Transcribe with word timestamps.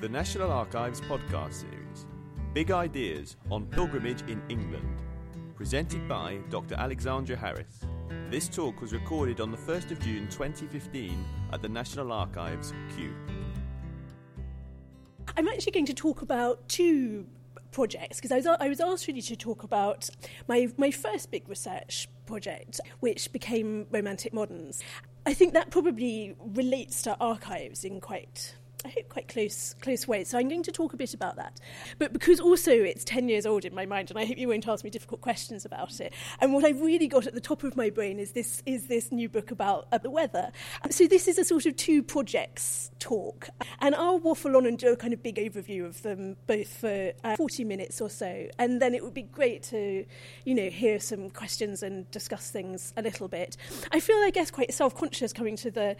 the 0.00 0.08
National 0.08 0.50
Archives 0.50 0.98
podcast 1.02 1.52
series 1.52 2.06
Big 2.54 2.70
Ideas 2.70 3.36
on 3.50 3.66
Pilgrimage 3.66 4.22
in 4.22 4.40
England, 4.48 5.02
presented 5.54 6.08
by 6.08 6.38
Dr. 6.48 6.74
Alexandra 6.76 7.36
Harris. 7.36 7.84
This 8.30 8.48
talk 8.48 8.80
was 8.80 8.94
recorded 8.94 9.42
on 9.42 9.50
the 9.50 9.58
1st 9.58 9.90
of 9.90 10.00
June 10.00 10.26
2015 10.30 11.22
at 11.52 11.60
the 11.60 11.68
National 11.68 12.12
Archives, 12.12 12.72
Kew. 12.96 13.12
I'm 15.36 15.46
actually 15.48 15.72
going 15.72 15.84
to 15.84 15.94
talk 15.94 16.22
about 16.22 16.66
two 16.66 17.26
projects 17.70 18.16
because 18.16 18.32
I 18.32 18.36
was, 18.36 18.46
I 18.46 18.68
was 18.70 18.80
asked 18.80 19.06
really 19.06 19.20
to 19.20 19.36
talk 19.36 19.64
about 19.64 20.08
my, 20.48 20.68
my 20.78 20.90
first 20.90 21.30
big 21.30 21.46
research 21.46 22.08
project, 22.24 22.80
which 23.00 23.30
became 23.32 23.86
Romantic 23.90 24.32
Moderns. 24.32 24.82
I 25.26 25.34
think 25.34 25.52
that 25.52 25.70
probably 25.70 26.36
relates 26.38 27.02
to 27.02 27.18
archives 27.20 27.84
in 27.84 28.00
quite 28.00 28.54
I 28.84 28.88
hope 28.88 29.08
quite 29.08 29.28
close 29.28 29.74
close 29.80 30.08
ways. 30.08 30.28
So 30.28 30.38
I'm 30.38 30.48
going 30.48 30.62
to 30.62 30.72
talk 30.72 30.92
a 30.92 30.96
bit 30.96 31.14
about 31.14 31.36
that. 31.36 31.60
But 31.98 32.12
because 32.12 32.40
also 32.40 32.72
it's 32.72 33.04
10 33.04 33.28
years 33.28 33.46
old 33.46 33.64
in 33.64 33.74
my 33.74 33.86
mind 33.86 34.10
and 34.10 34.18
I 34.18 34.24
hope 34.24 34.38
you 34.38 34.48
won't 34.48 34.66
ask 34.66 34.84
me 34.84 34.90
difficult 34.90 35.20
questions 35.20 35.64
about 35.64 36.00
it. 36.00 36.12
And 36.40 36.54
what 36.54 36.64
I've 36.64 36.80
really 36.80 37.08
got 37.08 37.26
at 37.26 37.34
the 37.34 37.40
top 37.40 37.62
of 37.62 37.76
my 37.76 37.90
brain 37.90 38.18
is 38.18 38.32
this 38.32 38.62
is 38.66 38.86
this 38.86 39.12
new 39.12 39.28
book 39.28 39.50
about 39.50 39.86
uh, 39.92 39.98
the 39.98 40.10
weather. 40.10 40.52
So 40.90 41.06
this 41.06 41.28
is 41.28 41.38
a 41.38 41.44
sort 41.44 41.66
of 41.66 41.76
two 41.76 42.02
projects 42.02 42.90
talk 42.98 43.48
and 43.80 43.94
I'll 43.94 44.18
waffle 44.18 44.56
on 44.56 44.66
and 44.66 44.78
do 44.78 44.92
a 44.92 44.96
kind 44.96 45.12
of 45.12 45.22
big 45.22 45.36
overview 45.36 45.84
of 45.86 46.02
them 46.02 46.36
both 46.46 46.68
for 46.68 47.12
uh, 47.24 47.36
40 47.36 47.64
minutes 47.64 48.00
or 48.00 48.10
so 48.10 48.46
and 48.58 48.80
then 48.80 48.94
it 48.94 49.02
would 49.02 49.14
be 49.14 49.22
great 49.22 49.62
to 49.64 50.04
you 50.44 50.54
know 50.54 50.68
hear 50.68 51.00
some 51.00 51.30
questions 51.30 51.82
and 51.82 52.10
discuss 52.10 52.50
things 52.50 52.92
a 52.96 53.02
little 53.02 53.28
bit. 53.28 53.56
I 53.92 54.00
feel 54.00 54.16
I 54.16 54.30
guess 54.30 54.50
quite 54.50 54.72
self-conscious 54.72 55.32
coming 55.32 55.56
to 55.56 55.70
the 55.70 55.96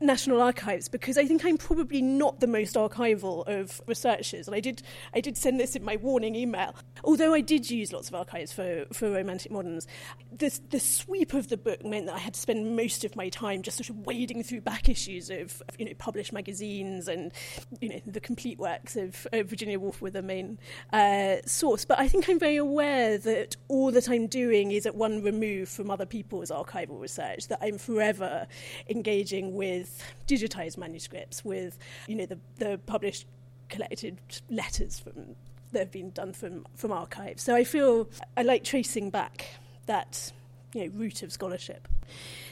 National 0.00 0.40
Archives 0.40 0.88
because 0.88 1.18
I 1.18 1.24
think 1.24 1.44
I'm 1.44 1.58
probably 1.58 2.02
not 2.20 2.40
the 2.40 2.46
most 2.46 2.74
archival 2.76 3.36
of 3.48 3.80
researchers. 3.86 4.46
And 4.46 4.54
I 4.54 4.60
did, 4.60 4.82
I 5.14 5.20
did 5.20 5.36
send 5.36 5.58
this 5.58 5.74
in 5.74 5.82
my 5.82 5.96
warning 5.96 6.34
email. 6.36 6.74
Although 7.02 7.32
I 7.34 7.40
did 7.40 7.70
use 7.70 7.92
lots 7.92 8.08
of 8.10 8.14
archives 8.14 8.52
for, 8.52 8.84
for 8.92 9.10
Romantic 9.10 9.50
Moderns, 9.50 9.86
the, 10.30 10.50
the 10.68 10.78
sweep 10.80 11.32
of 11.34 11.48
the 11.48 11.56
book 11.56 11.84
meant 11.84 12.06
that 12.06 12.14
I 12.14 12.18
had 12.18 12.34
to 12.34 12.40
spend 12.40 12.76
most 12.76 13.04
of 13.04 13.16
my 13.16 13.28
time 13.30 13.62
just 13.62 13.78
sort 13.78 13.90
of 13.90 14.06
wading 14.06 14.42
through 14.42 14.60
back 14.60 14.88
issues 14.88 15.30
of, 15.30 15.62
you 15.78 15.86
know, 15.86 15.94
published 15.98 16.32
magazines 16.32 17.08
and, 17.08 17.32
you 17.80 17.88
know, 17.88 18.00
the 18.06 18.20
complete 18.20 18.58
works 18.58 18.96
of, 18.96 19.26
of 19.32 19.48
Virginia 19.48 19.80
Woolf 19.80 20.02
were 20.02 20.10
the 20.10 20.22
main 20.22 20.58
uh, 20.92 21.36
source. 21.46 21.84
But 21.86 21.98
I 21.98 22.06
think 22.06 22.28
I'm 22.28 22.38
very 22.38 22.56
aware 22.56 23.16
that 23.18 23.56
all 23.68 23.90
that 23.92 24.08
I'm 24.10 24.26
doing 24.26 24.72
is 24.72 24.84
at 24.86 24.94
one 24.94 25.22
remove 25.22 25.68
from 25.68 25.90
other 25.90 26.06
people's 26.06 26.50
archival 26.50 27.00
research, 27.00 27.48
that 27.48 27.58
I'm 27.62 27.78
forever 27.78 28.46
engaging 28.88 29.54
with 29.54 30.02
digitized 30.26 30.76
manuscripts, 30.76 31.44
with 31.44 31.78
you 32.10 32.16
know, 32.16 32.26
the, 32.26 32.38
the 32.56 32.80
published 32.86 33.24
collected 33.68 34.18
letters 34.50 34.98
from 34.98 35.36
that 35.70 35.78
have 35.78 35.92
been 35.92 36.10
done 36.10 36.32
from, 36.32 36.66
from 36.74 36.90
archives. 36.90 37.44
So 37.44 37.54
I 37.54 37.62
feel 37.62 38.10
I 38.36 38.42
like 38.42 38.64
tracing 38.64 39.10
back 39.10 39.46
that 39.86 40.32
you 40.74 40.86
know, 40.86 40.92
root 40.96 41.22
of 41.22 41.30
scholarship. 41.30 41.86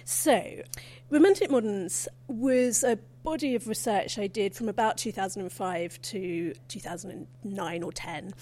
So, 0.04 0.62
Romantic 1.10 1.50
Moderns 1.50 2.06
was 2.28 2.84
a 2.84 3.00
body 3.24 3.56
of 3.56 3.66
research 3.66 4.16
I 4.16 4.28
did 4.28 4.54
from 4.54 4.68
about 4.68 4.96
2005 4.96 6.00
to 6.00 6.54
2009 6.68 7.82
or 7.82 7.92
10. 7.92 8.32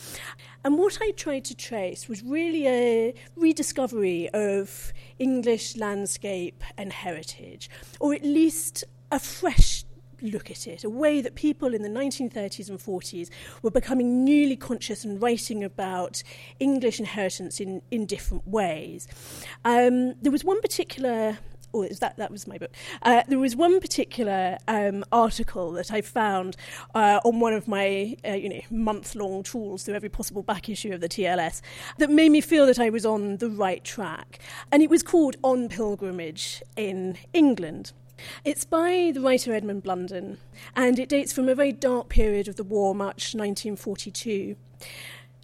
And 0.64 0.78
what 0.78 0.98
I 1.00 1.12
tried 1.12 1.46
to 1.46 1.54
trace 1.54 2.10
was 2.10 2.22
really 2.22 2.68
a 2.68 3.14
rediscovery 3.36 4.28
of 4.34 4.92
English 5.18 5.76
landscape 5.76 6.62
and 6.76 6.92
heritage, 6.92 7.70
or 8.00 8.12
at 8.12 8.22
least 8.22 8.84
a 9.10 9.18
fresh 9.18 9.85
look 10.22 10.50
at 10.50 10.66
it, 10.66 10.84
a 10.84 10.90
way 10.90 11.20
that 11.20 11.34
people 11.34 11.74
in 11.74 11.82
the 11.82 11.88
1930s 11.88 12.68
and 12.68 12.78
40s 12.78 13.30
were 13.62 13.70
becoming 13.70 14.24
newly 14.24 14.56
conscious 14.56 15.04
and 15.04 15.20
writing 15.22 15.62
about 15.62 16.22
English 16.60 16.98
inheritance 16.98 17.60
in, 17.60 17.82
in 17.90 18.06
different 18.06 18.46
ways. 18.46 19.08
Um, 19.64 20.14
there 20.22 20.32
was 20.32 20.44
one 20.44 20.60
particular 20.60 21.38
oh, 21.74 21.86
that 21.86 22.16
that 22.16 22.30
was 22.30 22.46
my 22.46 22.58
book. 22.58 22.72
Uh, 23.02 23.22
there 23.28 23.38
was 23.38 23.54
one 23.54 23.80
particular 23.80 24.58
um, 24.68 25.04
article 25.12 25.72
that 25.72 25.92
I 25.92 26.00
found 26.00 26.56
uh, 26.94 27.20
on 27.24 27.40
one 27.40 27.52
of 27.52 27.68
my 27.68 28.16
uh, 28.26 28.32
you 28.32 28.48
know 28.48 28.60
month 28.70 29.14
long 29.14 29.42
trawls 29.42 29.84
through 29.84 29.94
every 29.94 30.08
possible 30.08 30.42
back 30.42 30.68
issue 30.68 30.92
of 30.92 31.00
the 31.00 31.08
TLS 31.08 31.60
that 31.98 32.10
made 32.10 32.30
me 32.30 32.40
feel 32.40 32.66
that 32.66 32.78
I 32.78 32.90
was 32.90 33.04
on 33.04 33.38
the 33.38 33.50
right 33.50 33.82
track, 33.84 34.38
and 34.72 34.82
it 34.82 34.90
was 34.90 35.02
called 35.02 35.36
"On 35.42 35.68
Pilgrimage 35.68 36.62
in 36.76 37.18
England." 37.32 37.92
It's 38.44 38.64
by 38.64 39.10
the 39.14 39.20
writer 39.20 39.54
Edmund 39.54 39.82
Blunden, 39.82 40.38
and 40.74 40.98
it 40.98 41.08
dates 41.08 41.32
from 41.32 41.48
a 41.48 41.54
very 41.54 41.72
dark 41.72 42.08
period 42.08 42.48
of 42.48 42.56
the 42.56 42.64
war, 42.64 42.94
March 42.94 43.34
1942. 43.34 44.56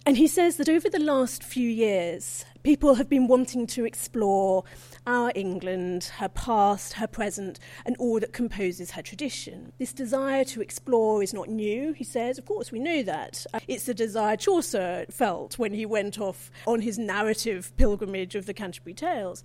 And 0.05 0.17
he 0.17 0.27
says 0.27 0.57
that 0.57 0.67
over 0.67 0.89
the 0.89 0.99
last 0.99 1.45
few 1.45 1.69
years, 1.69 2.43
people 2.63 2.95
have 2.95 3.07
been 3.07 3.27
wanting 3.27 3.65
to 3.67 3.85
explore 3.85 4.65
our 5.07 5.31
England, 5.33 6.11
her 6.17 6.27
past, 6.27 6.93
her 6.93 7.07
present, 7.07 7.57
and 7.85 7.95
all 7.97 8.19
that 8.19 8.33
composes 8.33 8.91
her 8.91 9.01
tradition. 9.01 9.71
This 9.79 9.93
desire 9.93 10.43
to 10.45 10.61
explore 10.61 11.23
is 11.23 11.33
not 11.33 11.47
new, 11.47 11.93
he 11.93 12.03
says. 12.03 12.37
Of 12.37 12.45
course, 12.45 12.69
we 12.69 12.79
know 12.79 13.01
that. 13.03 13.45
It's 13.67 13.85
the 13.85 13.93
desire 13.93 14.35
Chaucer 14.35 15.05
felt 15.09 15.57
when 15.57 15.73
he 15.73 15.85
went 15.85 16.19
off 16.19 16.51
on 16.67 16.81
his 16.81 16.99
narrative 16.99 17.71
pilgrimage 17.77 18.35
of 18.35 18.45
the 18.45 18.53
Canterbury 18.53 18.93
Tales. 18.93 19.41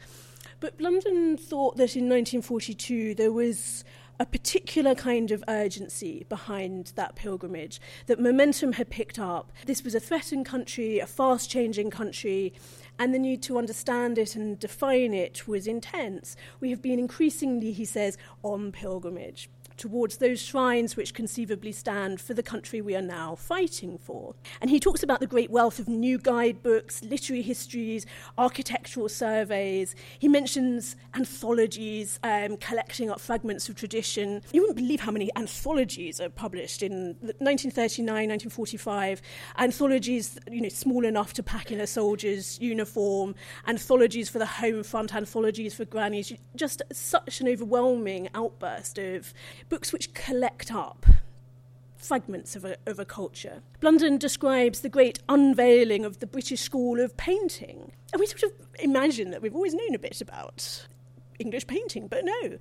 But 0.60 0.76
Blunden 0.76 1.36
thought 1.36 1.76
that 1.76 1.94
in 1.94 2.08
1942 2.08 3.14
there 3.14 3.32
was 3.32 3.84
a 4.20 4.26
particular 4.26 4.96
kind 4.96 5.30
of 5.30 5.44
urgency 5.46 6.26
behind 6.28 6.92
that 6.96 7.14
pilgrimage, 7.14 7.80
that 8.06 8.18
momentum 8.18 8.72
had 8.72 8.90
picked 8.90 9.18
up. 9.18 9.52
This 9.66 9.84
was 9.84 9.94
a 9.94 10.00
threatened 10.00 10.46
country, 10.46 10.98
a 10.98 11.06
fast 11.06 11.48
changing 11.48 11.90
country, 11.90 12.52
and 12.98 13.14
the 13.14 13.18
need 13.20 13.42
to 13.42 13.58
understand 13.58 14.18
it 14.18 14.34
and 14.34 14.58
define 14.58 15.14
it 15.14 15.46
was 15.46 15.68
intense. 15.68 16.34
We 16.58 16.70
have 16.70 16.82
been 16.82 16.98
increasingly, 16.98 17.70
he 17.70 17.84
says, 17.84 18.18
on 18.42 18.72
pilgrimage 18.72 19.48
towards 19.78 20.18
those 20.18 20.42
shrines 20.42 20.96
which 20.96 21.14
conceivably 21.14 21.72
stand 21.72 22.20
for 22.20 22.34
the 22.34 22.42
country 22.42 22.80
we 22.80 22.94
are 22.94 23.02
now 23.02 23.34
fighting 23.34 23.96
for. 23.96 24.34
And 24.60 24.68
he 24.68 24.80
talks 24.80 25.02
about 25.02 25.20
the 25.20 25.26
great 25.26 25.50
wealth 25.50 25.78
of 25.78 25.88
new 25.88 26.18
guidebooks, 26.18 27.02
literary 27.02 27.42
histories, 27.42 28.04
architectural 28.36 29.08
surveys. 29.08 29.94
He 30.18 30.28
mentions 30.28 30.96
anthologies, 31.14 32.18
um, 32.22 32.56
collecting 32.56 33.10
up 33.10 33.20
fragments 33.20 33.68
of 33.68 33.76
tradition. 33.76 34.42
You 34.52 34.62
wouldn't 34.62 34.76
believe 34.76 35.00
how 35.00 35.12
many 35.12 35.30
anthologies 35.36 36.20
are 36.20 36.28
published 36.28 36.82
in 36.82 37.16
1939, 37.20 38.06
1945. 38.06 39.22
Anthologies, 39.58 40.38
you 40.50 40.60
know, 40.60 40.68
small 40.68 41.04
enough 41.04 41.32
to 41.34 41.42
pack 41.42 41.70
in 41.70 41.80
a 41.80 41.86
soldier's 41.86 42.58
uniform, 42.60 43.34
anthologies 43.66 44.28
for 44.28 44.38
the 44.38 44.46
home 44.46 44.82
front, 44.82 45.14
anthologies 45.14 45.74
for 45.74 45.84
grannies. 45.84 46.32
Just 46.56 46.82
such 46.92 47.40
an 47.40 47.48
overwhelming 47.48 48.28
outburst 48.34 48.98
of 48.98 49.32
books 49.68 49.92
which 49.92 50.14
collect 50.14 50.72
up 50.72 51.06
fragments 51.96 52.56
of 52.56 52.64
a, 52.64 52.76
of 52.86 52.98
a 52.98 53.04
culture. 53.04 53.62
Blunden 53.80 54.18
describes 54.18 54.80
the 54.80 54.88
great 54.88 55.18
unveiling 55.28 56.04
of 56.04 56.20
the 56.20 56.26
British 56.26 56.60
school 56.60 57.00
of 57.00 57.16
painting. 57.16 57.92
And 58.12 58.20
we 58.20 58.26
sort 58.26 58.44
of 58.44 58.52
imagine 58.78 59.30
that 59.30 59.42
we've 59.42 59.54
always 59.54 59.74
known 59.74 59.94
a 59.94 59.98
bit 59.98 60.20
about 60.20 60.86
English 61.38 61.66
painting, 61.66 62.08
but 62.08 62.24
no. 62.24 62.58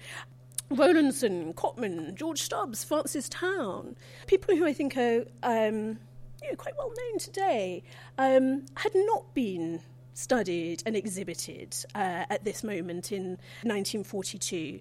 Rowlandson, 0.69 1.53
Cotman, 1.53 2.16
George 2.16 2.41
Stubbs, 2.41 2.84
Francis 2.84 3.29
Towne, 3.29 3.96
people 4.25 4.56
who 4.56 4.66
I 4.66 4.73
think 4.73 4.97
are 4.97 5.23
um, 5.44 6.00
you 6.41 6.50
know, 6.50 6.56
quite 6.57 6.75
well 6.78 6.91
known 6.97 7.19
today, 7.19 7.84
um, 8.17 8.66
had 8.75 8.91
not 8.94 9.34
been 9.34 9.81
studied 10.17 10.81
and 10.85 10.95
exhibited 10.95 11.75
uh, 11.94 12.25
at 12.29 12.44
this 12.44 12.63
moment 12.63 13.11
in 13.11 13.38
1942. 13.61 14.79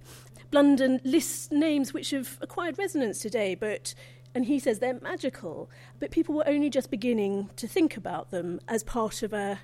Blunden 0.50 1.00
lists 1.04 1.50
names 1.50 1.92
which 1.92 2.10
have 2.10 2.38
acquired 2.40 2.78
resonance 2.78 3.18
today, 3.18 3.54
but 3.54 3.94
and 4.34 4.46
he 4.46 4.58
says 4.58 4.78
they're 4.80 5.00
magical, 5.00 5.70
but 5.98 6.10
people 6.10 6.34
were 6.34 6.46
only 6.46 6.68
just 6.68 6.90
beginning 6.90 7.50
to 7.56 7.66
think 7.66 7.96
about 7.96 8.30
them 8.30 8.60
as 8.68 8.82
part 8.82 9.22
of 9.22 9.32
a 9.32 9.60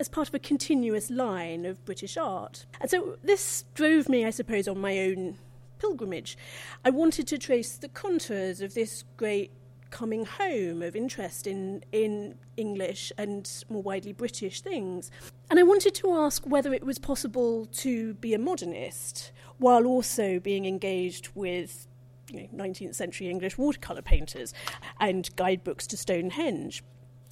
as 0.00 0.08
part 0.08 0.28
of 0.28 0.34
a 0.34 0.38
continuous 0.38 1.10
line 1.10 1.64
of 1.64 1.84
British 1.84 2.16
art. 2.16 2.64
And 2.80 2.88
so 2.88 3.16
this 3.22 3.64
drove 3.74 4.08
me, 4.08 4.24
I 4.24 4.30
suppose, 4.30 4.68
on 4.68 4.78
my 4.80 4.98
own 5.00 5.38
pilgrimage. 5.80 6.38
I 6.84 6.90
wanted 6.90 7.26
to 7.28 7.38
trace 7.38 7.76
the 7.76 7.88
contours 7.88 8.60
of 8.60 8.74
this 8.74 9.04
great 9.16 9.50
coming 9.90 10.24
home 10.24 10.82
of 10.82 10.94
interest 10.94 11.46
in 11.46 11.82
in 11.92 12.36
English 12.56 13.12
and 13.16 13.64
more 13.68 13.82
widely 13.82 14.12
British 14.12 14.60
things. 14.60 15.10
And 15.50 15.58
I 15.58 15.62
wanted 15.62 15.94
to 15.96 16.12
ask 16.12 16.46
whether 16.46 16.72
it 16.72 16.84
was 16.84 16.98
possible 16.98 17.66
to 17.66 18.14
be 18.14 18.34
a 18.34 18.38
modernist 18.38 19.32
while 19.58 19.86
also 19.86 20.38
being 20.38 20.66
engaged 20.66 21.30
with 21.34 21.86
you 22.30 22.42
know, 22.52 22.64
19th 22.64 22.94
century 22.94 23.28
English 23.28 23.56
watercolour 23.56 24.02
painters 24.02 24.52
and 25.00 25.34
guidebooks 25.36 25.86
to 25.88 25.96
Stonehenge. 25.96 26.84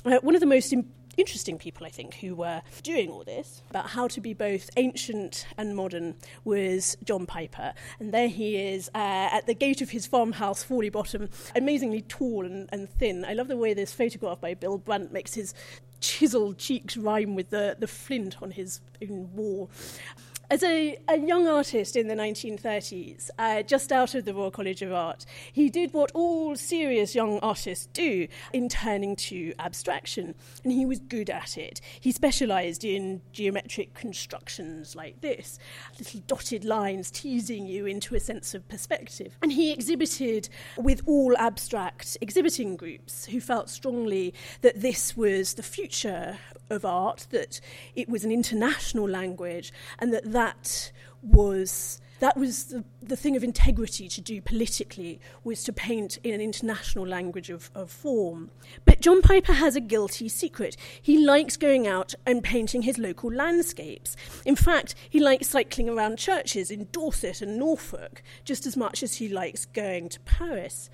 Uh, 0.04 0.18
one 0.22 0.34
of 0.34 0.40
the 0.40 0.46
most 0.46 0.72
Im- 0.72 0.90
interesting 1.16 1.58
people, 1.58 1.86
I 1.86 1.90
think, 1.90 2.14
who 2.14 2.34
were 2.34 2.62
doing 2.82 3.10
all 3.10 3.24
this 3.24 3.62
about 3.70 3.90
how 3.90 4.08
to 4.08 4.20
be 4.20 4.34
both 4.34 4.70
ancient 4.76 5.46
and 5.56 5.76
modern 5.76 6.16
was 6.44 6.96
John 7.04 7.26
Piper. 7.26 7.72
And 7.98 8.12
there 8.12 8.28
he 8.28 8.56
is 8.56 8.88
uh, 8.94 9.28
at 9.32 9.46
the 9.46 9.54
gate 9.54 9.80
of 9.80 9.90
his 9.90 10.06
farmhouse, 10.06 10.62
Fawley 10.62 10.90
Bottom, 10.90 11.28
amazingly 11.54 12.02
tall 12.02 12.44
and, 12.44 12.68
and 12.72 12.88
thin. 12.88 13.24
I 13.24 13.32
love 13.32 13.48
the 13.48 13.56
way 13.56 13.74
this 13.74 13.92
photograph 13.92 14.40
by 14.40 14.54
Bill 14.54 14.78
Brandt 14.78 15.12
makes 15.12 15.34
his 15.34 15.54
chiseled 16.00 16.58
cheeks 16.58 16.96
rhyme 16.96 17.34
with 17.34 17.50
the, 17.50 17.76
the 17.78 17.86
flint 17.86 18.42
on 18.42 18.50
his 18.50 18.80
own 19.02 19.30
wall. 19.34 19.70
As 20.48 20.62
a, 20.62 20.96
a, 21.08 21.18
young 21.18 21.48
artist 21.48 21.96
in 21.96 22.06
the 22.06 22.14
1930s, 22.14 23.30
uh, 23.36 23.62
just 23.62 23.90
out 23.90 24.14
of 24.14 24.24
the 24.24 24.32
Royal 24.32 24.52
College 24.52 24.80
of 24.80 24.92
Art, 24.92 25.26
he 25.52 25.68
did 25.68 25.92
what 25.92 26.12
all 26.12 26.54
serious 26.54 27.16
young 27.16 27.40
artists 27.40 27.86
do 27.86 28.28
in 28.52 28.68
turning 28.68 29.16
to 29.16 29.52
abstraction, 29.58 30.36
and 30.62 30.72
he 30.72 30.86
was 30.86 31.00
good 31.00 31.30
at 31.30 31.58
it. 31.58 31.80
He 31.98 32.12
specialised 32.12 32.84
in 32.84 33.22
geometric 33.32 33.94
constructions 33.94 34.94
like 34.94 35.20
this, 35.20 35.58
little 35.98 36.20
dotted 36.28 36.64
lines 36.64 37.10
teasing 37.10 37.66
you 37.66 37.86
into 37.86 38.14
a 38.14 38.20
sense 38.20 38.54
of 38.54 38.68
perspective. 38.68 39.36
And 39.42 39.50
he 39.50 39.72
exhibited 39.72 40.48
with 40.76 41.02
all 41.06 41.36
abstract 41.38 42.18
exhibiting 42.20 42.76
groups 42.76 43.24
who 43.24 43.40
felt 43.40 43.68
strongly 43.68 44.32
that 44.60 44.80
this 44.80 45.16
was 45.16 45.54
the 45.54 45.64
future 45.64 46.38
of 46.70 46.84
art, 46.84 47.26
that 47.30 47.60
it 47.94 48.08
was 48.08 48.24
an 48.24 48.32
international 48.32 49.08
language, 49.08 49.72
and 49.98 50.12
that 50.12 50.32
that 50.32 50.92
was 51.22 52.00
that 52.18 52.36
was 52.36 52.66
the, 52.66 52.84
the 53.02 53.16
thing 53.16 53.36
of 53.36 53.44
integrity 53.44 54.08
to 54.08 54.20
do 54.20 54.40
politically 54.40 55.20
was 55.44 55.62
to 55.64 55.72
paint 55.72 56.18
in 56.24 56.32
an 56.32 56.40
international 56.40 57.06
language 57.06 57.50
of, 57.50 57.70
of 57.74 57.90
form. 57.90 58.50
But 58.84 59.00
John 59.00 59.20
Piper 59.20 59.52
has 59.52 59.76
a 59.76 59.80
guilty 59.80 60.28
secret. 60.28 60.76
He 61.00 61.18
likes 61.18 61.56
going 61.56 61.86
out 61.86 62.14
and 62.24 62.42
painting 62.42 62.82
his 62.82 62.96
local 62.96 63.30
landscapes. 63.30 64.16
In 64.44 64.56
fact, 64.56 64.94
he 65.10 65.20
likes 65.20 65.48
cycling 65.48 65.88
around 65.88 66.18
churches 66.18 66.70
in 66.70 66.88
Dorset 66.90 67.42
and 67.42 67.58
Norfolk 67.58 68.22
just 68.44 68.66
as 68.66 68.76
much 68.76 69.02
as 69.02 69.16
he 69.16 69.28
likes 69.28 69.66
going 69.66 70.08
to 70.08 70.20
Paris 70.20 70.88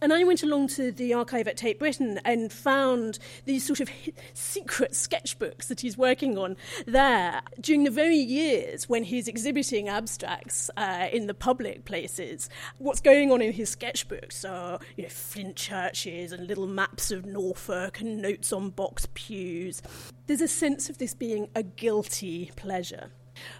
and 0.00 0.12
I 0.12 0.24
went 0.24 0.42
along 0.42 0.68
to 0.68 0.92
the 0.92 1.14
archive 1.14 1.48
at 1.48 1.56
Tate 1.56 1.78
Britain 1.78 2.20
and 2.24 2.52
found 2.52 3.18
these 3.44 3.64
sort 3.64 3.80
of 3.80 3.90
secret 4.34 4.92
sketchbooks 4.92 5.68
that 5.68 5.80
he's 5.80 5.96
working 5.96 6.36
on 6.36 6.56
there 6.86 7.40
during 7.60 7.84
the 7.84 7.90
very 7.90 8.16
years 8.16 8.88
when 8.88 9.04
he's 9.04 9.28
exhibiting 9.28 9.88
abstracts 9.88 10.70
uh, 10.76 11.08
in 11.12 11.26
the 11.26 11.34
public 11.34 11.84
places. 11.84 12.48
What's 12.78 13.00
going 13.00 13.32
on 13.32 13.40
in 13.40 13.52
his 13.52 13.74
sketchbooks 13.74 14.48
are, 14.48 14.78
you 14.96 15.04
know, 15.04 15.08
flint 15.08 15.56
churches 15.56 16.32
and 16.32 16.46
little 16.46 16.66
maps 16.66 17.10
of 17.10 17.24
Norfolk 17.24 18.00
and 18.00 18.20
notes 18.20 18.52
on 18.52 18.70
box 18.70 19.06
pews. 19.14 19.82
There's 20.26 20.40
a 20.40 20.48
sense 20.48 20.90
of 20.90 20.98
this 20.98 21.14
being 21.14 21.48
a 21.54 21.62
guilty 21.62 22.50
pleasure. 22.56 23.10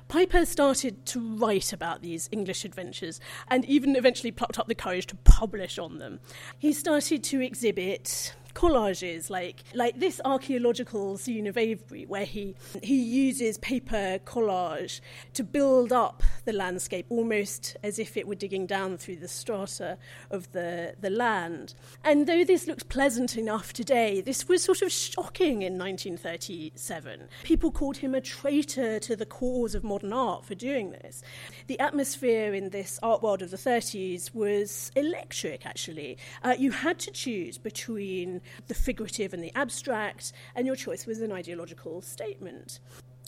Piper 0.08 0.44
started 0.44 1.04
to 1.06 1.20
write 1.20 1.72
about 1.72 2.02
these 2.02 2.28
English 2.32 2.64
adventures 2.64 3.20
and 3.48 3.64
even 3.64 3.96
eventually 3.96 4.30
plucked 4.30 4.58
up 4.58 4.68
the 4.68 4.74
courage 4.74 5.06
to 5.06 5.16
publish 5.16 5.78
on 5.78 5.98
them. 5.98 6.20
He 6.58 6.72
started 6.72 7.22
to 7.24 7.40
exhibit 7.40 8.34
collages 8.56 9.28
like 9.28 9.62
like 9.74 10.00
this 10.00 10.18
archaeological 10.24 11.18
scene 11.18 11.46
of 11.46 11.58
Avebury 11.58 12.06
where 12.06 12.24
he 12.24 12.56
he 12.82 12.96
uses 12.96 13.58
paper 13.58 14.18
collage 14.24 15.00
to 15.34 15.44
build 15.44 15.92
up 15.92 16.22
the 16.46 16.54
landscape 16.54 17.04
almost 17.10 17.76
as 17.82 17.98
if 17.98 18.16
it 18.16 18.26
were 18.26 18.34
digging 18.34 18.64
down 18.64 18.96
through 18.96 19.16
the 19.16 19.28
strata 19.28 19.98
of 20.30 20.50
the 20.52 20.94
the 20.98 21.10
land. 21.10 21.74
And 22.02 22.26
though 22.26 22.44
this 22.44 22.66
looks 22.66 22.82
pleasant 22.82 23.36
enough 23.36 23.74
today 23.74 24.22
this 24.22 24.48
was 24.48 24.64
sort 24.64 24.80
of 24.80 24.90
shocking 24.90 25.60
in 25.60 25.78
1937 25.78 27.28
people 27.42 27.70
called 27.70 27.98
him 27.98 28.14
a 28.14 28.22
traitor 28.22 28.98
to 28.98 29.14
the 29.14 29.26
cause 29.26 29.74
of 29.74 29.84
modern 29.84 30.14
art 30.14 30.46
for 30.46 30.54
doing 30.54 30.92
this. 30.92 31.22
The 31.66 31.78
atmosphere 31.78 32.54
in 32.54 32.70
this 32.70 32.98
art 33.02 33.22
world 33.22 33.42
of 33.42 33.50
the 33.50 33.58
30s 33.58 34.34
was 34.34 34.90
electric 34.96 35.66
actually. 35.66 36.16
Uh, 36.42 36.54
you 36.58 36.70
had 36.70 36.98
to 37.00 37.10
choose 37.10 37.58
between 37.58 38.40
the 38.68 38.74
figurative 38.74 39.32
and 39.32 39.42
the 39.42 39.52
abstract, 39.54 40.32
and 40.54 40.66
your 40.66 40.76
choice 40.76 41.06
was 41.06 41.20
an 41.20 41.32
ideological 41.32 42.02
statement. 42.02 42.80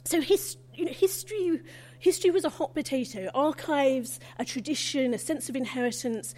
So 0.04 0.20
his, 0.20 0.56
you 0.74 0.86
know, 0.86 0.92
history, 0.92 1.60
history 1.98 2.30
was 2.30 2.44
a 2.44 2.48
hot 2.48 2.74
potato. 2.74 3.30
Archives, 3.34 4.20
a 4.38 4.44
tradition, 4.44 5.12
a 5.12 5.18
sense 5.18 5.48
of 5.48 5.56
inheritance. 5.56 6.34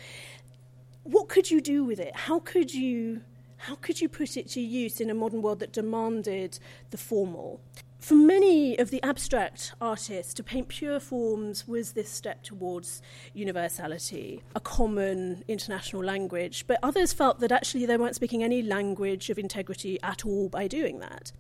What 1.04 1.28
could 1.28 1.50
you 1.50 1.60
do 1.60 1.84
with 1.84 2.00
it? 2.00 2.14
How 2.16 2.40
could 2.40 2.74
you, 2.74 3.22
how 3.58 3.76
could 3.76 4.00
you 4.00 4.08
put 4.08 4.36
it 4.36 4.48
to 4.50 4.60
use 4.60 5.00
in 5.00 5.08
a 5.08 5.14
modern 5.14 5.40
world 5.40 5.60
that 5.60 5.72
demanded 5.72 6.58
the 6.90 6.98
formal? 6.98 7.60
For 8.00 8.14
many 8.14 8.78
of 8.78 8.90
the 8.90 9.02
abstract 9.02 9.74
artists, 9.80 10.32
to 10.34 10.42
paint 10.42 10.68
pure 10.68 10.98
forms 10.98 11.68
was 11.68 11.92
this 11.92 12.08
step 12.08 12.42
towards 12.42 13.02
universality, 13.34 14.42
a 14.56 14.60
common 14.60 15.44
international 15.46 16.02
language. 16.02 16.66
But 16.66 16.78
others 16.82 17.12
felt 17.12 17.40
that 17.40 17.52
actually 17.52 17.84
they 17.86 17.98
weren't 17.98 18.16
speaking 18.16 18.42
any 18.42 18.62
language 18.62 19.28
of 19.28 19.38
integrity 19.38 19.98
at 20.02 20.24
all 20.24 20.48
by 20.48 20.66
doing 20.66 21.00
that. 21.00 21.30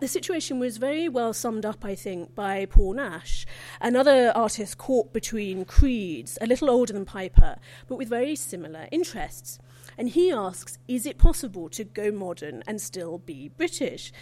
The 0.00 0.08
situation 0.08 0.58
was 0.58 0.78
very 0.78 1.08
well 1.08 1.34
summed 1.34 1.66
up, 1.66 1.84
I 1.84 1.94
think, 1.94 2.34
by 2.34 2.66
Paul 2.66 2.94
Nash, 2.94 3.46
another 3.80 4.32
artist 4.34 4.78
caught 4.78 5.12
between 5.12 5.66
creeds, 5.66 6.38
a 6.40 6.46
little 6.46 6.70
older 6.70 6.94
than 6.94 7.04
Piper, 7.04 7.56
but 7.88 7.96
with 7.96 8.08
very 8.08 8.36
similar 8.36 8.88
interests. 8.90 9.58
And 9.98 10.10
he 10.10 10.30
asks, 10.30 10.78
is 10.88 11.06
it 11.06 11.18
possible 11.18 11.68
to 11.70 11.84
go 11.84 12.10
modern 12.10 12.62
and 12.66 12.80
still 12.80 13.18
be 13.18 13.50
British? 13.56 14.12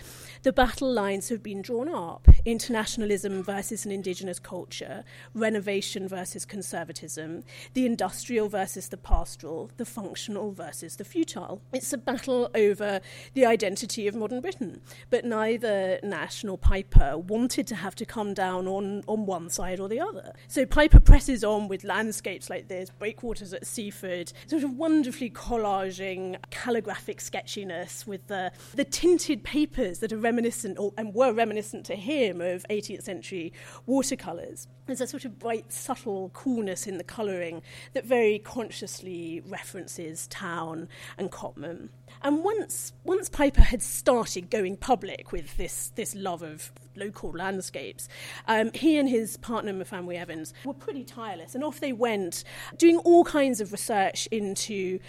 The 0.42 0.52
battle 0.52 0.92
lines 0.92 1.30
have 1.30 1.42
been 1.42 1.62
drawn 1.62 1.88
up 1.88 2.28
internationalism 2.44 3.42
versus 3.42 3.86
an 3.86 3.90
indigenous 3.90 4.38
culture, 4.38 5.04
renovation 5.34 6.06
versus 6.06 6.44
conservatism, 6.44 7.42
the 7.72 7.86
industrial 7.86 8.48
versus 8.48 8.88
the 8.88 8.96
pastoral, 8.96 9.70
the 9.78 9.84
functional 9.84 10.52
versus 10.52 10.96
the 10.96 11.04
futile. 11.04 11.62
It's 11.72 11.92
a 11.92 11.98
battle 11.98 12.50
over 12.54 13.00
the 13.32 13.46
identity 13.46 14.06
of 14.06 14.14
modern 14.14 14.40
Britain. 14.40 14.80
But 15.10 15.24
neither 15.24 15.98
Nash 16.02 16.44
nor 16.44 16.58
Piper 16.58 17.16
wanted 17.16 17.66
to 17.68 17.74
have 17.76 17.94
to 17.96 18.04
come 18.04 18.34
down 18.34 18.68
on, 18.68 19.02
on 19.06 19.26
one 19.26 19.48
side 19.48 19.80
or 19.80 19.88
the 19.88 20.00
other. 20.00 20.34
So 20.48 20.66
Piper 20.66 21.00
presses 21.00 21.42
on 21.42 21.68
with 21.68 21.84
landscapes 21.84 22.50
like 22.50 22.68
this, 22.68 22.90
breakwaters 22.90 23.52
at 23.54 23.66
Seaford, 23.66 24.32
sort 24.46 24.62
of 24.62 24.76
wonderfully 24.76 25.30
collaging 25.64 26.36
calligraphic 26.50 27.20
sketchiness 27.20 28.06
with 28.06 28.26
the, 28.26 28.52
the 28.74 28.84
tinted 28.84 29.42
papers 29.42 30.00
that 30.00 30.12
are 30.12 30.18
reminiscent 30.18 30.78
or, 30.78 30.92
and 30.98 31.14
were 31.14 31.32
reminiscent 31.32 31.86
to 31.86 31.96
him 31.96 32.40
of 32.40 32.64
18th 32.68 33.02
century 33.02 33.52
watercolours. 33.86 34.68
There's 34.86 35.00
a 35.00 35.06
sort 35.06 35.24
of 35.24 35.38
bright, 35.38 35.72
subtle 35.72 36.28
coolness 36.34 36.86
in 36.86 36.98
the 36.98 37.04
colouring 37.04 37.62
that 37.94 38.04
very 38.04 38.38
consciously 38.38 39.42
references 39.46 40.26
Towne 40.26 40.88
and 41.16 41.30
Cotman. 41.30 41.88
And 42.24 42.42
once, 42.42 42.94
once 43.04 43.28
Piper 43.28 43.60
had 43.60 43.82
started 43.82 44.48
going 44.48 44.78
public 44.78 45.30
with 45.30 45.58
this, 45.58 45.92
this 45.94 46.14
love 46.14 46.42
of 46.42 46.72
local 46.96 47.30
landscapes, 47.32 48.08
um, 48.48 48.70
he 48.72 48.96
and 48.96 49.06
his 49.06 49.36
partner, 49.36 49.74
Myfanwy 49.74 50.16
Evans, 50.16 50.54
were 50.64 50.72
pretty 50.72 51.04
tireless. 51.04 51.54
And 51.54 51.62
off 51.62 51.80
they 51.80 51.92
went, 51.92 52.42
doing 52.78 52.96
all 52.98 53.24
kinds 53.24 53.60
of 53.60 53.72
research 53.72 54.26
into 54.28 55.00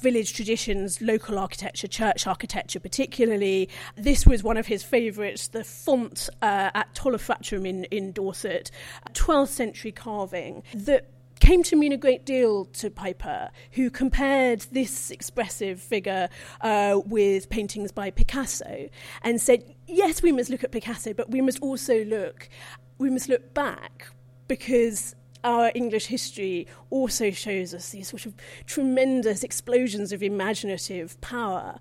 village 0.00 0.32
traditions, 0.32 1.02
local 1.02 1.38
architecture, 1.38 1.86
church 1.86 2.26
architecture 2.26 2.80
particularly. 2.80 3.68
This 3.96 4.24
was 4.24 4.42
one 4.42 4.56
of 4.56 4.66
his 4.66 4.82
favourites, 4.82 5.48
the 5.48 5.64
font 5.64 6.30
uh, 6.40 6.70
at 6.72 6.94
Toller 6.94 7.18
Fratrum 7.18 7.66
in, 7.68 7.84
in 7.84 8.12
Dorset, 8.12 8.70
12th 9.12 9.48
century 9.48 9.92
carving 9.92 10.62
that 10.72 11.10
came 11.42 11.64
to 11.64 11.74
mean 11.74 11.90
a 11.90 11.96
great 11.96 12.24
deal 12.24 12.66
to 12.66 12.88
Piper, 12.88 13.50
who 13.72 13.90
compared 13.90 14.60
this 14.70 15.10
expressive 15.10 15.80
figure 15.80 16.28
uh, 16.60 17.00
with 17.04 17.50
paintings 17.50 17.90
by 17.90 18.12
Picasso 18.12 18.88
and 19.22 19.40
said, 19.40 19.74
yes, 19.88 20.22
we 20.22 20.30
must 20.30 20.50
look 20.50 20.62
at 20.62 20.70
Picasso, 20.70 21.12
but 21.12 21.32
we 21.32 21.40
must 21.40 21.60
also 21.60 22.04
look, 22.04 22.48
we 22.98 23.10
must 23.10 23.28
look 23.28 23.52
back 23.54 24.06
because 24.46 25.16
our 25.42 25.72
English 25.74 26.06
history 26.06 26.68
also 26.90 27.32
shows 27.32 27.74
us 27.74 27.90
these 27.90 28.08
sort 28.08 28.24
of 28.24 28.34
tremendous 28.66 29.42
explosions 29.42 30.12
of 30.12 30.22
imaginative 30.22 31.20
power 31.20 31.80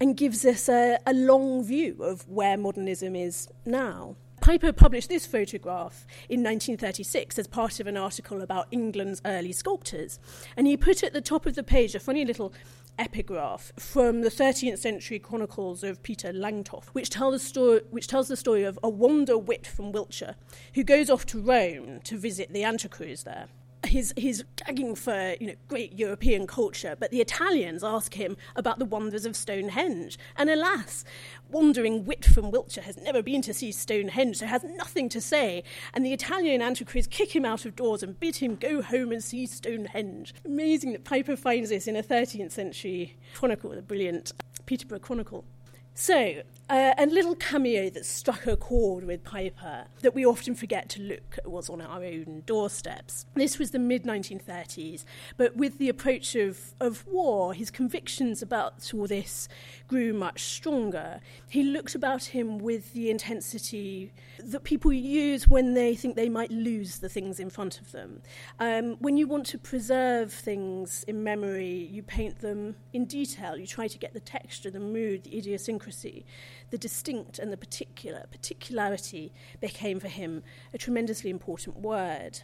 and 0.00 0.16
gives 0.16 0.46
us 0.46 0.70
a, 0.70 0.98
a 1.06 1.12
long 1.12 1.62
view 1.62 2.02
of 2.02 2.26
where 2.30 2.56
modernism 2.56 3.14
is 3.14 3.46
now. 3.66 4.16
Piper 4.42 4.72
published 4.72 5.08
this 5.08 5.24
photograph 5.24 6.04
in 6.28 6.42
1936 6.42 7.38
as 7.38 7.46
part 7.46 7.78
of 7.78 7.86
an 7.86 7.96
article 7.96 8.42
about 8.42 8.66
England's 8.72 9.22
early 9.24 9.52
sculptors. 9.52 10.18
And 10.56 10.66
he 10.66 10.76
put 10.76 11.04
at 11.04 11.12
the 11.12 11.20
top 11.20 11.46
of 11.46 11.54
the 11.54 11.62
page 11.62 11.94
a 11.94 12.00
funny 12.00 12.24
little 12.24 12.52
epigraph 12.98 13.72
from 13.78 14.22
the 14.22 14.30
13th 14.30 14.78
century 14.78 15.20
chronicles 15.20 15.84
of 15.84 16.02
Peter 16.02 16.32
Langtoft, 16.32 16.88
which, 16.88 17.08
tell 17.08 17.30
the 17.30 17.38
story, 17.38 17.82
which 17.90 18.08
tells 18.08 18.26
the 18.26 18.36
story 18.36 18.64
of 18.64 18.80
a 18.82 18.88
wander 18.88 19.38
wit 19.38 19.64
from 19.64 19.92
Wiltshire 19.92 20.34
who 20.74 20.82
goes 20.82 21.08
off 21.08 21.24
to 21.26 21.40
Rome 21.40 22.00
to 22.02 22.18
visit 22.18 22.52
the 22.52 22.64
Antiquaries 22.64 23.22
there. 23.22 23.46
He's, 23.86 24.12
he's 24.16 24.44
gagging 24.56 24.94
for 24.94 25.34
you 25.40 25.48
know, 25.48 25.54
great 25.68 25.92
European 25.92 26.46
culture, 26.46 26.96
but 26.98 27.10
the 27.10 27.20
Italians 27.20 27.82
ask 27.84 28.14
him 28.14 28.36
about 28.56 28.78
the 28.78 28.84
wonders 28.84 29.26
of 29.26 29.36
Stonehenge. 29.36 30.18
And 30.36 30.50
alas, 30.50 31.04
wandering 31.50 32.04
wit 32.04 32.24
from 32.24 32.50
Wiltshire 32.50 32.84
has 32.84 32.96
never 32.96 33.22
been 33.22 33.42
to 33.42 33.54
see 33.54 33.72
Stonehenge, 33.72 34.38
so 34.38 34.46
has 34.46 34.64
nothing 34.64 35.08
to 35.10 35.20
say. 35.20 35.64
And 35.94 36.04
the 36.04 36.12
Italian 36.12 36.62
antiquaries 36.62 37.06
kick 37.06 37.34
him 37.34 37.44
out 37.44 37.64
of 37.64 37.76
doors 37.76 38.02
and 38.02 38.18
bid 38.18 38.36
him 38.36 38.56
go 38.56 38.82
home 38.82 39.12
and 39.12 39.22
see 39.22 39.46
Stonehenge. 39.46 40.34
Amazing 40.44 40.92
that 40.92 41.04
Piper 41.04 41.36
finds 41.36 41.70
this 41.70 41.86
in 41.86 41.96
a 41.96 42.02
13th 42.02 42.52
century 42.52 43.16
chronicle, 43.34 43.70
the 43.70 43.82
brilliant 43.82 44.32
Peterborough 44.66 45.00
Chronicle. 45.00 45.44
So, 45.94 46.42
uh, 46.72 46.94
a 46.96 47.04
little 47.04 47.34
cameo 47.34 47.90
that 47.90 48.06
struck 48.06 48.46
a 48.46 48.56
chord 48.56 49.04
with 49.04 49.22
Piper 49.24 49.88
that 50.00 50.14
we 50.14 50.24
often 50.24 50.54
forget 50.54 50.88
to 50.88 51.02
look 51.02 51.36
at 51.36 51.46
was 51.46 51.68
on 51.68 51.82
our 51.82 52.02
own 52.02 52.44
doorsteps. 52.46 53.26
This 53.34 53.58
was 53.58 53.72
the 53.72 53.78
mid 53.78 54.04
1930s, 54.04 55.04
but 55.36 55.54
with 55.54 55.76
the 55.76 55.90
approach 55.90 56.34
of, 56.34 56.72
of 56.80 57.06
war, 57.06 57.52
his 57.52 57.70
convictions 57.70 58.40
about 58.40 58.90
all 58.94 59.06
this 59.06 59.48
grew 59.86 60.14
much 60.14 60.44
stronger. 60.44 61.20
He 61.46 61.62
looked 61.62 61.94
about 61.94 62.24
him 62.24 62.56
with 62.56 62.94
the 62.94 63.10
intensity 63.10 64.14
that 64.38 64.64
people 64.64 64.94
use 64.94 65.46
when 65.46 65.74
they 65.74 65.94
think 65.94 66.16
they 66.16 66.30
might 66.30 66.50
lose 66.50 67.00
the 67.00 67.08
things 67.10 67.38
in 67.38 67.50
front 67.50 67.82
of 67.82 67.92
them. 67.92 68.22
Um, 68.58 68.96
when 69.00 69.18
you 69.18 69.26
want 69.26 69.44
to 69.46 69.58
preserve 69.58 70.32
things 70.32 71.04
in 71.06 71.22
memory, 71.22 71.86
you 71.92 72.02
paint 72.02 72.40
them 72.40 72.76
in 72.94 73.04
detail. 73.04 73.58
You 73.58 73.66
try 73.66 73.88
to 73.88 73.98
get 73.98 74.14
the 74.14 74.20
texture, 74.20 74.70
the 74.70 74.80
mood, 74.80 75.24
the 75.24 75.36
idiosyncrasy 75.36 75.81
the 76.70 76.78
distinct 76.78 77.38
and 77.38 77.52
the 77.52 77.56
particular. 77.56 78.26
Particularity 78.30 79.32
became 79.60 80.00
for 80.00 80.08
him 80.08 80.42
a 80.72 80.78
tremendously 80.78 81.30
important 81.30 81.76
word. 81.78 82.40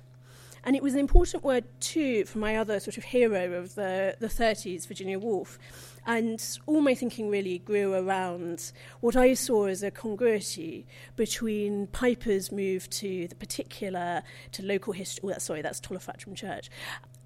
And 0.65 0.77
it 0.77 0.83
was 0.83 0.95
an 0.95 1.01
important 1.01 1.45
word 1.45 1.65
too 1.81 2.25
for 2.25 2.39
my 2.39 2.57
other 2.57 2.81
sort 2.81 2.99
of 2.99 3.05
hero 3.05 3.53
of 3.53 3.75
the, 3.75 4.17
the 4.19 4.27
30s, 4.27 4.87
Virginia 4.87 5.19
Woolf. 5.19 5.59
And 6.07 6.43
all 6.67 6.81
my 6.81 6.95
thinking 6.95 7.31
really 7.31 7.59
grew 7.59 7.95
around 7.95 8.73
what 9.01 9.17
I 9.17 9.35
saw 9.35 9.67
as 9.67 9.83
a 9.83 9.91
congruity 9.91 10.87
between 11.17 11.87
Piper's 11.89 12.51
move 12.51 12.89
to 12.91 13.29
the 13.29 13.35
particular, 13.35 14.23
to 14.53 14.63
local 14.63 14.93
history. 14.93 15.21
Well, 15.29 15.41
sorry, 15.41 15.63
that's 15.63 15.81
Toller 15.81 16.01
Fratrum 16.01 16.35
Church, 16.35 16.71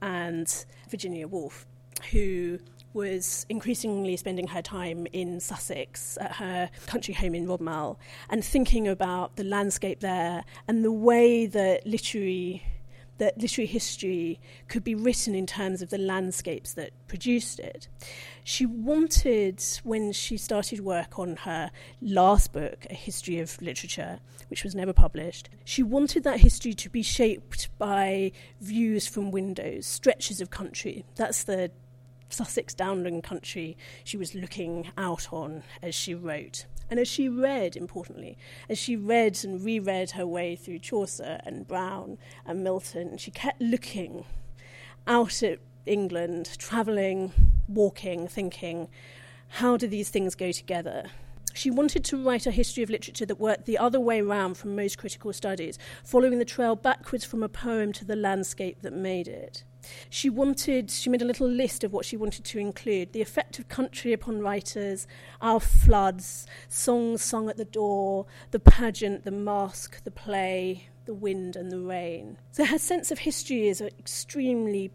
and 0.01 0.65
Virginia 0.91 1.29
Woolf, 1.29 1.67
who 2.11 2.59
was 2.95 3.47
increasingly 3.49 4.17
spending 4.17 4.49
her 4.49 4.63
time 4.63 5.07
in 5.13 5.41
Sussex 5.41 6.19
at 6.21 6.33
her 6.33 6.71
country 6.87 7.15
home 7.15 7.35
in 7.35 7.47
Rodmell 7.47 7.97
and 8.29 8.45
thinking 8.45 8.87
about 8.87 9.37
the 9.37 9.45
landscape 9.45 10.01
there 10.01 10.45
and 10.69 10.85
the 10.85 10.93
way 10.93 11.47
that 11.47 11.87
literary 11.87 12.63
that 13.19 13.39
literary 13.39 13.67
history 13.67 14.41
could 14.69 14.83
be 14.83 14.95
written 14.95 15.35
in 15.35 15.47
terms 15.47 15.81
of 15.81 15.91
the 15.91 15.99
landscapes 15.99 16.73
that 16.75 16.91
produced 17.07 17.61
it. 17.61 17.87
She 18.43 18.67
wanted, 18.67 19.63
when 19.85 20.13
she 20.13 20.37
started 20.37 20.81
work 20.81 21.21
on 21.21 21.37
her 21.37 21.71
last 22.01 22.53
book, 22.53 22.85
A 22.91 22.95
History 22.95 23.39
of 23.39 23.61
Literature, 23.63 24.19
which 24.49 24.65
was 24.65 24.75
never 24.75 24.93
published, 24.93 25.51
she 25.65 25.85
wanted 25.85 26.25
that 26.25 26.41
history 26.41 26.73
to 26.75 26.91
be 26.91 27.03
shaped 27.03 27.69
by 27.79 28.33
views 28.61 29.07
from 29.07 29.31
windows, 29.31 29.87
stretches 29.87 30.41
of 30.41 30.51
country. 30.51 31.05
That's 31.15 31.45
the 31.45 31.71
Sussex 32.33 32.75
downland 32.75 33.23
country 33.23 33.77
she 34.05 34.17
was 34.17 34.35
looking 34.35 34.91
out 34.97 35.33
on 35.33 35.63
as 35.83 35.95
she 35.95 36.15
wrote. 36.15 36.67
And 36.91 37.01
as 37.01 37.09
she 37.09 37.29
read, 37.29 37.77
importantly, 37.77 38.37
as 38.69 38.79
she 38.79 38.97
read 38.97 39.39
and 39.45 39.65
reread 39.65 40.11
her 40.11 40.27
way 40.27 40.57
through 40.57 40.81
Chaucer 40.81 41.41
and 41.45 41.67
Browne 41.67 42.19
and 42.45 42.63
Milton, 42.63 43.17
she 43.17 43.31
kept 43.31 43.63
looking 43.63 44.25
out 45.07 45.43
at 45.43 45.59
England, 45.87 46.51
travelling, 46.59 47.33
walking, 47.67 48.29
thinking, 48.29 48.89
how 49.49 49.77
do 49.77 49.87
these 49.87 50.11
things 50.11 50.35
go 50.35 50.53
together? 50.53 51.05
She 51.55 51.71
wanted 51.71 52.05
to 52.05 52.23
write 52.23 52.47
a 52.47 52.51
history 52.51 52.83
of 52.83 52.91
literature 52.91 53.27
that 53.27 53.41
worked 53.41 53.67
the 53.67 53.79
other 53.79 54.01
way 54.01 54.23
round 54.23 54.57
from 54.57 54.75
most 54.75 54.97
critical 54.97 55.33
studies, 55.33 55.79
following 56.05 56.39
the 56.39 56.45
trail 56.45 56.77
backwards 56.77 57.25
from 57.25 57.43
a 57.43 57.49
poem 57.49 57.93
to 57.95 58.05
the 58.05 58.17
landscape 58.17 58.81
that 58.83 58.93
made 58.93 59.29
it. 59.29 59.65
She 60.11 60.31
wanted, 60.31 60.91
she 60.91 61.11
made 61.11 61.23
a 61.23 61.27
little 61.27 61.49
list 61.49 61.85
of 61.85 61.93
what 61.93 62.05
she 62.05 62.17
wanted 62.17 62.45
to 62.45 62.59
include 62.59 63.13
the 63.13 63.23
effect 63.23 63.59
of 63.59 63.69
country 63.69 64.13
upon 64.13 64.41
writers, 64.41 65.07
our 65.41 65.61
floods, 65.61 66.47
songs 66.69 67.23
sung 67.23 67.49
at 67.49 67.57
the 67.57 67.65
door, 67.65 68.27
the 68.51 68.61
pageant, 68.61 69.25
the 69.25 69.31
masque, 69.31 70.03
the 70.05 70.11
play, 70.11 70.89
the 71.05 71.15
wind, 71.15 71.57
and 71.57 71.71
the 71.71 71.81
rain. 71.81 72.39
So 72.53 72.65
her 72.65 72.79
sense 72.79 73.11
of 73.11 73.21
history 73.21 73.69
is 73.69 73.81
extremely 73.81 74.93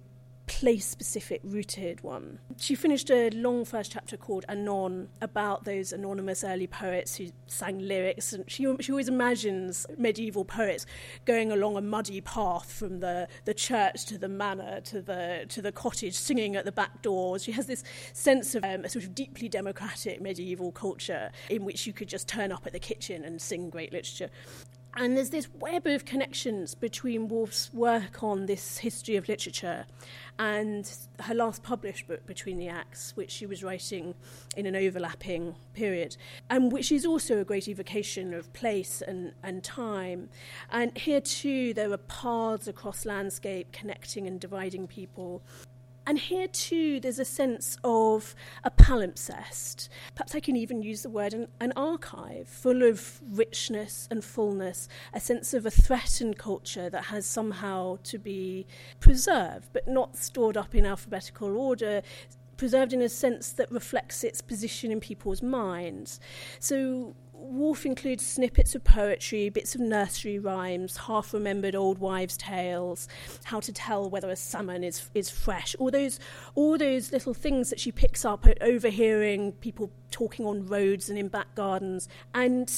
place 0.47 0.85
specific 0.85 1.41
rooted 1.43 2.01
one. 2.01 2.39
She 2.57 2.73
finished 2.73 3.11
a 3.11 3.29
long 3.31 3.65
first 3.65 3.91
chapter 3.91 4.17
called 4.17 4.45
Anon 4.49 5.09
about 5.21 5.65
those 5.65 5.93
anonymous 5.93 6.43
early 6.43 6.67
poets 6.67 7.15
who 7.15 7.27
sang 7.45 7.79
lyrics 7.79 8.33
and 8.33 8.49
she, 8.49 8.65
she 8.79 8.91
always 8.91 9.09
imagines 9.09 9.85
medieval 9.97 10.45
poets 10.45 10.85
going 11.25 11.51
along 11.51 11.77
a 11.77 11.81
muddy 11.81 12.21
path 12.21 12.71
from 12.71 13.01
the, 13.01 13.27
the 13.45 13.53
church 13.53 14.05
to 14.05 14.17
the 14.17 14.29
manor 14.29 14.81
to 14.81 15.01
the 15.01 15.45
to 15.49 15.61
the 15.61 15.71
cottage 15.71 16.15
singing 16.15 16.55
at 16.55 16.65
the 16.65 16.71
back 16.71 17.01
doors. 17.01 17.43
She 17.43 17.51
has 17.51 17.67
this 17.67 17.83
sense 18.13 18.55
of 18.55 18.63
um, 18.63 18.85
a 18.85 18.89
sort 18.89 19.05
of 19.05 19.13
deeply 19.13 19.49
democratic 19.49 20.21
medieval 20.21 20.71
culture 20.71 21.31
in 21.49 21.65
which 21.65 21.85
you 21.85 21.93
could 21.93 22.07
just 22.07 22.27
turn 22.27 22.51
up 22.51 22.65
at 22.65 22.73
the 22.73 22.79
kitchen 22.79 23.23
and 23.23 23.41
sing 23.41 23.69
great 23.69 23.91
literature. 23.91 24.29
And 24.99 25.15
there's 25.15 25.29
this 25.29 25.47
web 25.59 25.85
of 25.85 26.05
connections 26.05 26.73
between 26.73 27.27
Woolf's 27.27 27.71
work 27.71 28.23
on 28.23 28.47
this 28.47 28.79
history 28.79 29.15
of 29.15 29.29
literature 29.29 29.85
and 30.39 30.91
her 31.19 31.35
last 31.35 31.61
published 31.61 32.07
book, 32.07 32.25
Between 32.25 32.57
the 32.57 32.67
Acts, 32.67 33.15
which 33.15 33.29
she 33.29 33.45
was 33.45 33.63
writing 33.63 34.15
in 34.55 34.65
an 34.65 34.75
overlapping 34.75 35.55
period, 35.75 36.17
and 36.49 36.71
which 36.71 36.91
is 36.91 37.05
also 37.05 37.39
a 37.39 37.45
great 37.45 37.67
evocation 37.67 38.33
of 38.33 38.51
place 38.53 39.03
and, 39.07 39.33
and 39.43 39.63
time. 39.63 40.29
And 40.71 40.97
here 40.97 41.21
too, 41.21 41.75
there 41.75 41.91
are 41.91 41.97
paths 41.97 42.67
across 42.67 43.05
landscape 43.05 43.71
connecting 43.71 44.25
and 44.25 44.39
dividing 44.39 44.87
people. 44.87 45.43
And 46.07 46.17
here 46.17 46.47
too, 46.47 47.01
there's 47.01 47.19
a 47.19 47.25
sense 47.25 47.77
of 47.83 48.33
a 48.63 48.71
palimpsest. 48.71 49.89
Perhaps 50.15 50.35
I 50.35 50.39
can 50.39 50.55
even 50.55 50.81
use 50.81 51.01
the 51.01 51.09
word 51.09 51.33
an, 51.33 51.49
an, 51.59 51.73
archive, 51.75 52.47
full 52.47 52.81
of 52.81 53.19
richness 53.29 54.07
and 54.09 54.23
fullness, 54.23 54.87
a 55.13 55.19
sense 55.19 55.53
of 55.53 55.65
a 55.65 55.69
threatened 55.69 56.37
culture 56.37 56.89
that 56.89 57.05
has 57.05 57.25
somehow 57.25 57.97
to 58.03 58.17
be 58.17 58.65
preserved, 59.01 59.67
but 59.73 59.85
not 59.85 60.15
stored 60.15 60.55
up 60.55 60.73
in 60.73 60.85
alphabetical 60.85 61.57
order, 61.57 62.01
preserved 62.55 62.93
in 62.93 63.01
a 63.01 63.09
sense 63.09 63.51
that 63.51 63.69
reflects 63.69 64.23
its 64.23 64.39
position 64.41 64.93
in 64.93 65.01
people's 65.01 65.41
minds. 65.41 66.21
So 66.59 67.15
Woolf 67.49 67.85
includes 67.85 68.25
snippets 68.25 68.75
of 68.75 68.83
poetry, 68.83 69.49
bits 69.49 69.73
of 69.73 69.79
nursery 69.79 70.37
rhymes, 70.37 70.97
half 70.97 71.33
remembered 71.33 71.75
old 71.75 71.97
wives' 71.97 72.35
tales, 72.35 73.07
how 73.45 73.61
to 73.61 73.71
tell 73.71 74.09
whether 74.09 74.29
a 74.29 74.35
salmon 74.35 74.83
is, 74.83 75.09
is 75.13 75.29
fresh, 75.29 75.75
all 75.79 75.89
those, 75.89 76.19
all 76.55 76.77
those 76.77 77.11
little 77.13 77.33
things 77.33 77.69
that 77.69 77.79
she 77.79 77.91
picks 77.91 78.25
up 78.25 78.45
at 78.45 78.61
overhearing 78.61 79.53
people 79.53 79.91
talking 80.11 80.45
on 80.45 80.67
roads 80.67 81.09
and 81.09 81.17
in 81.17 81.29
back 81.29 81.55
gardens. 81.55 82.09
And 82.33 82.69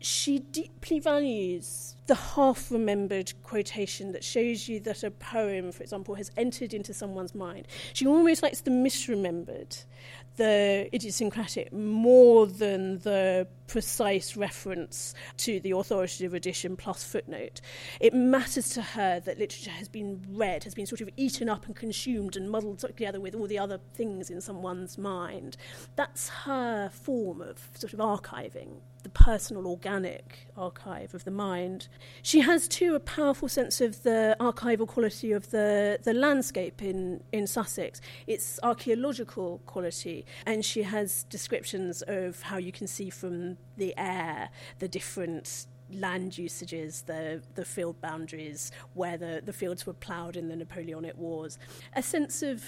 she 0.00 0.38
deeply 0.38 0.98
values 0.98 1.94
the 2.06 2.14
half 2.14 2.72
remembered 2.72 3.32
quotation 3.42 4.12
that 4.12 4.24
shows 4.24 4.66
you 4.66 4.80
that 4.80 5.04
a 5.04 5.10
poem, 5.10 5.70
for 5.72 5.82
example, 5.82 6.14
has 6.14 6.30
entered 6.36 6.72
into 6.72 6.94
someone's 6.94 7.34
mind. 7.34 7.68
She 7.92 8.06
almost 8.06 8.42
likes 8.42 8.62
the 8.62 8.70
misremembered 8.70 9.84
the 10.40 10.88
idiosyncratic 10.94 11.70
more 11.70 12.46
than 12.46 12.98
the 13.00 13.46
precise 13.66 14.38
reference 14.38 15.14
to 15.36 15.60
the 15.60 15.72
authoritative 15.72 16.32
edition 16.32 16.76
plus 16.76 17.04
footnote. 17.04 17.60
It 18.00 18.14
matters 18.14 18.70
to 18.70 18.80
her 18.80 19.20
that 19.20 19.38
literature 19.38 19.70
has 19.70 19.86
been 19.86 20.24
read, 20.30 20.64
has 20.64 20.74
been 20.74 20.86
sort 20.86 21.02
of 21.02 21.10
eaten 21.18 21.50
up 21.50 21.66
and 21.66 21.76
consumed 21.76 22.36
and 22.36 22.50
muddled 22.50 22.78
together 22.78 23.20
with 23.20 23.34
all 23.34 23.46
the 23.46 23.58
other 23.58 23.78
things 23.92 24.30
in 24.30 24.40
someone's 24.40 24.96
mind. 24.96 25.58
That's 25.94 26.30
her 26.30 26.88
form 26.88 27.42
of 27.42 27.68
sort 27.74 27.92
of 27.92 27.98
archiving 27.98 28.80
the 29.02 29.08
personal, 29.08 29.66
organic 29.66 30.46
archive 30.56 31.14
of 31.14 31.24
the 31.24 31.30
mind. 31.30 31.88
She 32.22 32.40
has, 32.40 32.68
too, 32.68 32.94
a 32.94 33.00
powerful 33.00 33.48
sense 33.48 33.80
of 33.80 34.02
the 34.02 34.36
archival 34.40 34.86
quality 34.86 35.32
of 35.32 35.50
the, 35.50 35.98
the 36.02 36.12
landscape 36.12 36.82
in, 36.82 37.22
in 37.32 37.46
Sussex, 37.46 38.00
its 38.26 38.60
archaeological 38.62 39.60
quality, 39.66 40.26
and 40.46 40.64
she 40.64 40.82
has 40.82 41.24
descriptions 41.24 42.02
of 42.02 42.42
how 42.42 42.56
you 42.56 42.72
can 42.72 42.86
see 42.86 43.10
from 43.10 43.56
the 43.76 43.94
air 43.96 44.50
the 44.78 44.88
different 44.88 45.66
land 45.92 46.38
usages, 46.38 47.02
the, 47.02 47.42
the 47.54 47.64
field 47.64 48.00
boundaries, 48.00 48.70
where 48.94 49.16
the, 49.16 49.42
the 49.44 49.52
fields 49.52 49.86
were 49.86 49.92
ploughed 49.92 50.36
in 50.36 50.48
the 50.48 50.56
Napoleonic 50.56 51.16
Wars. 51.16 51.58
A 51.94 52.02
sense 52.02 52.42
of 52.42 52.64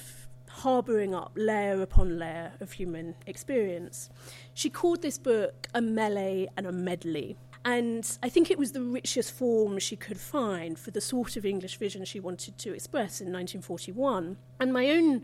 harbouring 0.48 1.14
up 1.14 1.32
layer 1.34 1.80
upon 1.80 2.18
layer 2.18 2.52
of 2.60 2.72
human 2.72 3.14
experience. 3.26 4.10
She 4.54 4.68
called 4.68 5.02
this 5.02 5.18
book 5.18 5.66
a 5.74 5.80
melee 5.80 6.48
and 6.56 6.66
a 6.66 6.72
medley. 6.72 7.36
And 7.64 8.18
I 8.22 8.28
think 8.28 8.50
it 8.50 8.58
was 8.58 8.72
the 8.72 8.82
richest 8.82 9.32
form 9.32 9.78
she 9.78 9.94
could 9.94 10.18
find 10.18 10.78
for 10.78 10.90
the 10.90 11.00
sort 11.00 11.36
of 11.36 11.46
English 11.46 11.76
vision 11.76 12.04
she 12.04 12.18
wanted 12.18 12.58
to 12.58 12.74
express 12.74 13.20
in 13.20 13.26
1941. 13.26 14.36
And 14.58 14.72
my 14.72 14.90
own 14.90 15.22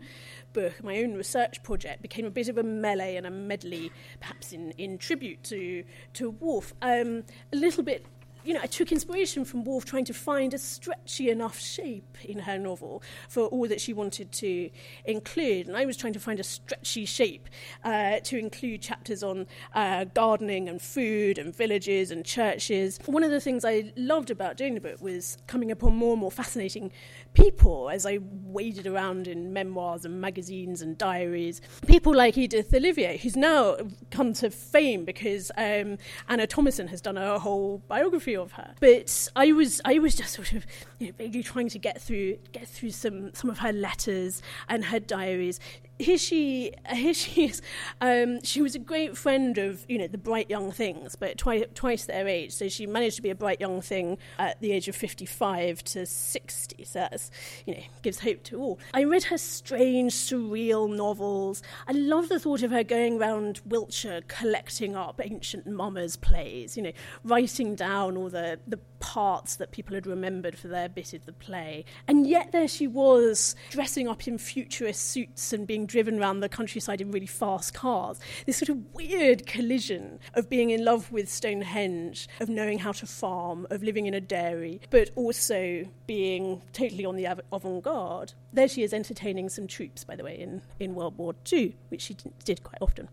book, 0.53 0.81
my 0.83 0.99
own 0.99 1.15
research 1.15 1.61
project, 1.63 2.01
became 2.01 2.25
a 2.25 2.29
bit 2.29 2.47
of 2.47 2.57
a 2.57 2.63
melee 2.63 3.17
and 3.17 3.27
a 3.27 3.31
medley, 3.31 3.91
perhaps 4.21 4.53
in, 4.53 4.71
in 4.71 4.97
tribute 4.97 5.43
to, 5.45 5.83
to 6.13 6.29
Woolf. 6.29 6.73
Um, 6.81 7.23
a 7.51 7.57
little 7.57 7.83
bit 7.83 8.05
you 8.43 8.53
know, 8.53 8.61
I 8.63 8.67
took 8.67 8.91
inspiration 8.91 9.43
from 9.43 9.63
Woolf 9.63 9.85
trying 9.85 10.05
to 10.05 10.13
find 10.13 10.53
a 10.53 10.57
stretchy 10.57 11.29
enough 11.29 11.59
shape 11.59 12.17
in 12.23 12.39
her 12.39 12.57
novel 12.57 13.03
for 13.27 13.45
all 13.47 13.67
that 13.67 13.81
she 13.81 13.93
wanted 13.93 14.31
to 14.33 14.69
include. 15.05 15.67
And 15.67 15.75
I 15.75 15.85
was 15.85 15.97
trying 15.97 16.13
to 16.13 16.19
find 16.19 16.39
a 16.39 16.43
stretchy 16.43 17.05
shape 17.05 17.49
uh, 17.83 18.19
to 18.21 18.37
include 18.37 18.81
chapters 18.81 19.23
on 19.23 19.47
uh, 19.73 20.05
gardening 20.05 20.69
and 20.69 20.81
food 20.81 21.37
and 21.37 21.53
villages 21.53 22.11
and 22.11 22.25
churches. 22.25 22.99
One 23.05 23.23
of 23.23 23.31
the 23.31 23.41
things 23.41 23.65
I 23.65 23.91
loved 23.97 24.31
about 24.31 24.55
doing 24.55 24.73
the 24.73 24.81
book 24.81 25.01
was 25.01 25.37
coming 25.47 25.69
upon 25.71 25.95
more 25.95 26.13
and 26.13 26.21
more 26.21 26.31
fascinating 26.31 26.91
people 27.33 27.89
as 27.89 28.05
I 28.05 28.19
waded 28.21 28.87
around 28.87 29.27
in 29.27 29.51
memoirs 29.53 30.05
and 30.05 30.21
magazines 30.21 30.81
and 30.81 30.97
diaries. 30.97 31.61
People 31.85 32.15
like 32.15 32.37
Edith 32.37 32.73
Olivier, 32.73 33.17
who's 33.17 33.35
now 33.35 33.75
come 34.11 34.33
to 34.33 34.49
fame 34.49 35.03
because 35.03 35.51
um, 35.57 35.97
Anna 36.27 36.47
Thomasson 36.47 36.87
has 36.87 37.01
done 37.01 37.17
a 37.17 37.37
whole 37.37 37.83
biography 37.87 38.28
of 38.35 38.53
her. 38.53 38.75
But 38.79 39.29
I 39.35 39.51
was 39.51 39.81
I 39.85 39.99
was 39.99 40.15
just 40.15 40.33
sort 40.33 40.53
of 40.53 40.65
you 40.99 41.07
know, 41.07 41.13
vaguely 41.17 41.43
trying 41.43 41.69
to 41.69 41.79
get 41.79 42.01
through 42.01 42.37
get 42.51 42.67
through 42.67 42.91
some 42.91 43.33
some 43.33 43.49
of 43.49 43.59
her 43.59 43.73
letters 43.73 44.41
and 44.67 44.85
her 44.85 44.99
diaries 44.99 45.59
here 45.99 46.17
she 46.17 46.71
here 46.89 47.13
she 47.13 47.45
is. 47.45 47.61
Um, 47.99 48.41
she 48.41 48.61
was 48.61 48.73
a 48.73 48.79
great 48.79 49.17
friend 49.17 49.57
of 49.57 49.85
you 49.89 49.97
know 49.97 50.07
the 50.07 50.17
bright 50.17 50.49
young 50.49 50.71
things, 50.71 51.15
but 51.15 51.37
twice 51.37 51.65
twice 51.75 52.05
their 52.05 52.27
age. 52.27 52.53
So 52.53 52.69
she 52.69 52.87
managed 52.87 53.17
to 53.17 53.21
be 53.21 53.29
a 53.29 53.35
bright 53.35 53.59
young 53.59 53.81
thing 53.81 54.17
at 54.39 54.59
the 54.61 54.71
age 54.71 54.87
of 54.87 54.95
fifty 54.95 55.25
five 55.25 55.83
to 55.83 56.05
sixty. 56.05 56.85
So 56.85 56.99
that's 56.99 57.29
you 57.65 57.75
know 57.75 57.81
gives 58.01 58.19
hope 58.21 58.43
to 58.43 58.59
all. 58.59 58.79
I 58.93 59.03
read 59.03 59.23
her 59.25 59.37
strange, 59.37 60.13
surreal 60.13 60.89
novels. 60.89 61.61
I 61.87 61.91
love 61.91 62.29
the 62.29 62.39
thought 62.39 62.63
of 62.63 62.71
her 62.71 62.83
going 62.83 63.19
around 63.19 63.59
Wiltshire 63.65 64.21
collecting 64.27 64.95
up 64.95 65.19
ancient 65.21 65.67
mummers' 65.67 66.15
plays. 66.15 66.77
You 66.77 66.83
know, 66.83 66.93
writing 67.25 67.75
down 67.75 68.15
all 68.15 68.29
the 68.29 68.59
the 68.65 68.79
parts 68.99 69.55
that 69.57 69.71
people 69.71 69.95
had 69.95 70.05
remembered 70.05 70.57
for 70.57 70.67
their 70.67 70.89
bit 70.89 71.13
of 71.13 71.25
the 71.25 71.33
play. 71.33 71.85
And 72.07 72.27
yet 72.27 72.51
there 72.51 72.67
she 72.67 72.87
was, 72.87 73.55
dressing 73.69 74.07
up 74.07 74.27
in 74.27 74.37
futurist 74.37 75.09
suits 75.09 75.53
and 75.53 75.65
being 75.65 75.85
driven 75.85 76.19
around 76.19 76.39
the 76.39 76.49
countryside 76.49 77.01
in 77.01 77.11
really 77.11 77.25
fast 77.25 77.73
cars. 77.73 78.19
This 78.45 78.57
sort 78.57 78.69
of 78.69 78.93
weird 78.93 79.45
collision 79.47 80.19
of 80.33 80.49
being 80.49 80.69
in 80.69 80.83
love 80.83 81.11
with 81.11 81.29
Stonehenge, 81.29 82.27
of 82.39 82.49
knowing 82.49 82.79
how 82.79 82.91
to 82.93 83.05
farm, 83.05 83.67
of 83.69 83.83
living 83.83 84.05
in 84.05 84.13
a 84.13 84.21
dairy, 84.21 84.81
but 84.89 85.09
also 85.15 85.85
being 86.07 86.61
totally 86.73 87.05
on 87.05 87.15
the 87.15 87.25
avant 87.25 87.83
garde. 87.83 88.33
There 88.53 88.67
she 88.67 88.83
is 88.83 88.93
entertaining 88.93 89.49
some 89.49 89.67
troops, 89.67 90.03
by 90.03 90.15
the 90.15 90.23
way, 90.23 90.39
in, 90.39 90.61
in 90.79 90.95
World 90.95 91.17
War 91.17 91.35
II, 91.51 91.75
which 91.89 92.01
she 92.01 92.15
did 92.43 92.63
quite 92.63 92.81
often 92.81 93.09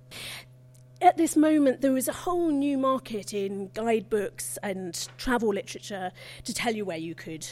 at 1.01 1.17
this 1.17 1.37
moment, 1.37 1.81
there 1.81 1.93
was 1.93 2.09
a 2.09 2.13
whole 2.13 2.51
new 2.51 2.79
market 2.79 3.35
in 3.35 3.71
guidebooks 3.75 4.59
and 4.63 5.09
travel 5.19 5.51
literature 5.51 6.11
to 6.45 6.55
tell 6.55 6.75
you 6.75 6.85
where 6.85 6.97
you 6.97 7.15
could 7.15 7.47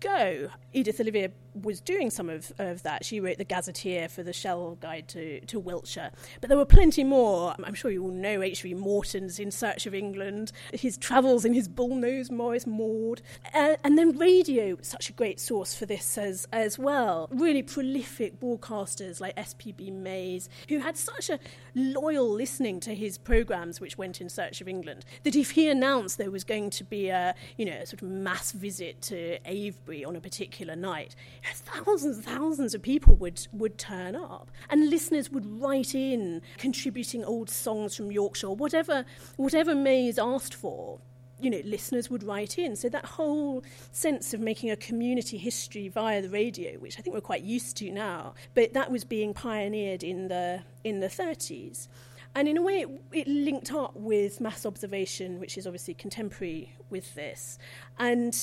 go. 0.00 0.50
Edith 0.72 1.00
Olivier 1.00 1.32
was 1.54 1.80
doing 1.80 2.10
some 2.10 2.28
of, 2.28 2.52
of 2.58 2.82
that. 2.82 3.04
She 3.04 3.20
wrote 3.20 3.38
the 3.38 3.44
Gazetteer 3.44 4.08
for 4.08 4.22
the 4.22 4.32
Shell 4.32 4.78
Guide 4.80 5.08
to, 5.08 5.40
to 5.40 5.58
Wiltshire. 5.60 6.10
But 6.40 6.48
there 6.48 6.58
were 6.58 6.64
plenty 6.64 7.04
more. 7.04 7.54
I'm 7.62 7.74
sure 7.74 7.90
you 7.90 8.02
all 8.02 8.10
know 8.10 8.42
H.V. 8.42 8.74
Morton's 8.74 9.38
In 9.38 9.50
Search 9.50 9.86
of 9.86 9.94
England, 9.94 10.52
his 10.72 10.96
travels 10.96 11.44
in 11.44 11.54
his 11.54 11.68
bullnose 11.68 12.30
Morris 12.30 12.66
Maude. 12.66 13.22
Uh, 13.54 13.76
and 13.84 13.96
then 13.96 14.16
radio, 14.18 14.76
such 14.82 15.10
a 15.10 15.12
great 15.12 15.40
source 15.40 15.74
for 15.74 15.86
this 15.86 16.18
as, 16.18 16.46
as 16.52 16.78
well. 16.78 17.28
Really 17.30 17.62
prolific 17.62 18.40
broadcasters 18.40 19.20
like 19.20 19.34
S.P.B. 19.36 19.90
Mais, 19.90 20.48
who 20.68 20.78
had 20.78 20.96
such 20.96 21.30
a 21.30 21.38
loyal 21.74 22.28
listening 22.28 22.80
to 22.80 22.94
his 22.94 23.18
programmes, 23.18 23.80
which 23.80 23.98
went 23.98 24.20
in 24.20 24.28
search 24.28 24.60
of 24.60 24.68
England, 24.68 25.04
that 25.22 25.36
if 25.36 25.52
he 25.52 25.68
announced 25.68 26.18
there 26.18 26.30
was 26.30 26.44
going 26.44 26.70
to 26.70 26.84
be 26.84 27.08
a, 27.08 27.34
you 27.56 27.64
know, 27.64 27.72
a 27.72 27.86
sort 27.86 28.02
of 28.02 28.08
mass 28.08 28.52
visit 28.52 29.00
to 29.02 29.38
Avebury 29.48 30.04
on 30.04 30.16
a 30.16 30.20
particular 30.20 30.76
night, 30.76 31.14
thousands 31.52 32.16
and 32.16 32.24
thousands 32.24 32.74
of 32.74 32.82
people 32.82 33.16
would, 33.16 33.46
would 33.52 33.78
turn 33.78 34.16
up. 34.16 34.50
And 34.70 34.88
listeners 34.90 35.30
would 35.30 35.60
write 35.60 35.94
in 35.94 36.42
contributing 36.58 37.24
old 37.24 37.50
songs 37.50 37.96
from 37.96 38.10
Yorkshire, 38.10 38.50
whatever, 38.50 39.04
whatever 39.36 39.74
Mais 39.74 40.18
asked 40.18 40.54
for. 40.54 40.98
You 41.40 41.50
know, 41.50 41.60
listeners 41.64 42.08
would 42.08 42.22
write 42.22 42.58
in. 42.58 42.76
So 42.76 42.88
that 42.88 43.04
whole 43.04 43.62
sense 43.92 44.32
of 44.32 44.40
making 44.40 44.70
a 44.70 44.76
community 44.76 45.36
history 45.36 45.88
via 45.88 46.22
the 46.22 46.30
radio, 46.30 46.78
which 46.78 46.98
I 46.98 47.02
think 47.02 47.12
we're 47.14 47.20
quite 47.20 47.42
used 47.42 47.76
to 47.78 47.90
now, 47.90 48.34
but 48.54 48.72
that 48.72 48.90
was 48.90 49.04
being 49.04 49.34
pioneered 49.34 50.02
in 50.02 50.28
the 50.28 50.62
in 50.84 51.00
the 51.00 51.08
30s. 51.08 51.88
And 52.36 52.48
in 52.48 52.56
a 52.56 52.62
way, 52.62 52.80
it, 52.80 52.88
it, 53.12 53.28
linked 53.28 53.72
up 53.72 53.94
with 53.94 54.40
mass 54.40 54.66
observation, 54.66 55.38
which 55.38 55.56
is 55.56 55.66
obviously 55.66 55.94
contemporary 55.94 56.74
with 56.90 57.14
this. 57.14 57.58
And 57.98 58.36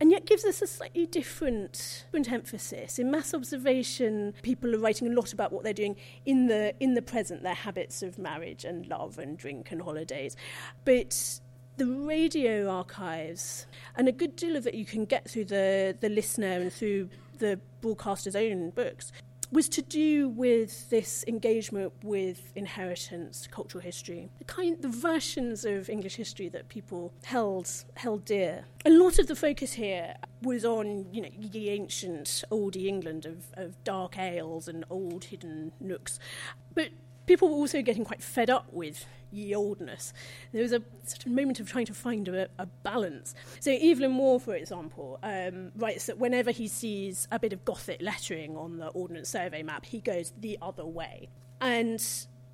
and 0.00 0.10
yet 0.10 0.26
gives 0.26 0.44
us 0.44 0.62
a 0.62 0.66
slightly 0.66 1.06
different, 1.06 2.04
different 2.06 2.32
emphasis. 2.32 2.98
In 2.98 3.10
mass 3.10 3.34
observation, 3.34 4.34
people 4.42 4.74
are 4.74 4.78
writing 4.78 5.08
a 5.08 5.14
lot 5.14 5.32
about 5.32 5.52
what 5.52 5.64
they're 5.64 5.72
doing 5.72 5.96
in 6.26 6.46
the, 6.46 6.74
in 6.80 6.94
the 6.94 7.02
present, 7.02 7.42
their 7.42 7.54
habits 7.54 8.02
of 8.02 8.18
marriage 8.18 8.64
and 8.64 8.86
love 8.86 9.18
and 9.18 9.36
drink 9.38 9.70
and 9.70 9.82
holidays. 9.82 10.36
But 10.84 11.40
the 11.76 11.86
radio 11.86 12.68
archives, 12.68 13.66
and 13.96 14.08
a 14.08 14.12
good 14.12 14.36
deal 14.36 14.56
of 14.56 14.66
it 14.66 14.74
you 14.74 14.84
can 14.84 15.04
get 15.04 15.28
through 15.28 15.46
the, 15.46 15.96
the 16.00 16.08
listener 16.08 16.60
and 16.60 16.72
through 16.72 17.08
the 17.38 17.58
broadcaster's 17.80 18.36
own 18.36 18.70
books, 18.70 19.12
was 19.50 19.68
to 19.70 19.82
do 19.82 20.28
with 20.28 20.90
this 20.90 21.24
engagement 21.26 21.92
with 22.02 22.52
inheritance, 22.54 23.48
cultural 23.50 23.82
history, 23.82 24.30
the 24.38 24.44
kind, 24.44 24.80
the 24.80 24.88
versions 24.88 25.64
of 25.64 25.88
English 25.88 26.16
history 26.16 26.48
that 26.48 26.68
people 26.68 27.12
held 27.24 27.70
held 27.96 28.24
dear. 28.24 28.64
A 28.84 28.90
lot 28.90 29.18
of 29.18 29.26
the 29.26 29.36
focus 29.36 29.74
here 29.74 30.14
was 30.42 30.64
on, 30.64 31.06
you 31.12 31.22
know, 31.22 31.30
the 31.38 31.70
ancient 31.70 32.44
oldie 32.50 32.86
England 32.86 33.24
of, 33.24 33.46
of 33.54 33.82
dark 33.84 34.18
ales 34.18 34.68
and 34.68 34.84
old 34.90 35.24
hidden 35.24 35.72
nooks, 35.80 36.18
but 36.74 36.88
people 37.26 37.48
were 37.48 37.56
also 37.56 37.82
getting 37.82 38.04
quite 38.04 38.22
fed 38.22 38.50
up 38.50 38.72
with 38.72 39.06
ye 39.30 39.54
oldness. 39.54 40.12
There 40.52 40.62
was 40.62 40.72
a 40.72 40.82
sort 41.04 41.26
of 41.26 41.32
moment 41.32 41.60
of 41.60 41.68
trying 41.68 41.86
to 41.86 41.94
find 41.94 42.28
a, 42.28 42.48
a 42.58 42.66
balance. 42.66 43.34
So 43.60 43.72
Evelyn 43.72 44.16
Waugh, 44.16 44.38
for 44.38 44.54
example, 44.54 45.18
um, 45.22 45.72
writes 45.76 46.06
that 46.06 46.18
whenever 46.18 46.50
he 46.50 46.68
sees 46.68 47.26
a 47.32 47.38
bit 47.38 47.52
of 47.52 47.64
Gothic 47.64 48.00
lettering 48.00 48.56
on 48.56 48.78
the 48.78 48.88
Ordnance 48.88 49.28
Survey 49.28 49.62
map, 49.62 49.84
he 49.84 50.00
goes 50.00 50.32
the 50.40 50.58
other 50.62 50.86
way. 50.86 51.28
And 51.60 52.04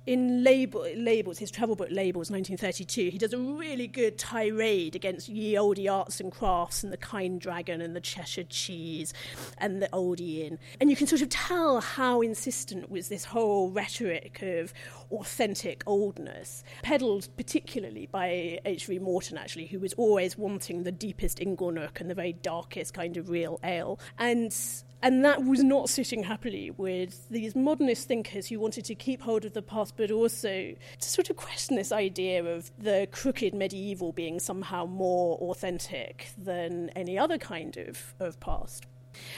in 0.07 0.43
label, 0.43 0.85
labels, 0.95 1.37
his 1.37 1.51
travel 1.51 1.75
book 1.75 1.89
labels, 1.91 2.31
1932, 2.31 3.09
he 3.11 3.17
does 3.17 3.33
a 3.33 3.37
really 3.37 3.87
good 3.87 4.17
tirade 4.17 4.95
against 4.95 5.29
ye 5.29 5.57
olde 5.57 5.87
arts 5.87 6.19
and 6.19 6.31
crafts 6.31 6.83
and 6.83 6.91
the 6.91 6.97
kind 6.97 7.39
dragon 7.39 7.81
and 7.81 7.95
the 7.95 8.01
Cheshire 8.01 8.43
cheese 8.43 9.13
and 9.59 9.81
the 9.81 9.89
oldie 9.93 10.47
inn. 10.47 10.57
And 10.79 10.89
you 10.89 10.95
can 10.95 11.05
sort 11.05 11.21
of 11.21 11.29
tell 11.29 11.81
how 11.81 12.21
insistent 12.21 12.89
was 12.89 13.09
this 13.09 13.25
whole 13.25 13.69
rhetoric 13.69 14.41
of 14.41 14.73
authentic 15.11 15.83
oldness, 15.85 16.63
peddled 16.83 17.27
particularly 17.37 18.07
by 18.11 18.59
H.V. 18.65 18.99
Morton, 18.99 19.37
actually, 19.37 19.67
who 19.67 19.79
was 19.79 19.93
always 19.93 20.37
wanting 20.37 20.83
the 20.83 20.91
deepest 20.91 21.39
inglenook 21.39 21.99
and 21.99 22.09
the 22.09 22.15
very 22.15 22.33
darkest 22.33 22.93
kind 22.93 23.17
of 23.17 23.29
real 23.29 23.59
ale. 23.63 23.99
And 24.17 24.55
and 25.03 25.25
that 25.25 25.43
was 25.43 25.63
not 25.63 25.89
sitting 25.89 26.23
happily 26.23 26.69
with 26.71 27.27
these 27.29 27.55
modernist 27.55 28.07
thinkers 28.07 28.47
who 28.47 28.59
wanted 28.59 28.85
to 28.85 28.95
keep 28.95 29.21
hold 29.21 29.45
of 29.45 29.53
the 29.53 29.61
past, 29.61 29.97
but 29.97 30.11
also 30.11 30.75
to 30.99 31.09
sort 31.09 31.29
of 31.31 31.37
question 31.37 31.75
this 31.75 31.91
idea 31.91 32.43
of 32.43 32.71
the 32.77 33.07
crooked 33.11 33.55
medieval 33.55 34.11
being 34.11 34.39
somehow 34.39 34.85
more 34.85 35.37
authentic 35.37 36.29
than 36.37 36.89
any 36.89 37.17
other 37.17 37.39
kind 37.39 37.77
of, 37.77 38.13
of 38.19 38.39
past. 38.39 38.85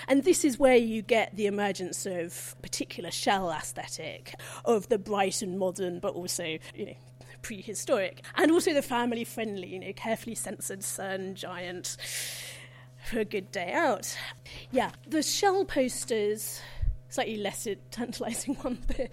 And 0.08 0.24
this 0.24 0.44
is 0.46 0.60
where 0.60 0.76
you 0.76 1.02
get 1.02 1.36
the 1.36 1.48
emergence 1.48 2.06
of 2.06 2.56
particular 2.62 3.12
shell 3.12 3.52
aesthetic, 3.52 4.36
of 4.66 4.90
the 4.90 4.98
bright 4.98 5.42
and 5.42 5.58
modern, 5.58 6.00
but 6.00 6.14
also, 6.14 6.58
you 6.76 6.86
know, 6.86 6.96
prehistoric, 7.42 8.24
and 8.36 8.52
also 8.52 8.74
the 8.74 8.82
family 8.82 9.24
friendly, 9.24 9.68
you 9.68 9.80
know, 9.80 9.94
carefully 9.94 10.36
censored 10.36 10.84
sun 10.84 11.36
giant 11.36 11.98
for 13.06 13.20
a 13.20 13.26
good 13.26 13.52
day 13.52 13.74
out. 13.74 14.18
Yeah, 14.72 14.92
the 15.08 15.22
shell 15.22 15.66
posters 15.66 16.62
slightly 17.14 17.38
less 17.38 17.68
tantalising 17.92 18.56
one, 18.56 18.80
but, 18.88 19.10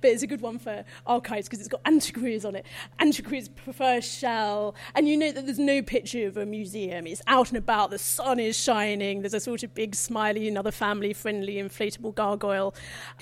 but 0.00 0.10
it's 0.10 0.22
a 0.22 0.26
good 0.26 0.40
one 0.40 0.58
for 0.58 0.84
archives 1.06 1.48
because 1.48 1.60
it's 1.60 1.68
got 1.68 1.80
antiquaries 1.84 2.44
on 2.44 2.54
it. 2.54 2.64
Antiquaries 2.98 3.48
prefer 3.48 4.00
shell, 4.00 4.74
and 4.94 5.08
you 5.08 5.16
know 5.16 5.32
that 5.32 5.46
there's 5.46 5.58
no 5.58 5.82
picture 5.82 6.26
of 6.26 6.36
a 6.36 6.46
museum. 6.46 7.06
It's 7.06 7.22
out 7.26 7.48
and 7.48 7.58
about, 7.58 7.90
the 7.90 7.98
sun 7.98 8.38
is 8.38 8.58
shining, 8.58 9.22
there's 9.22 9.34
a 9.34 9.40
sort 9.40 9.62
of 9.62 9.74
big, 9.74 9.94
smiley, 9.94 10.48
another 10.48 10.70
family 10.70 11.12
friendly 11.12 11.54
inflatable 11.54 12.14
gargoyle. 12.14 12.74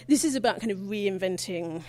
This 0.07 0.25
is 0.25 0.35
about 0.35 0.61
kind 0.61 0.73
of 0.73 0.79
reinventing 0.79 1.83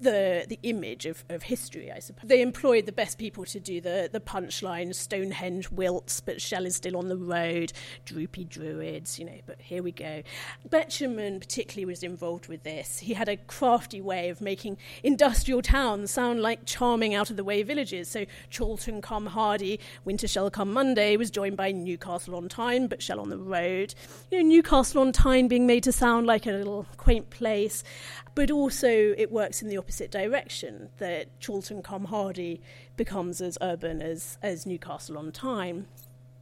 the 0.00 0.44
the 0.48 0.58
image 0.62 1.06
of, 1.06 1.24
of 1.28 1.44
history, 1.44 1.90
I 1.90 1.98
suppose. 1.98 2.28
They 2.28 2.42
employed 2.42 2.86
the 2.86 2.92
best 2.92 3.18
people 3.18 3.44
to 3.46 3.60
do 3.60 3.80
the, 3.80 4.08
the 4.12 4.20
punchline, 4.20 4.94
Stonehenge 4.94 5.70
wilts, 5.70 6.20
but 6.20 6.40
Shell 6.40 6.66
is 6.66 6.76
still 6.76 6.96
on 6.96 7.08
the 7.08 7.16
road, 7.16 7.72
droopy 8.04 8.44
druids, 8.44 9.18
you 9.18 9.24
know, 9.24 9.40
but 9.46 9.60
here 9.60 9.82
we 9.82 9.92
go. 9.92 10.22
Betjeman 10.68 11.40
particularly 11.40 11.84
was 11.84 12.02
involved 12.02 12.48
with 12.48 12.62
this. 12.62 12.98
He 12.98 13.14
had 13.14 13.28
a 13.28 13.36
crafty 13.36 14.00
way 14.00 14.28
of 14.28 14.40
making 14.40 14.78
industrial 15.02 15.62
towns 15.62 16.10
sound 16.10 16.40
like 16.40 16.64
charming 16.64 17.14
out 17.14 17.30
of 17.30 17.36
the 17.36 17.44
way 17.44 17.62
villages. 17.62 18.08
So 18.08 18.26
Chorlton 18.56 19.00
cum 19.00 19.26
Hardy, 19.26 19.80
Winter 20.04 20.28
Shall 20.28 20.50
come 20.50 20.72
Monday 20.72 21.16
was 21.16 21.30
joined 21.30 21.56
by 21.56 21.72
Newcastle 21.72 22.36
on 22.36 22.48
Tyne, 22.48 22.86
but 22.86 23.02
Shell 23.02 23.20
on 23.20 23.30
the 23.30 23.38
road. 23.38 23.94
You 24.30 24.42
know, 24.42 24.48
Newcastle 24.48 25.00
on 25.00 25.12
Tyne 25.12 25.48
being 25.48 25.66
made 25.66 25.82
to 25.84 25.92
sound 25.92 26.26
like 26.26 26.46
a 26.46 26.52
little 26.52 26.86
quaint 26.96 27.30
place, 27.30 27.84
but 28.34 28.50
also 28.50 28.88
it 28.88 29.30
works 29.30 29.62
in 29.62 29.68
the 29.68 29.76
opposite 29.76 30.10
direction 30.10 30.90
that 30.98 31.28
Chorlton 31.44 31.82
cum 31.82 32.06
Hardy 32.06 32.60
becomes 32.96 33.40
as 33.40 33.56
urban 33.60 34.02
as, 34.02 34.38
as 34.42 34.66
Newcastle 34.66 35.18
on 35.18 35.32
Tyne. 35.32 35.86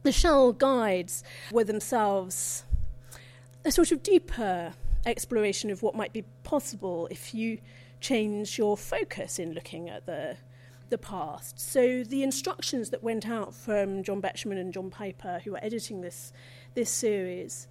The 0.03 0.11
Shell 0.11 0.53
guides 0.53 1.23
were 1.51 1.63
themselves 1.63 2.65
a 3.65 3.71
sort 3.71 3.91
of 3.91 4.03
deeper 4.03 4.73
exploration 5.05 5.69
of 5.69 5.81
what 5.81 5.95
might 5.95 6.13
be 6.13 6.23
possible 6.43 7.07
if 7.11 7.33
you 7.33 7.59
change 8.01 8.57
your 8.57 8.75
focus 8.75 9.39
in 9.39 9.53
looking 9.53 9.89
at 9.89 10.05
the 10.05 10.37
the 10.89 10.97
past. 10.97 11.59
So 11.59 12.03
the 12.03 12.21
instructions 12.21 12.91
that 12.91 13.01
went 13.01 13.27
out 13.27 13.55
from 13.55 14.03
John 14.03 14.21
Betjeman 14.21 14.59
and 14.59 14.71
John 14.71 14.91
Piper, 14.91 15.41
who 15.43 15.53
were 15.53 15.63
editing 15.63 16.01
this 16.01 16.33
this 16.75 16.89
series, 16.89 17.67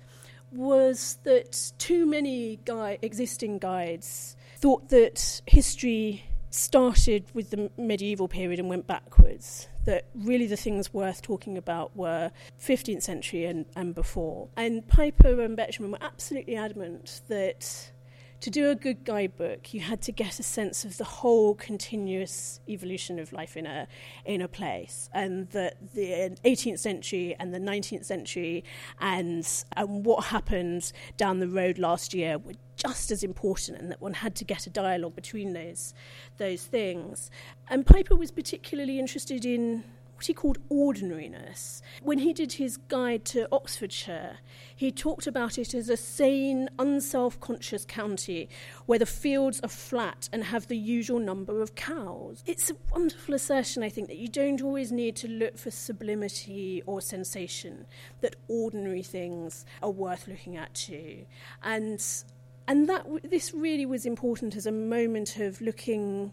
was 0.52 1.18
that 1.24 1.72
too 1.78 2.06
many 2.06 2.56
gui- 2.64 2.98
existing 3.02 3.58
guides 3.58 4.36
thought 4.58 4.88
that 4.90 5.42
history 5.46 6.24
started 6.50 7.24
with 7.34 7.50
the 7.50 7.70
medieval 7.76 8.28
period 8.28 8.58
and 8.60 8.68
went 8.68 8.86
backwards. 8.86 9.68
That 9.84 10.04
really 10.14 10.46
the 10.46 10.56
things 10.56 10.92
worth 10.92 11.22
talking 11.22 11.56
about 11.56 11.96
were 11.96 12.30
15th 12.60 13.02
century 13.02 13.46
and, 13.46 13.66
and 13.74 13.94
before. 13.94 14.48
And 14.56 14.86
Piper 14.86 15.40
and 15.40 15.56
Betjeman 15.56 15.90
were 15.90 15.98
absolutely 16.00 16.54
adamant 16.54 17.22
that 17.28 17.91
to 18.42 18.50
do 18.50 18.70
a 18.70 18.74
good 18.74 19.04
guidebook, 19.04 19.72
you 19.72 19.80
had 19.80 20.02
to 20.02 20.10
get 20.10 20.40
a 20.40 20.42
sense 20.42 20.84
of 20.84 20.98
the 20.98 21.04
whole 21.04 21.54
continuous 21.54 22.58
evolution 22.68 23.20
of 23.20 23.32
life 23.32 23.56
in 23.56 23.66
a 23.66 23.86
in 24.24 24.42
a 24.42 24.48
place, 24.48 25.08
and 25.14 25.48
that 25.50 25.76
the 25.94 26.36
18th 26.44 26.74
uh, 26.74 26.76
century 26.76 27.36
and 27.38 27.54
the 27.54 27.60
19th 27.60 28.04
century 28.04 28.64
and 29.00 29.64
and 29.76 30.04
what 30.04 30.24
happened 30.26 30.92
down 31.16 31.38
the 31.38 31.46
road 31.46 31.78
last 31.78 32.12
year 32.12 32.36
were 32.36 32.54
just 32.76 33.12
as 33.12 33.22
important, 33.22 33.78
and 33.78 33.92
that 33.92 34.00
one 34.00 34.14
had 34.14 34.34
to 34.34 34.44
get 34.44 34.66
a 34.66 34.70
dialogue 34.70 35.14
between 35.14 35.52
those 35.52 35.94
those 36.38 36.64
things. 36.64 37.30
And 37.70 37.86
Piper 37.86 38.16
was 38.16 38.32
particularly 38.32 38.98
interested 38.98 39.44
in 39.44 39.84
what 40.14 40.26
he 40.26 40.34
called 40.34 40.58
ordinariness. 40.68 41.82
When 42.02 42.18
he 42.18 42.32
did 42.32 42.54
his 42.54 42.76
guide 42.76 43.24
to 43.26 43.48
Oxfordshire, 43.50 44.38
he 44.74 44.92
talked 44.92 45.26
about 45.26 45.58
it 45.58 45.74
as 45.74 45.88
a 45.88 45.96
sane, 45.96 46.68
unself 46.78 47.40
conscious 47.40 47.84
county 47.84 48.48
where 48.86 48.98
the 48.98 49.06
fields 49.06 49.60
are 49.62 49.68
flat 49.68 50.28
and 50.32 50.44
have 50.44 50.68
the 50.68 50.76
usual 50.76 51.18
number 51.18 51.60
of 51.60 51.74
cows. 51.74 52.42
It's 52.46 52.70
a 52.70 52.76
wonderful 52.92 53.34
assertion, 53.34 53.82
I 53.82 53.88
think, 53.88 54.08
that 54.08 54.16
you 54.16 54.28
don't 54.28 54.62
always 54.62 54.92
need 54.92 55.16
to 55.16 55.28
look 55.28 55.58
for 55.58 55.70
sublimity 55.70 56.82
or 56.86 57.00
sensation, 57.00 57.86
that 58.20 58.36
ordinary 58.48 59.02
things 59.02 59.64
are 59.82 59.90
worth 59.90 60.28
looking 60.28 60.56
at 60.56 60.72
too. 60.74 61.26
And, 61.62 62.04
and 62.68 62.88
that 62.88 63.06
this 63.24 63.52
really 63.52 63.86
was 63.86 64.06
important 64.06 64.56
as 64.56 64.66
a 64.66 64.72
moment 64.72 65.38
of 65.38 65.60
looking 65.60 66.32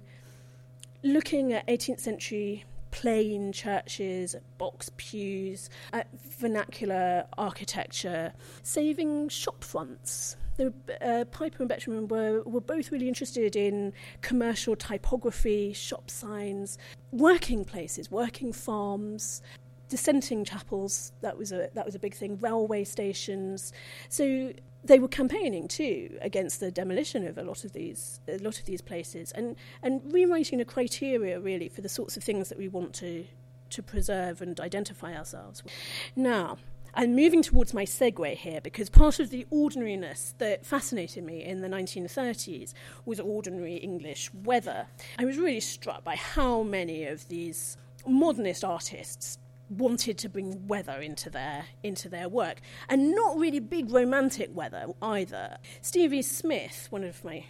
looking 1.02 1.54
at 1.54 1.66
18th 1.68 2.02
century 2.02 2.66
plain 2.92 3.52
churches, 3.52 4.36
box 4.58 4.90
pews, 4.98 5.70
at 5.94 6.08
vernacular 6.40 7.26
architecture, 7.38 8.34
saving 8.64 9.30
shop 9.30 9.64
fronts. 9.64 10.38
The, 10.58 10.74
uh, 11.02 11.24
Piper 11.26 11.64
and 11.64 11.72
Betjeman 11.72 12.10
were, 12.10 12.44
were 12.44 12.60
both 12.60 12.92
really 12.92 13.08
interested 13.08 13.56
in 13.56 13.94
commercial 14.22 14.76
typography, 14.76 15.72
shop 15.72 16.10
signs, 16.10 16.78
working 17.12 17.64
places, 17.64 18.12
working 18.12 18.52
farms, 18.52 19.42
dissenting 19.88 20.44
chapels. 20.46 21.12
That 21.22 21.38
was 21.38 21.52
a 21.52 21.70
that 21.74 21.86
was 21.86 21.96
a 21.96 22.00
big 22.00 22.14
thing. 22.14 22.38
Railway 22.38 22.84
stations. 22.84 23.74
So 24.10 24.52
they 24.84 25.00
were 25.00 25.08
campaigning 25.08 25.68
too 25.68 26.18
against 26.22 26.60
the 26.60 26.72
demolition 26.72 27.28
of 27.28 27.38
a 27.38 27.44
lot 27.44 27.64
of 27.66 27.74
these 27.74 28.22
a 28.28 28.38
lot 28.38 28.60
of 28.60 28.66
these 28.66 28.82
places 28.82 29.32
and 29.34 29.56
and 29.84 30.02
rewriting 30.14 30.62
a 30.62 30.66
criteria 30.66 31.40
really 31.40 31.68
for 31.68 31.82
the 31.82 31.90
sorts 31.90 32.16
of 32.16 32.24
things 32.24 32.50
that 32.50 32.58
we 32.58 32.68
want 32.68 32.94
to 32.94 33.26
to 33.70 33.84
preserve 33.84 34.42
and 34.42 34.60
identify 34.60 35.16
ourselves 35.16 35.64
with. 35.64 35.74
Now, 36.16 36.58
I'm 36.96 37.16
moving 37.16 37.44
towards 37.44 37.74
my 37.74 37.86
segue 37.86 38.36
here 38.36 38.62
because 38.62 38.90
part 38.90 39.20
of 39.20 39.30
the 39.30 39.46
ordinariness 39.52 40.34
that 40.40 40.66
fascinated 40.66 41.24
me 41.24 41.44
in 41.44 41.62
the 41.62 41.68
1930s 41.68 42.74
was 43.06 43.20
ordinary 43.20 43.76
English 43.76 44.34
weather. 44.34 44.88
I 45.18 45.26
was 45.26 45.38
really 45.38 45.60
struck 45.60 46.04
by 46.04 46.16
how 46.16 46.64
many 46.64 47.06
of 47.06 47.28
these 47.28 47.78
modernist 48.08 48.64
artists 48.64 49.38
wanted 49.70 50.18
to 50.20 50.30
bring 50.30 50.68
weather 50.68 51.00
into 51.00 51.30
their 51.30 51.66
into 51.84 52.10
their 52.10 52.28
work. 52.30 52.62
And 52.88 53.12
not 53.12 53.38
really 53.38 53.60
big 53.60 53.92
romantic 53.92 54.50
weather 54.54 54.88
either. 55.02 55.58
Stevie 55.82 56.22
smith 56.22 56.88
one 56.90 57.04
of 57.04 57.24
my 57.24 57.46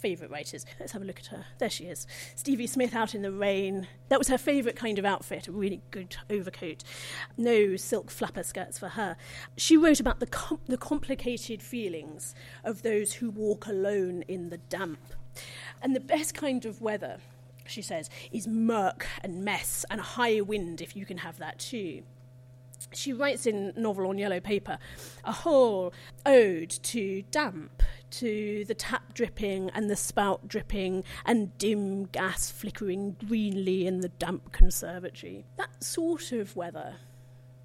favourite 0.00 0.30
writers. 0.30 0.64
Let's 0.78 0.92
have 0.92 1.02
a 1.02 1.04
look 1.04 1.18
at 1.18 1.26
her. 1.26 1.44
There 1.58 1.68
she 1.68 1.84
is. 1.84 2.06
Stevie 2.34 2.66
smith 2.66 2.94
out 2.94 3.14
in 3.14 3.22
the 3.22 3.30
rain. 3.30 3.86
That 4.08 4.18
was 4.18 4.28
her 4.28 4.38
favourite 4.38 4.76
kind 4.76 4.98
of 4.98 5.04
outfit 5.04 5.46
a 5.46 5.52
really 5.52 5.82
good 5.90 6.16
overcoat. 6.30 6.82
No 7.36 7.76
silk 7.76 8.10
flapper 8.10 8.42
skirts 8.42 8.78
for 8.78 8.88
her. 8.88 9.16
She 9.56 9.76
wrote 9.76 10.00
about 10.00 10.20
the 10.20 10.26
com- 10.26 10.60
the 10.66 10.78
complicated 10.78 11.62
feelings 11.62 12.34
of 12.64 12.82
those 12.82 13.14
who 13.14 13.30
walk 13.30 13.66
alone 13.66 14.22
in 14.22 14.48
the 14.48 14.58
damp. 14.58 15.00
And 15.82 15.94
the 15.94 16.00
best 16.00 16.34
kind 16.34 16.64
of 16.64 16.80
weather 16.80 17.18
she 17.70 17.82
says, 17.82 18.10
is 18.32 18.46
murk 18.46 19.06
and 19.22 19.44
mess 19.44 19.84
and 19.90 20.00
high 20.00 20.40
wind, 20.40 20.80
if 20.80 20.96
you 20.96 21.06
can 21.06 21.18
have 21.18 21.38
that 21.38 21.58
too. 21.58 22.02
She 22.92 23.12
writes 23.12 23.46
in 23.46 23.72
Novel 23.76 24.08
on 24.08 24.18
Yellow 24.18 24.40
Paper 24.40 24.78
a 25.24 25.32
whole 25.32 25.92
ode 26.24 26.70
to 26.70 27.22
damp, 27.30 27.82
to 28.12 28.64
the 28.66 28.74
tap 28.74 29.14
dripping 29.14 29.70
and 29.70 29.88
the 29.88 29.96
spout 29.96 30.48
dripping 30.48 31.04
and 31.24 31.56
dim 31.58 32.06
gas 32.06 32.50
flickering 32.50 33.16
greenly 33.26 33.86
in 33.86 34.00
the 34.00 34.08
damp 34.08 34.52
conservatory. 34.52 35.44
That 35.56 35.84
sort 35.84 36.32
of 36.32 36.56
weather, 36.56 36.96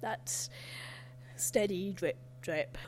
that 0.02 0.48
steady 1.34 1.92
drip 1.92 2.18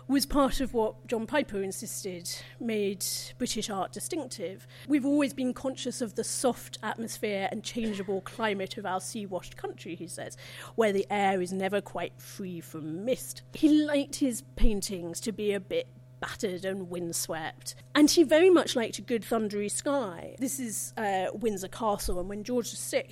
was 0.06 0.26
part 0.26 0.60
of 0.60 0.74
what 0.74 1.06
John 1.06 1.26
Piper 1.26 1.62
insisted 1.62 2.30
made 2.60 3.04
British 3.38 3.70
art 3.70 3.92
distinctive. 3.92 4.66
We've 4.86 5.06
always 5.06 5.34
been 5.34 5.52
conscious 5.52 6.00
of 6.00 6.14
the 6.14 6.24
soft 6.24 6.78
atmosphere 6.82 7.48
and 7.50 7.62
changeable 7.62 8.20
climate 8.20 8.76
of 8.78 8.86
our 8.86 9.00
sea 9.00 9.26
washed 9.26 9.56
country, 9.56 9.94
he 9.94 10.06
says, 10.06 10.36
where 10.74 10.92
the 10.92 11.06
air 11.10 11.40
is 11.40 11.52
never 11.52 11.80
quite 11.80 12.20
free 12.20 12.60
from 12.60 13.04
mist. 13.04 13.42
He 13.54 13.84
liked 13.84 14.16
his 14.16 14.42
paintings 14.56 15.20
to 15.20 15.32
be 15.32 15.52
a 15.52 15.60
bit 15.60 15.88
battered 16.20 16.64
and 16.64 16.90
windswept. 16.90 17.74
And 17.94 18.10
he 18.10 18.22
very 18.22 18.50
much 18.50 18.76
liked 18.76 18.98
a 18.98 19.02
good 19.02 19.24
thundery 19.24 19.70
sky. 19.70 20.36
This 20.38 20.60
is 20.60 20.92
uh, 20.96 21.26
Windsor 21.32 21.68
Castle, 21.68 22.18
and 22.18 22.28
when 22.28 22.44
George 22.44 22.72
VI 22.72 23.06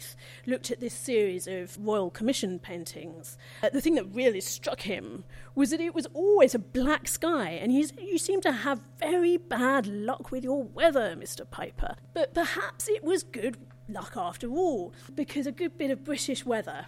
looked 0.47 0.71
at 0.71 0.81
this 0.81 0.95
series 0.95 1.47
of 1.47 1.77
Royal 1.81 2.11
Commission 2.11 2.59
paintings, 2.59 3.37
uh, 3.62 3.71
the 3.71 3.81
thing 3.81 3.95
that 3.97 4.05
really 4.12 4.40
struck 4.40 4.83
him 4.83 5.25
was 5.55 5.71
that 5.71 5.81
it 5.81 5.95
was 5.95 6.07
always 6.14 6.55
a 6.55 6.59
black 6.59 7.09
sky, 7.09 7.51
and 7.51 7.73
he's, 7.73 7.92
you 8.01 8.19
seem 8.19 8.40
to 8.42 8.53
have 8.53 8.81
very 8.99 9.37
bad 9.37 9.87
luck 9.87 10.31
with 10.31 10.45
your 10.45 10.62
weather, 10.62 11.16
Mr. 11.16 11.49
Piper. 11.49 11.97
But 12.14 12.35
perhaps 12.35 12.88
it 12.88 13.03
was 13.03 13.23
good 13.23 13.57
luck 13.88 14.14
after 14.16 14.49
all, 14.51 14.92
because 15.14 15.47
a 15.47 15.53
good 15.53 15.79
bit 15.79 15.90
of 15.90 16.05
British 16.05 16.45
weather 16.45 16.87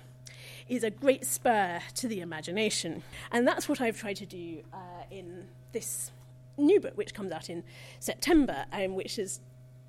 is 0.69 0.85
a 0.85 0.91
great 0.91 1.25
spur 1.25 1.81
to 1.95 2.09
the 2.09 2.21
imagination. 2.21 3.03
And 3.33 3.47
that's 3.47 3.69
what 3.69 3.81
I've 3.81 3.99
tried 3.99 4.17
to 4.17 4.27
do 4.27 4.63
uh, 4.73 5.05
in 5.11 5.49
this 5.79 6.11
new 6.57 6.81
book, 6.81 6.97
which 6.97 7.14
comes 7.14 7.31
out 7.31 7.49
in 7.49 7.62
September, 8.01 8.64
and 8.73 8.97
which 8.97 9.14
has 9.17 9.41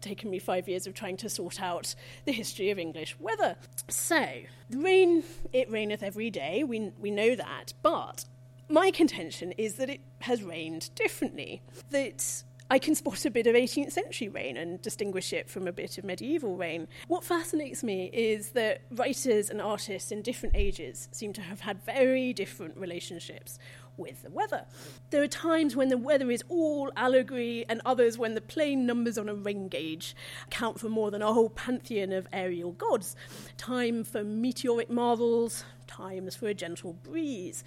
taken 0.01 0.29
me 0.29 0.37
five 0.37 0.69
years 0.69 0.85
of 0.85 0.93
trying 0.93 1.17
to 1.17 1.27
sort 1.27 1.59
out 1.59 1.95
the 2.25 2.31
history 2.31 2.69
of 2.69 2.77
English 2.77 3.19
weather. 3.19 3.55
So, 3.89 4.23
the 4.69 4.77
rain, 4.77 5.23
it 5.51 5.69
raineth 5.71 6.03
every 6.03 6.29
day, 6.29 6.63
we, 6.63 6.91
we 6.99 7.09
know 7.09 7.35
that, 7.35 7.73
but 7.81 8.25
my 8.69 8.91
contention 8.91 9.51
is 9.53 9.75
that 9.75 9.89
it 9.89 10.01
has 10.21 10.43
rained 10.43 10.93
differently. 10.93 11.63
That 11.89 12.43
I 12.71 12.77
can 12.77 12.93
spot 12.93 13.25
a 13.25 13.31
bit 13.31 13.47
of 13.47 13.55
18th 13.55 13.91
century 13.91 14.29
rain 14.29 14.55
and 14.55 14.79
distinguish 14.79 15.33
it 15.33 15.49
from 15.49 15.67
a 15.67 15.71
bit 15.71 15.97
of 15.97 16.03
medieval 16.03 16.55
rain. 16.55 16.87
What 17.07 17.23
fascinates 17.23 17.83
me 17.83 18.11
is 18.13 18.51
that 18.51 18.81
writers 18.91 19.49
and 19.49 19.59
artists 19.59 20.11
in 20.11 20.21
different 20.21 20.55
ages 20.55 21.09
seem 21.11 21.33
to 21.33 21.41
have 21.41 21.61
had 21.61 21.83
very 21.83 22.31
different 22.31 22.77
relationships 22.77 23.57
with 23.99 24.23
the 24.23 24.31
weather. 24.31 24.65
There 25.11 25.21
are 25.21 25.27
times 25.27 25.75
when 25.75 25.89
the 25.89 25.97
weather 25.97 26.31
is 26.31 26.43
all 26.49 26.91
allegory, 26.95 27.65
and 27.69 27.81
others 27.85 28.17
when 28.17 28.33
the 28.33 28.41
plain 28.41 28.85
numbers 28.85 29.17
on 29.17 29.29
a 29.29 29.35
rain 29.35 29.67
gauge 29.67 30.15
count 30.49 30.79
for 30.79 30.89
more 30.89 31.11
than 31.11 31.21
a 31.21 31.33
whole 31.33 31.49
pantheon 31.49 32.11
of 32.11 32.27
aerial 32.33 32.71
gods. 32.71 33.15
Time 33.57 34.03
for 34.03 34.23
meteoric 34.23 34.89
marvels, 34.89 35.63
times 35.87 36.35
for 36.35 36.47
a 36.47 36.53
gentle 36.53 36.93
breeze. 36.93 37.63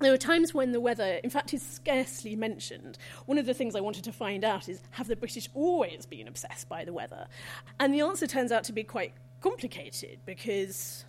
There 0.00 0.14
are 0.14 0.18
times 0.18 0.54
when 0.54 0.72
the 0.72 0.80
weather, 0.80 1.20
in 1.22 1.28
fact, 1.28 1.52
is 1.52 1.62
scarcely 1.62 2.34
mentioned. 2.34 2.96
One 3.26 3.36
of 3.36 3.44
the 3.44 3.52
things 3.52 3.76
I 3.76 3.80
wanted 3.80 4.02
to 4.04 4.12
find 4.12 4.44
out 4.44 4.66
is 4.66 4.80
have 4.92 5.08
the 5.08 5.16
British 5.16 5.50
always 5.52 6.06
been 6.06 6.26
obsessed 6.26 6.70
by 6.70 6.86
the 6.86 6.92
weather? 6.94 7.26
And 7.78 7.92
the 7.92 8.00
answer 8.00 8.26
turns 8.26 8.50
out 8.50 8.64
to 8.64 8.72
be 8.72 8.82
quite 8.82 9.12
complicated 9.42 10.20
because 10.24 11.04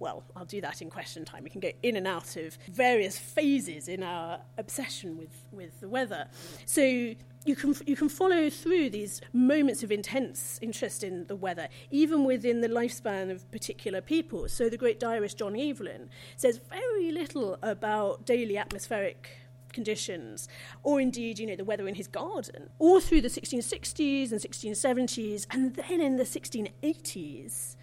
well, 0.00 0.24
I'll 0.34 0.46
do 0.46 0.60
that 0.62 0.82
in 0.82 0.90
question 0.90 1.24
time. 1.24 1.44
We 1.44 1.50
can 1.50 1.60
go 1.60 1.70
in 1.82 1.94
and 1.94 2.06
out 2.06 2.34
of 2.36 2.58
various 2.72 3.18
phases 3.18 3.86
in 3.86 4.02
our 4.02 4.40
obsession 4.58 5.16
with, 5.16 5.44
with 5.52 5.78
the 5.80 5.88
weather. 5.88 6.26
So 6.64 6.82
you 6.82 7.56
can, 7.56 7.74
you 7.86 7.96
can 7.96 8.08
follow 8.08 8.50
through 8.50 8.90
these 8.90 9.20
moments 9.32 9.82
of 9.82 9.92
intense 9.92 10.58
interest 10.62 11.04
in 11.04 11.26
the 11.26 11.36
weather, 11.36 11.68
even 11.90 12.24
within 12.24 12.62
the 12.62 12.68
lifespan 12.68 13.30
of 13.30 13.48
particular 13.52 14.00
people. 14.00 14.48
So 14.48 14.68
the 14.70 14.78
great 14.78 14.98
diarist 14.98 15.38
John 15.38 15.54
Evelyn 15.54 16.08
says 16.36 16.60
very 16.70 17.12
little 17.12 17.58
about 17.62 18.24
daily 18.24 18.56
atmospheric 18.56 19.30
conditions, 19.72 20.48
or 20.82 21.00
indeed, 21.00 21.38
you 21.38 21.46
know, 21.46 21.56
the 21.56 21.64
weather 21.64 21.86
in 21.86 21.94
his 21.94 22.08
garden, 22.08 22.70
all 22.78 23.00
through 23.00 23.20
the 23.20 23.28
1660s 23.28 24.32
and 24.32 24.40
1670s, 24.40 25.46
and 25.50 25.76
then 25.76 26.00
in 26.00 26.16
the 26.16 26.24
1680s, 26.24 27.76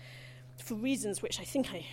for 0.58 0.75
reasons 0.75 1.21
which 1.21 1.39
I 1.39 1.43
think 1.43 1.73
I 1.73 1.86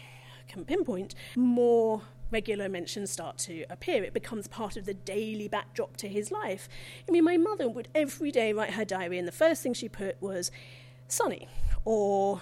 can 0.55 0.65
pinpoint, 0.65 1.15
more 1.37 2.03
regular 2.31 2.69
mentions 2.69 3.11
start 3.11 3.39
to 3.39 3.65
appear. 3.71 4.03
It 4.03 4.15
becomes 4.15 4.49
part 4.49 4.77
of 4.77 4.87
the 4.87 4.95
daily 4.95 5.49
backdrop 5.49 5.97
to 5.99 6.09
his 6.09 6.31
life. 6.31 6.69
I 7.07 7.13
mean, 7.13 7.25
my 7.25 7.37
mother 7.37 7.69
would 7.69 7.89
every 7.95 8.31
day 8.31 8.53
write 8.53 8.75
her 8.75 8.85
diary, 8.85 9.19
and 9.19 9.29
the 9.29 9.33
first 9.33 9.63
thing 9.63 9.75
she 9.75 9.89
put 9.89 10.21
was 10.23 10.51
sunny 11.07 11.49
or 11.85 12.41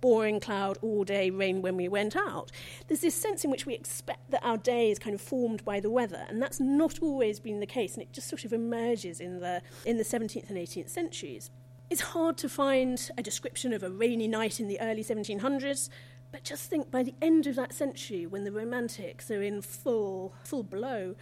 boring 0.00 0.38
cloud 0.38 0.78
all 0.82 1.02
day, 1.02 1.30
rain 1.30 1.62
when 1.62 1.76
we 1.76 1.88
went 1.88 2.14
out. 2.14 2.52
There's 2.86 3.00
this 3.00 3.14
sense 3.14 3.42
in 3.42 3.50
which 3.50 3.64
we 3.64 3.74
expect 3.74 4.30
that 4.30 4.44
our 4.44 4.58
day 4.58 4.90
is 4.90 4.98
kind 4.98 5.14
of 5.14 5.20
formed 5.20 5.64
by 5.64 5.80
the 5.80 5.90
weather, 5.90 6.26
and 6.28 6.42
that's 6.42 6.60
not 6.60 6.98
always 7.00 7.40
been 7.40 7.60
the 7.60 7.66
case, 7.66 7.94
and 7.94 8.02
it 8.02 8.12
just 8.12 8.28
sort 8.28 8.44
of 8.44 8.52
emerges 8.52 9.18
in 9.18 9.40
the, 9.40 9.62
in 9.86 9.96
the 9.96 10.04
17th 10.04 10.50
and 10.50 10.58
18th 10.58 10.90
centuries. 10.90 11.50
It's 11.88 12.02
hard 12.02 12.36
to 12.38 12.48
find 12.48 13.10
a 13.16 13.22
description 13.22 13.72
of 13.72 13.82
a 13.82 13.90
rainy 13.90 14.28
night 14.28 14.60
in 14.60 14.68
the 14.68 14.80
early 14.80 15.04
1700s, 15.04 15.88
but 16.34 16.42
just 16.42 16.68
think 16.68 16.90
by 16.90 17.04
the 17.04 17.14
end 17.22 17.46
of 17.46 17.54
that 17.54 17.72
century, 17.72 18.26
when 18.26 18.42
the 18.42 18.50
Romantics 18.50 19.30
are 19.30 19.40
in 19.40 19.62
full, 19.62 20.34
full 20.42 20.64
blow, 20.64 21.14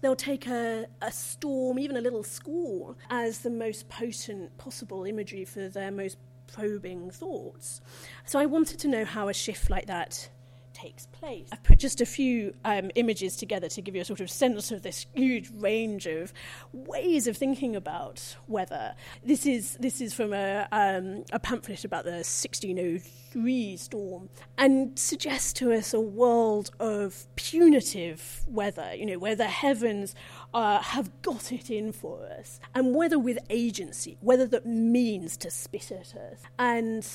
they'll 0.00 0.16
take 0.16 0.46
a, 0.46 0.86
a 1.02 1.12
storm, 1.12 1.78
even 1.78 1.94
a 1.94 2.00
little 2.00 2.22
squall, 2.22 2.96
as 3.10 3.40
the 3.40 3.50
most 3.50 3.90
potent 3.90 4.56
possible 4.56 5.04
imagery 5.04 5.44
for 5.44 5.68
their 5.68 5.90
most 5.90 6.16
probing 6.46 7.10
thoughts. 7.10 7.82
So 8.24 8.38
I 8.38 8.46
wanted 8.46 8.78
to 8.78 8.88
know 8.88 9.04
how 9.04 9.28
a 9.28 9.34
shift 9.34 9.68
like 9.68 9.88
that 9.88 10.30
takes 10.76 11.06
place. 11.06 11.48
I've 11.50 11.62
put 11.62 11.78
just 11.78 12.02
a 12.02 12.06
few 12.06 12.54
um, 12.64 12.90
images 12.94 13.36
together 13.36 13.68
to 13.70 13.80
give 13.80 13.94
you 13.94 14.02
a 14.02 14.04
sort 14.04 14.20
of 14.20 14.30
sense 14.30 14.70
of 14.70 14.82
this 14.82 15.06
huge 15.14 15.50
range 15.54 16.06
of 16.06 16.34
ways 16.72 17.26
of 17.26 17.36
thinking 17.36 17.74
about 17.74 18.36
weather. 18.46 18.94
This 19.24 19.46
is 19.46 19.78
this 19.80 20.00
is 20.02 20.12
from 20.12 20.34
a, 20.34 20.68
um, 20.72 21.24
a 21.32 21.38
pamphlet 21.38 21.84
about 21.84 22.04
the 22.04 22.22
1603 22.22 23.76
storm 23.78 24.28
and 24.58 24.98
suggests 24.98 25.54
to 25.54 25.72
us 25.72 25.94
a 25.94 26.00
world 26.00 26.70
of 26.78 27.26
punitive 27.36 28.42
weather, 28.46 28.94
you 28.94 29.06
know, 29.06 29.18
where 29.18 29.36
the 29.36 29.46
heavens 29.46 30.14
uh, 30.52 30.80
have 30.80 31.10
got 31.22 31.52
it 31.52 31.70
in 31.70 31.92
for 31.92 32.26
us, 32.38 32.60
and 32.74 32.94
weather 32.94 33.18
with 33.18 33.38
agency, 33.48 34.18
weather 34.20 34.46
that 34.46 34.66
means 34.66 35.36
to 35.38 35.50
spit 35.50 35.90
at 35.90 36.14
us. 36.14 36.42
And 36.58 37.08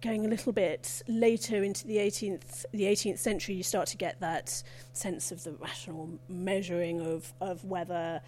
going 0.00 0.24
a 0.24 0.28
little 0.28 0.52
bit 0.52 1.02
later 1.08 1.62
into 1.62 1.86
the 1.86 1.96
18th, 1.96 2.64
the 2.72 2.84
18th 2.84 3.18
century, 3.18 3.54
you 3.54 3.62
start 3.62 3.88
to 3.88 3.96
get 3.96 4.20
that 4.20 4.62
sense 4.92 5.32
of 5.32 5.44
the 5.44 5.52
rational 5.52 6.18
measuring 6.28 7.00
of, 7.00 7.32
of 7.40 7.64
weather, 7.64 8.20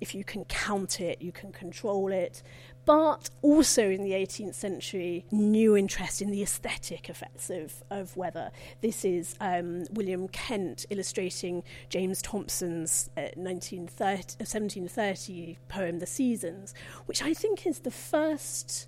if 0.00 0.14
you 0.14 0.24
can 0.24 0.44
count 0.44 1.00
it, 1.00 1.20
you 1.22 1.32
can 1.32 1.50
control 1.52 2.12
it. 2.12 2.42
But 2.84 3.30
also 3.42 3.90
in 3.90 4.04
the 4.04 4.12
18th 4.12 4.54
century, 4.54 5.26
new 5.32 5.76
interest 5.76 6.22
in 6.22 6.30
the 6.30 6.40
aesthetic 6.42 7.10
effects 7.10 7.50
of, 7.50 7.82
of 7.90 8.16
weather. 8.16 8.52
This 8.80 9.04
is 9.04 9.34
um, 9.40 9.86
William 9.90 10.28
Kent 10.28 10.86
illustrating 10.90 11.64
James 11.88 12.22
Thomson's 12.22 13.10
uh, 13.16 13.30
1730 13.34 15.58
poem, 15.68 15.98
The 15.98 16.06
Seasons, 16.06 16.74
which 17.06 17.22
I 17.22 17.34
think 17.34 17.66
is 17.66 17.80
the 17.80 17.90
first 17.90 18.86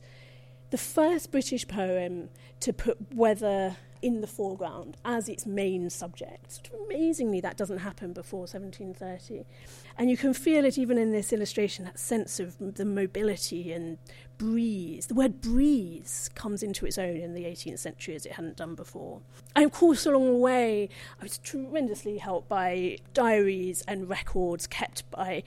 the 0.70 0.78
first 0.78 1.30
British 1.30 1.66
poem 1.66 2.28
to 2.60 2.72
put 2.72 3.14
weather 3.14 3.76
in 4.02 4.20
the 4.20 4.26
foreground 4.26 4.96
as 5.04 5.28
its 5.28 5.46
main 5.46 5.90
subject. 5.90 6.52
Sort 6.52 6.68
of 6.72 6.86
amazingly, 6.86 7.40
that 7.40 7.56
doesn't 7.56 7.78
happen 7.78 8.12
before 8.12 8.40
1730. 8.40 9.44
And 9.96 10.10
you 10.10 10.16
can 10.16 10.34
feel 10.34 10.64
it 10.64 10.78
even 10.78 10.98
in 10.98 11.10
this 11.10 11.32
illustration 11.32 11.84
that 11.84 11.98
sense 11.98 12.38
of 12.38 12.56
the 12.58 12.84
mobility 12.84 13.72
and 13.72 13.98
breeze. 14.36 15.06
The 15.06 15.14
word 15.14 15.40
breeze 15.40 16.30
comes 16.34 16.62
into 16.62 16.86
its 16.86 16.98
own 16.98 17.16
in 17.16 17.34
the 17.34 17.44
18th 17.44 17.80
century 17.80 18.14
as 18.14 18.24
it 18.24 18.32
hadn't 18.32 18.56
done 18.56 18.74
before. 18.74 19.20
And 19.56 19.64
of 19.64 19.72
course, 19.72 20.06
along 20.06 20.26
the 20.26 20.36
way, 20.36 20.88
I 21.20 21.24
was 21.24 21.38
tremendously 21.38 22.18
helped 22.18 22.48
by 22.48 22.98
diaries 23.14 23.82
and 23.88 24.08
records 24.08 24.66
kept 24.66 25.10
by 25.10 25.42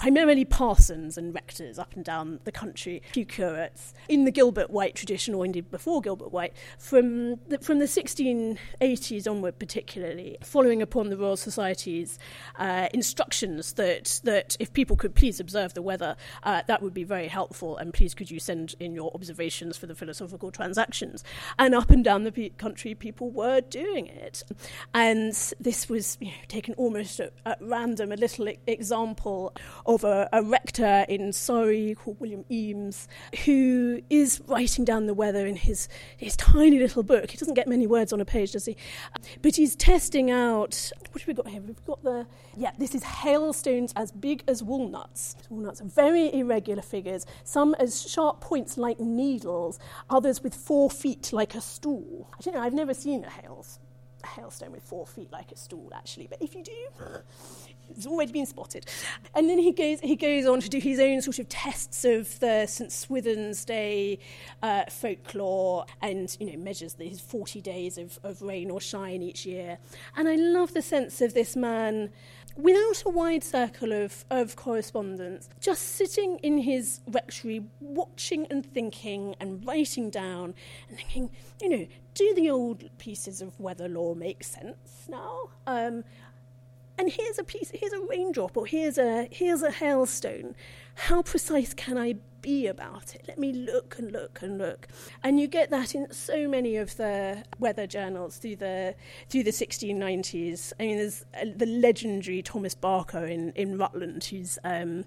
primarily 0.00 0.46
parsons 0.46 1.18
and 1.18 1.34
rectors 1.34 1.78
up 1.78 1.94
and 1.94 2.02
down 2.06 2.40
the 2.44 2.50
country, 2.50 3.02
a 3.10 3.12
few 3.12 3.26
curates, 3.26 3.92
in 4.08 4.24
the 4.24 4.30
Gilbert 4.30 4.70
White 4.70 4.94
tradition, 4.94 5.34
or 5.34 5.44
indeed 5.44 5.70
before 5.70 6.00
Gilbert 6.00 6.32
White, 6.32 6.54
from 6.78 7.38
the, 7.48 7.58
from 7.58 7.80
the 7.80 7.84
1680s 7.84 9.30
onward, 9.30 9.58
particularly, 9.58 10.38
following 10.42 10.80
upon 10.80 11.10
the 11.10 11.18
Royal 11.18 11.36
Society's 11.36 12.18
uh, 12.58 12.88
instructions 12.94 13.74
that, 13.74 14.22
that 14.24 14.56
if 14.58 14.72
people 14.72 14.96
could 14.96 15.14
please 15.14 15.38
observe 15.38 15.74
the 15.74 15.82
weather, 15.82 16.16
uh, 16.44 16.62
that 16.66 16.80
would 16.80 16.94
be 16.94 17.04
very 17.04 17.28
helpful, 17.28 17.76
and 17.76 17.92
please 17.92 18.14
could 18.14 18.30
you 18.30 18.40
send 18.40 18.74
in 18.80 18.94
your 18.94 19.10
observations 19.14 19.76
for 19.76 19.86
the 19.86 19.94
philosophical 19.94 20.50
transactions. 20.50 21.22
And 21.58 21.74
up 21.74 21.90
and 21.90 22.02
down 22.02 22.24
the 22.24 22.32
pe- 22.32 22.48
country, 22.48 22.94
people 22.94 23.28
were 23.28 23.60
doing 23.60 24.06
it. 24.06 24.44
And 24.94 25.34
this 25.60 25.90
was 25.90 26.16
you 26.22 26.28
know, 26.28 26.32
taken 26.48 26.72
almost 26.78 27.20
at, 27.20 27.34
at 27.44 27.58
random, 27.60 28.12
a 28.12 28.16
little 28.16 28.48
e- 28.48 28.58
example 28.66 29.52
of 29.94 30.04
a, 30.04 30.28
a, 30.32 30.42
rector 30.42 31.04
in 31.08 31.32
Surrey 31.32 31.96
called 31.96 32.20
William 32.20 32.44
Eames, 32.48 33.08
who 33.44 34.00
is 34.08 34.40
writing 34.46 34.84
down 34.84 35.06
the 35.06 35.14
weather 35.14 35.46
in 35.46 35.56
his, 35.56 35.88
his 36.16 36.36
tiny 36.36 36.78
little 36.78 37.02
book. 37.02 37.30
He 37.30 37.36
doesn't 37.36 37.54
get 37.54 37.66
many 37.66 37.88
words 37.88 38.12
on 38.12 38.20
a 38.20 38.24
page, 38.24 38.52
does 38.52 38.66
he? 38.66 38.76
But 39.42 39.56
he's 39.56 39.74
testing 39.74 40.30
out. 40.30 40.92
What 41.10 41.22
have 41.22 41.28
we 41.28 41.34
got 41.34 41.48
here? 41.48 41.60
We've 41.60 41.84
got 41.84 42.02
the. 42.04 42.26
Yeah, 42.56 42.70
this 42.78 42.94
is 42.94 43.02
hailstones 43.02 43.92
as 43.96 44.12
big 44.12 44.44
as 44.46 44.62
walnuts. 44.62 45.34
Walnuts 45.48 45.80
are 45.80 45.86
very 45.86 46.32
irregular 46.32 46.82
figures, 46.82 47.26
some 47.42 47.74
as 47.80 48.08
sharp 48.08 48.40
points 48.40 48.78
like 48.78 49.00
needles, 49.00 49.80
others 50.08 50.42
with 50.42 50.54
four 50.54 50.88
feet 50.88 51.32
like 51.32 51.56
a 51.56 51.60
stool. 51.60 52.28
I 52.38 52.42
don't 52.42 52.54
know, 52.54 52.60
I've 52.60 52.74
never 52.74 52.94
seen 52.94 53.24
a 53.24 53.30
hailstone 53.30 53.86
a 54.22 54.26
hailstone 54.26 54.72
with 54.72 54.82
four 54.82 55.06
feet 55.06 55.30
like 55.32 55.52
a 55.52 55.56
stool, 55.56 55.90
actually. 55.94 56.26
But 56.26 56.42
if 56.42 56.54
you 56.54 56.62
do, 56.62 56.72
it's 57.96 58.06
already 58.06 58.32
been 58.32 58.46
spotted. 58.46 58.86
And 59.34 59.48
then 59.48 59.58
he 59.58 59.72
goes, 59.72 60.00
he 60.00 60.16
goes 60.16 60.46
on 60.46 60.60
to 60.60 60.68
do 60.68 60.78
his 60.78 60.98
own 61.00 61.22
sort 61.22 61.38
of 61.38 61.48
tests 61.48 62.04
of 62.04 62.38
the 62.40 62.66
St. 62.66 62.90
Swithin's 62.90 63.64
Day 63.64 64.18
uh, 64.62 64.84
folklore 64.90 65.86
and, 66.02 66.36
you 66.40 66.50
know, 66.50 66.58
measures 66.58 66.96
his 66.98 67.20
40 67.20 67.60
days 67.60 67.98
of, 67.98 68.18
of 68.22 68.42
rain 68.42 68.70
or 68.70 68.80
shine 68.80 69.22
each 69.22 69.46
year. 69.46 69.78
And 70.16 70.28
I 70.28 70.36
love 70.36 70.74
the 70.74 70.82
sense 70.82 71.20
of 71.20 71.34
this 71.34 71.56
man 71.56 72.10
without 72.56 73.02
a 73.06 73.08
wide 73.08 73.44
circle 73.44 73.92
of, 73.92 74.24
of 74.30 74.56
correspondence, 74.56 75.48
just 75.60 75.82
sitting 75.82 76.38
in 76.38 76.58
his 76.58 77.00
rectory, 77.06 77.64
watching 77.80 78.46
and 78.50 78.64
thinking 78.66 79.34
and 79.40 79.64
writing 79.66 80.10
down 80.10 80.54
and 80.88 80.98
thinking, 80.98 81.30
you 81.60 81.68
know, 81.68 81.86
do 82.14 82.34
the 82.34 82.50
old 82.50 82.84
pieces 82.98 83.40
of 83.40 83.58
weather 83.60 83.88
lore 83.88 84.16
make 84.16 84.42
sense 84.42 85.06
now? 85.08 85.50
Um, 85.66 86.04
and 87.00 87.10
here's 87.10 87.38
a 87.38 87.44
piece, 87.44 87.70
here's 87.72 87.94
a 87.94 88.00
raindrop, 88.00 88.58
or 88.58 88.66
here's 88.66 88.98
a 88.98 89.26
here's 89.30 89.62
a 89.62 89.70
hailstone. 89.70 90.54
How 90.94 91.22
precise 91.22 91.72
can 91.72 91.96
I 91.96 92.16
be 92.42 92.66
about 92.66 93.14
it? 93.14 93.24
Let 93.26 93.38
me 93.38 93.54
look 93.54 93.98
and 93.98 94.12
look 94.12 94.42
and 94.42 94.58
look. 94.58 94.86
And 95.22 95.40
you 95.40 95.46
get 95.46 95.70
that 95.70 95.94
in 95.94 96.12
so 96.12 96.46
many 96.46 96.76
of 96.76 96.98
the 96.98 97.44
weather 97.58 97.86
journals 97.86 98.36
through 98.36 98.56
the 98.56 98.94
through 99.30 99.44
the 99.44 99.50
1690s. 99.50 100.74
I 100.78 100.82
mean, 100.82 100.98
there's 100.98 101.24
uh, 101.34 101.46
the 101.56 101.64
legendary 101.64 102.42
Thomas 102.42 102.74
Barker 102.74 103.24
in 103.24 103.52
in 103.52 103.78
Rutland, 103.78 104.24
who's 104.24 104.58
um, 104.62 105.06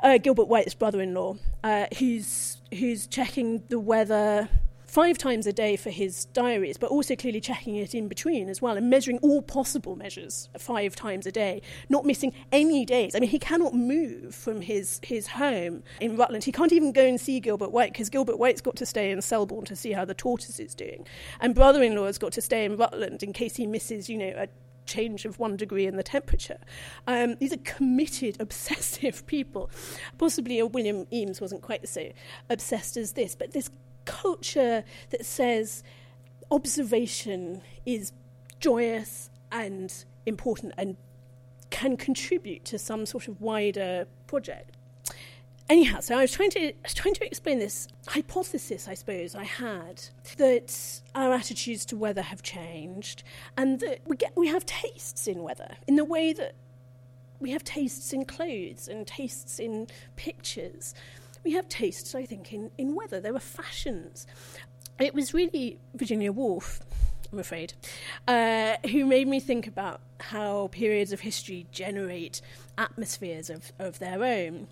uh, 0.00 0.16
Gilbert 0.16 0.48
White's 0.48 0.74
brother-in-law, 0.74 1.36
uh, 1.62 1.86
who's 1.98 2.62
who's 2.72 3.06
checking 3.06 3.64
the 3.68 3.78
weather 3.78 4.48
five 4.96 5.18
times 5.18 5.46
a 5.46 5.52
day 5.52 5.76
for 5.76 5.90
his 5.90 6.24
diaries, 6.24 6.78
but 6.78 6.90
also 6.90 7.14
clearly 7.14 7.38
checking 7.38 7.76
it 7.76 7.94
in 7.94 8.08
between 8.08 8.48
as 8.48 8.62
well 8.62 8.78
and 8.78 8.88
measuring 8.88 9.18
all 9.18 9.42
possible 9.42 9.94
measures 9.94 10.48
five 10.56 10.96
times 10.96 11.26
a 11.26 11.30
day, 11.30 11.60
not 11.90 12.06
missing 12.06 12.32
any 12.50 12.82
days. 12.86 13.14
I 13.14 13.18
mean, 13.18 13.28
he 13.28 13.38
cannot 13.38 13.74
move 13.74 14.34
from 14.34 14.62
his, 14.62 14.98
his 15.02 15.26
home 15.26 15.82
in 16.00 16.16
Rutland. 16.16 16.44
He 16.44 16.50
can't 16.50 16.72
even 16.72 16.92
go 16.92 17.04
and 17.04 17.20
see 17.20 17.40
Gilbert 17.40 17.72
White 17.72 17.92
because 17.92 18.08
Gilbert 18.08 18.38
White's 18.38 18.62
got 18.62 18.74
to 18.76 18.86
stay 18.86 19.10
in 19.10 19.20
Selborne 19.20 19.66
to 19.66 19.76
see 19.76 19.92
how 19.92 20.06
the 20.06 20.14
tortoise 20.14 20.58
is 20.58 20.74
doing. 20.74 21.06
And 21.40 21.54
brother 21.54 21.82
in 21.82 21.94
law 21.94 22.06
has 22.06 22.16
got 22.16 22.32
to 22.32 22.40
stay 22.40 22.64
in 22.64 22.78
Rutland 22.78 23.22
in 23.22 23.34
case 23.34 23.56
he 23.56 23.66
misses, 23.66 24.08
you 24.08 24.16
know, 24.16 24.32
a 24.34 24.48
change 24.86 25.26
of 25.26 25.38
one 25.38 25.56
degree 25.56 25.86
in 25.86 25.96
the 25.96 26.02
temperature. 26.02 26.58
Um, 27.06 27.34
these 27.34 27.52
are 27.52 27.58
committed, 27.58 28.36
obsessive 28.40 29.26
people. 29.26 29.70
Possibly 30.16 30.62
William 30.62 31.06
Eames 31.12 31.38
wasn't 31.38 31.60
quite 31.60 31.86
so 31.86 32.12
obsessed 32.48 32.96
as 32.96 33.12
this, 33.12 33.34
but 33.34 33.52
this 33.52 33.68
culture 34.06 34.84
that 35.10 35.24
says 35.26 35.82
observation 36.50 37.62
is 37.84 38.12
joyous 38.60 39.30
and 39.52 40.04
important 40.24 40.72
and 40.78 40.96
can 41.70 41.96
contribute 41.96 42.64
to 42.64 42.78
some 42.78 43.04
sort 43.04 43.28
of 43.28 43.40
wider 43.40 44.06
project 44.26 44.76
anyhow, 45.68 46.00
so 46.00 46.16
I 46.16 46.22
was 46.22 46.32
trying 46.32 46.50
to 46.50 46.72
trying 46.94 47.14
to 47.14 47.26
explain 47.26 47.58
this 47.58 47.88
hypothesis, 48.06 48.88
I 48.88 48.94
suppose, 48.94 49.34
I 49.34 49.44
had 49.44 50.02
that 50.36 51.00
our 51.14 51.32
attitudes 51.32 51.84
to 51.86 51.96
weather 51.96 52.22
have 52.22 52.42
changed, 52.42 53.22
and 53.56 53.80
that 53.80 54.00
we 54.06 54.16
get 54.16 54.36
we 54.36 54.48
have 54.48 54.64
tastes 54.66 55.26
in 55.26 55.42
weather 55.42 55.76
in 55.86 55.96
the 55.96 56.04
way 56.04 56.32
that 56.32 56.54
we 57.38 57.50
have 57.50 57.64
tastes 57.64 58.12
in 58.12 58.24
clothes 58.24 58.88
and 58.88 59.06
tastes 59.06 59.58
in 59.58 59.88
pictures. 60.16 60.94
We 61.46 61.52
have 61.52 61.68
tastes, 61.68 62.16
I 62.16 62.24
think, 62.24 62.52
in, 62.52 62.72
in 62.76 62.96
weather. 62.96 63.20
There 63.20 63.36
are 63.36 63.38
fashions. 63.38 64.26
It 64.98 65.14
was 65.14 65.32
really 65.32 65.78
Virginia 65.94 66.32
Woolf, 66.32 66.80
I'm 67.32 67.38
afraid, 67.38 67.72
uh, 68.26 68.78
who 68.90 69.06
made 69.06 69.28
me 69.28 69.38
think 69.38 69.68
about 69.68 70.00
how 70.18 70.66
periods 70.72 71.12
of 71.12 71.20
history 71.20 71.68
generate 71.70 72.40
atmospheres 72.76 73.48
of, 73.48 73.70
of 73.78 74.00
their 74.00 74.24
own. 74.24 74.66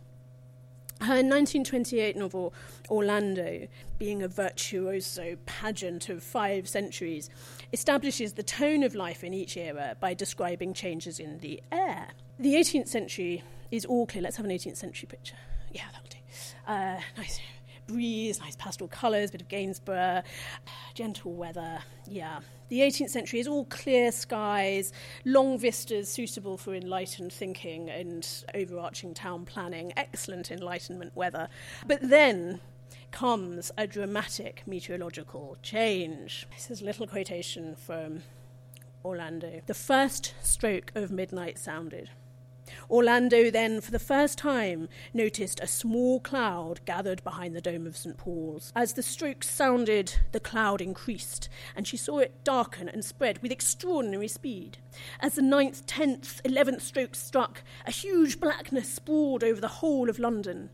Her 1.01 1.23
1928 1.23 2.17
novel, 2.17 2.53
Orlando, 2.91 3.69
being 3.97 4.21
a 4.21 4.27
virtuoso 4.27 5.37
pageant 5.47 6.09
of 6.09 6.25
five 6.25 6.69
centuries, 6.69 7.31
establishes 7.73 8.33
the 8.33 8.43
tone 8.43 8.83
of 8.83 8.97
life 8.97 9.23
in 9.23 9.33
each 9.33 9.57
era 9.57 9.97
by 10.01 10.13
describing 10.13 10.75
changes 10.75 11.21
in 11.21 11.39
the 11.39 11.63
air. 11.71 12.09
The 12.41 12.57
18th 12.57 12.89
century 12.89 13.45
is 13.71 13.85
all 13.85 14.09
clear. 14.09 14.23
Let's 14.23 14.39
have 14.39 14.47
an 14.47 14.51
18th 14.51 14.77
century 14.77 15.07
picture. 15.07 15.37
Yeah, 15.71 15.85
that'll. 15.93 16.14
Uh, 16.67 16.99
nice 17.17 17.41
breeze, 17.87 18.41
nice 18.41 18.57
pastel 18.57 18.89
colours, 18.89 19.31
bit 19.31 19.43
of 19.43 19.49
Gainsborough, 19.49 20.23
gentle 20.95 21.33
weather. 21.35 21.81
Yeah. 22.09 22.41
The 22.69 22.81
18th 22.81 23.11
century 23.11 23.41
is 23.41 23.47
all 23.47 23.67
clear 23.67 24.11
skies, 24.11 24.93
long 25.25 25.59
vistas 25.59 26.09
suitable 26.09 26.57
for 26.57 26.75
enlightened 26.75 27.33
thinking 27.33 27.91
and 27.91 28.27
overarching 28.55 29.15
town 29.15 29.45
planning, 29.45 29.93
excellent 29.97 30.51
enlightenment 30.51 31.15
weather. 31.15 31.49
But 31.87 32.01
then 32.03 32.61
comes 33.11 33.71
a 33.79 33.87
dramatic 33.87 34.63
meteorological 34.67 35.57
change. 35.63 36.49
This 36.53 36.71
is 36.71 36.81
a 36.81 36.85
little 36.85 37.07
quotation 37.07 37.77
from 37.77 38.23
Orlando. 39.05 39.61
The 39.67 39.75
first 39.75 40.35
stroke 40.43 40.91
of 40.95 41.13
midnight 41.13 41.59
sounded. 41.59 42.11
Orlando 42.91 43.51
then, 43.51 43.81
for 43.81 43.91
the 43.91 43.99
first 43.99 44.39
time, 44.39 44.89
noticed 45.13 45.61
a 45.61 45.67
small 45.67 46.21
cloud 46.21 46.81
gathered 46.85 47.23
behind 47.25 47.55
the 47.55 47.61
dome 47.61 47.87
of 47.87 47.97
St. 47.97 48.17
Paul's. 48.17 48.73
As 48.75 48.95
the 48.95 49.03
strokes 49.03 49.49
sounded, 49.49 50.15
the 50.33 50.41
cloud 50.41 50.81
increased, 50.81 51.49
and 51.77 51.87
she 51.87 51.97
saw 51.97 52.19
it 52.19 52.45
darken 52.45 52.89
and 52.89 53.05
spread 53.05 53.39
with 53.43 53.53
extraordinary 53.53 54.29
speed. 54.29 54.79
As 55.21 55.35
the 55.35 55.43
ninth, 55.43 55.87
tenth, 55.87 56.41
eleventh 56.45 56.83
strokes 56.83 57.19
struck, 57.19 57.63
a 57.87 57.91
huge 57.91 58.41
blackness 58.41 58.89
sprawled 58.93 59.45
over 59.45 59.61
the 59.61 59.69
whole 59.69 60.09
of 60.09 60.19
London. 60.19 60.71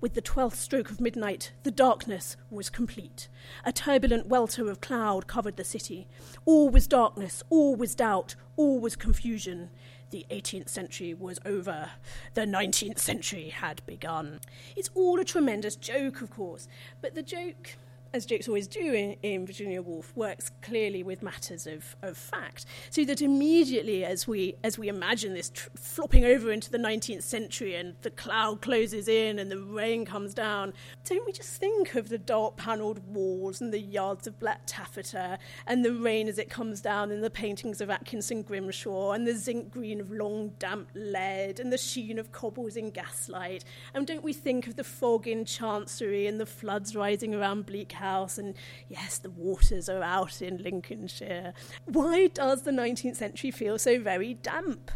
With 0.00 0.14
the 0.14 0.20
twelfth 0.20 0.58
stroke 0.58 0.90
of 0.90 1.00
midnight, 1.00 1.52
the 1.62 1.70
darkness 1.70 2.36
was 2.50 2.68
complete. 2.70 3.28
A 3.64 3.72
turbulent 3.72 4.26
welter 4.26 4.68
of 4.68 4.80
cloud 4.80 5.28
covered 5.28 5.56
the 5.56 5.62
city. 5.62 6.08
All 6.44 6.68
was 6.68 6.88
darkness, 6.88 7.44
all 7.50 7.76
was 7.76 7.94
doubt, 7.94 8.34
all 8.56 8.80
was 8.80 8.96
confusion 8.96 9.70
the 10.12 10.24
18th 10.30 10.68
century 10.68 11.12
was 11.12 11.40
over, 11.44 11.90
the 12.34 12.42
19th 12.42 12.98
century 12.98 13.48
had 13.48 13.84
begun. 13.86 14.38
It's 14.76 14.90
all 14.94 15.18
a 15.18 15.24
tremendous 15.24 15.74
joke, 15.74 16.20
of 16.20 16.30
course, 16.30 16.68
but 17.00 17.16
the 17.16 17.22
joke 17.22 17.76
as 18.14 18.26
Jake's 18.26 18.48
always 18.48 18.68
do 18.68 18.92
in, 18.92 19.16
in 19.22 19.46
Virginia 19.46 19.80
Woolf, 19.80 20.12
works 20.14 20.50
clearly 20.60 21.02
with 21.02 21.22
matters 21.22 21.66
of, 21.66 21.96
of 22.02 22.16
fact. 22.16 22.66
So 22.90 23.04
that 23.04 23.22
immediately, 23.22 24.04
as 24.04 24.28
we 24.28 24.56
as 24.62 24.78
we 24.78 24.88
imagine 24.88 25.34
this 25.34 25.50
tr- 25.50 25.70
flopping 25.76 26.24
over 26.24 26.52
into 26.52 26.70
the 26.70 26.78
19th 26.78 27.22
century 27.22 27.74
and 27.74 27.94
the 28.02 28.10
cloud 28.10 28.60
closes 28.60 29.08
in 29.08 29.38
and 29.38 29.50
the 29.50 29.58
rain 29.58 30.04
comes 30.04 30.34
down, 30.34 30.74
don't 31.04 31.24
we 31.24 31.32
just 31.32 31.58
think 31.58 31.94
of 31.94 32.08
the 32.08 32.18
dark 32.18 32.56
panelled 32.56 33.00
walls 33.14 33.60
and 33.60 33.72
the 33.72 33.80
yards 33.80 34.26
of 34.26 34.38
black 34.38 34.60
taffeta 34.66 35.38
and 35.66 35.84
the 35.84 35.92
rain 35.92 36.28
as 36.28 36.38
it 36.38 36.50
comes 36.50 36.80
down 36.80 37.10
and 37.10 37.24
the 37.24 37.30
paintings 37.30 37.80
of 37.80 37.90
Atkinson 37.90 38.42
Grimshaw 38.42 39.12
and 39.12 39.26
the 39.26 39.34
zinc 39.34 39.70
green 39.70 40.00
of 40.00 40.10
long 40.10 40.52
damp 40.58 40.88
lead 40.94 41.60
and 41.60 41.72
the 41.72 41.78
sheen 41.78 42.18
of 42.18 42.30
cobbles 42.32 42.76
in 42.76 42.90
gaslight? 42.90 43.64
And 43.94 44.06
don't 44.06 44.22
we 44.22 44.32
think 44.32 44.66
of 44.66 44.76
the 44.76 44.84
fog 44.84 45.26
in 45.26 45.44
Chancery 45.44 46.26
and 46.26 46.38
the 46.38 46.46
floods 46.46 46.94
rising 46.94 47.34
around 47.34 47.66
Bleak 47.66 47.92
house, 48.02 48.36
and 48.36 48.54
yes, 48.88 49.18
the 49.18 49.30
waters 49.30 49.88
are 49.88 50.02
out 50.02 50.42
in 50.42 50.62
Lincolnshire. 50.62 51.54
Why 51.86 52.26
does 52.26 52.62
the 52.62 52.70
19th 52.70 53.16
century 53.16 53.50
feel 53.50 53.78
so 53.78 54.00
very 54.00 54.34
damp? 54.34 54.90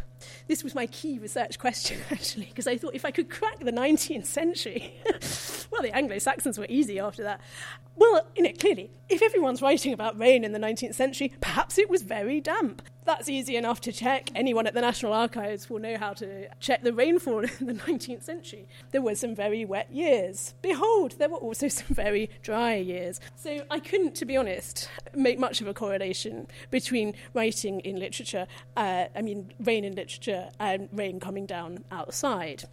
This 0.47 0.63
was 0.63 0.75
my 0.75 0.87
key 0.87 1.19
research 1.19 1.59
question, 1.59 1.99
actually, 2.11 2.45
because 2.45 2.67
I 2.67 2.77
thought 2.77 2.95
if 2.95 3.05
I 3.05 3.11
could 3.11 3.29
crack 3.29 3.59
the 3.59 3.71
19th 3.71 4.25
century, 4.25 4.95
well, 5.71 5.81
the 5.81 5.95
Anglo 5.95 6.17
Saxons 6.19 6.57
were 6.57 6.67
easy 6.69 6.99
after 6.99 7.23
that. 7.23 7.41
Well, 7.95 8.27
you 8.35 8.43
know, 8.43 8.51
clearly, 8.59 8.91
if 9.09 9.21
everyone's 9.21 9.61
writing 9.61 9.93
about 9.93 10.17
rain 10.19 10.43
in 10.43 10.51
the 10.51 10.59
19th 10.59 10.95
century, 10.95 11.33
perhaps 11.41 11.77
it 11.77 11.89
was 11.89 12.03
very 12.03 12.39
damp. 12.41 12.81
That's 13.07 13.29
easy 13.29 13.55
enough 13.55 13.79
to 13.81 13.93
check. 13.93 14.31
Anyone 14.35 14.67
at 14.67 14.73
the 14.73 14.81
National 14.81 15.13
Archives 15.13 15.69
will 15.69 15.79
know 15.79 15.97
how 15.97 16.11
to 16.15 16.49
check 16.59 16.83
the 16.83 16.91
rainfall 16.91 17.39
in 17.59 17.65
the 17.65 17.73
19th 17.73 18.21
century. 18.23 18.67
There 18.91 19.01
were 19.01 19.15
some 19.15 19.33
very 19.33 19.63
wet 19.63 19.89
years. 19.93 20.55
Behold, 20.61 21.13
there 21.17 21.29
were 21.29 21.37
also 21.37 21.67
some 21.69 21.87
very 21.95 22.29
dry 22.41 22.75
years. 22.75 23.21
So 23.37 23.61
I 23.71 23.79
couldn't, 23.79 24.13
to 24.15 24.25
be 24.25 24.35
honest, 24.35 24.89
make 25.15 25.39
much 25.39 25.61
of 25.61 25.67
a 25.67 25.73
correlation 25.73 26.47
between 26.69 27.13
writing 27.33 27.79
in 27.79 27.95
literature, 27.95 28.45
uh, 28.75 29.05
I 29.15 29.21
mean, 29.21 29.53
rain 29.57 29.85
in 29.85 29.95
literature, 29.95 30.49
and 30.59 30.89
rain 30.91 31.21
coming 31.21 31.45
down 31.45 31.85
outside. 31.89 32.65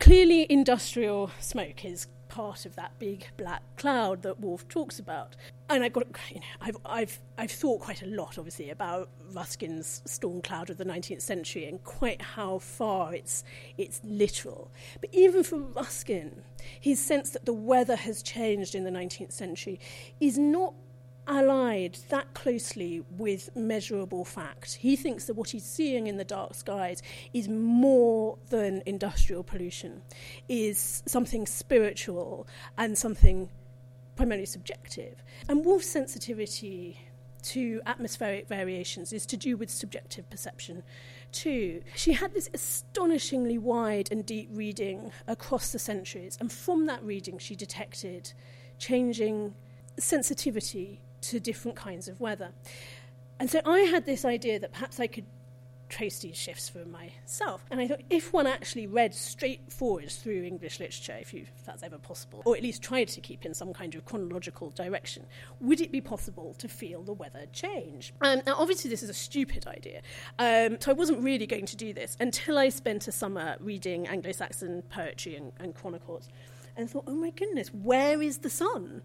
Clearly, 0.00 0.46
industrial 0.50 1.30
smoke 1.38 1.84
is 1.84 2.06
part 2.32 2.64
of 2.64 2.74
that 2.76 2.98
big 2.98 3.26
black 3.36 3.62
cloud 3.76 4.22
that 4.22 4.40
Woolf 4.40 4.66
talks 4.66 4.98
about. 4.98 5.36
And 5.68 5.84
I've 5.84 5.92
got, 5.92 6.06
you 6.30 6.40
know, 6.40 6.46
I've, 6.62 6.76
I've, 6.86 7.18
I've 7.36 7.50
thought 7.50 7.80
quite 7.80 8.02
a 8.02 8.06
lot, 8.06 8.38
obviously, 8.38 8.70
about 8.70 9.10
Ruskin's 9.34 10.00
storm 10.06 10.40
cloud 10.40 10.70
of 10.70 10.78
the 10.78 10.84
19th 10.86 11.20
century 11.20 11.66
and 11.66 11.84
quite 11.84 12.22
how 12.22 12.58
far 12.58 13.14
it's, 13.14 13.44
it's 13.76 14.00
literal. 14.02 14.70
But 15.02 15.10
even 15.12 15.44
for 15.44 15.58
Ruskin, 15.58 16.42
his 16.80 17.04
sense 17.04 17.30
that 17.30 17.44
the 17.44 17.52
weather 17.52 17.96
has 17.96 18.22
changed 18.22 18.74
in 18.74 18.84
the 18.84 18.90
19th 18.90 19.32
century 19.32 19.78
is 20.18 20.38
not 20.38 20.72
allied 21.26 21.98
that 22.08 22.34
closely 22.34 23.04
with 23.10 23.54
measurable 23.54 24.24
fact. 24.24 24.74
He 24.74 24.96
thinks 24.96 25.26
that 25.26 25.34
what 25.34 25.50
he's 25.50 25.64
seeing 25.64 26.06
in 26.06 26.16
the 26.16 26.24
dark 26.24 26.54
skies 26.54 27.02
is 27.32 27.48
more 27.48 28.38
than 28.50 28.82
industrial 28.86 29.42
pollution, 29.42 30.02
is 30.48 31.02
something 31.06 31.46
spiritual 31.46 32.46
and 32.76 32.96
something 32.98 33.48
primarily 34.16 34.46
subjective. 34.46 35.22
And 35.48 35.64
Woolf's 35.64 35.88
sensitivity 35.88 36.98
to 37.42 37.80
atmospheric 37.86 38.46
variations 38.46 39.12
is 39.12 39.26
to 39.26 39.36
do 39.36 39.56
with 39.56 39.68
subjective 39.68 40.28
perception 40.30 40.82
too. 41.32 41.82
She 41.96 42.12
had 42.12 42.34
this 42.34 42.48
astonishingly 42.54 43.58
wide 43.58 44.08
and 44.12 44.24
deep 44.24 44.48
reading 44.52 45.10
across 45.26 45.72
the 45.72 45.78
centuries, 45.78 46.36
and 46.40 46.52
from 46.52 46.86
that 46.86 47.02
reading, 47.02 47.38
she 47.38 47.56
detected 47.56 48.32
changing 48.78 49.54
sensitivity 49.98 51.00
to 51.22 51.40
different 51.40 51.76
kinds 51.76 52.08
of 52.08 52.20
weather. 52.20 52.52
And 53.40 53.50
so 53.50 53.60
I 53.64 53.80
had 53.80 54.06
this 54.06 54.24
idea 54.24 54.60
that 54.60 54.72
perhaps 54.72 55.00
I 55.00 55.06
could 55.06 55.26
trace 55.92 56.20
these 56.20 56.36
shifts 56.36 56.70
for 56.70 56.84
myself. 56.86 57.64
And 57.70 57.78
I 57.78 57.86
thought 57.86 58.00
if 58.08 58.32
one 58.32 58.46
actually 58.46 58.86
read 58.86 59.14
straight 59.14 59.70
forward 59.70 60.10
through 60.10 60.42
English 60.42 60.80
literature, 60.80 61.18
if, 61.20 61.34
you, 61.34 61.42
if 61.42 61.66
that's 61.66 61.82
ever 61.82 61.98
possible, 61.98 62.42
or 62.46 62.56
at 62.56 62.62
least 62.62 62.82
tried 62.82 63.08
to 63.08 63.20
keep 63.20 63.44
in 63.44 63.52
some 63.52 63.74
kind 63.74 63.94
of 63.94 64.04
chronological 64.06 64.70
direction, 64.70 65.26
would 65.60 65.82
it 65.82 65.92
be 65.92 66.00
possible 66.00 66.54
to 66.54 66.66
feel 66.66 67.02
the 67.02 67.12
weather 67.12 67.44
change? 67.52 68.14
Um, 68.22 68.40
now, 68.46 68.54
obviously, 68.56 68.88
this 68.88 69.02
is 69.02 69.10
a 69.10 69.14
stupid 69.14 69.66
idea. 69.66 70.00
Um, 70.38 70.78
so 70.80 70.90
I 70.90 70.94
wasn't 70.94 71.22
really 71.22 71.46
going 71.46 71.66
to 71.66 71.76
do 71.76 71.92
this 71.92 72.16
until 72.18 72.58
I 72.58 72.70
spent 72.70 73.06
a 73.06 73.12
summer 73.12 73.56
reading 73.60 74.06
Anglo 74.08 74.32
Saxon 74.32 74.82
poetry 74.88 75.36
and, 75.36 75.52
and 75.60 75.74
chronicles 75.74 76.30
and 76.74 76.90
thought, 76.90 77.04
oh 77.06 77.14
my 77.14 77.30
goodness, 77.30 77.68
where 77.68 78.22
is 78.22 78.38
the 78.38 78.50
sun? 78.50 79.02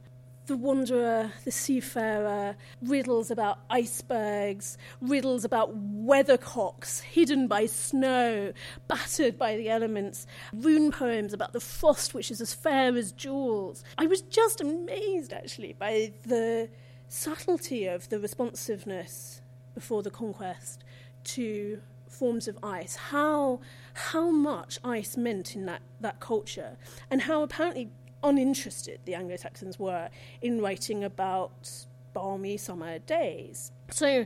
The 0.47 0.57
wanderer, 0.57 1.33
the 1.43 1.51
seafarer, 1.51 2.55
riddles 2.81 3.29
about 3.29 3.59
icebergs, 3.69 4.77
riddles 5.01 5.45
about 5.45 5.77
weathercocks 5.77 7.01
hidden 7.01 7.47
by 7.47 7.65
snow, 7.65 8.53
battered 8.87 9.37
by 9.37 9.55
the 9.55 9.69
elements, 9.69 10.25
rune 10.53 10.91
poems 10.91 11.33
about 11.33 11.53
the 11.53 11.59
frost 11.59 12.13
which 12.13 12.31
is 12.31 12.41
as 12.41 12.53
fair 12.53 12.95
as 12.95 13.11
jewels. 13.11 13.83
I 13.97 14.07
was 14.07 14.21
just 14.21 14.61
amazed 14.61 15.33
actually 15.33 15.73
by 15.73 16.13
the 16.25 16.69
subtlety 17.09 17.85
of 17.85 18.09
the 18.09 18.19
responsiveness 18.19 19.41
before 19.73 20.01
the 20.01 20.09
conquest 20.09 20.83
to 21.23 21.81
forms 22.07 22.47
of 22.47 22.57
ice, 22.63 22.95
how 22.95 23.59
how 23.93 24.29
much 24.29 24.79
ice 24.83 25.17
meant 25.17 25.55
in 25.55 25.65
that, 25.65 25.81
that 25.99 26.19
culture, 26.19 26.77
and 27.11 27.23
how 27.23 27.43
apparently 27.43 27.89
uninterested 28.27 28.99
the 29.05 29.15
Anglo 29.15 29.35
Saxons 29.35 29.79
were 29.79 30.09
in 30.41 30.61
writing 30.61 31.03
about 31.03 31.69
balmy 32.13 32.57
summer 32.57 32.99
days. 32.99 33.71
So 33.89 34.25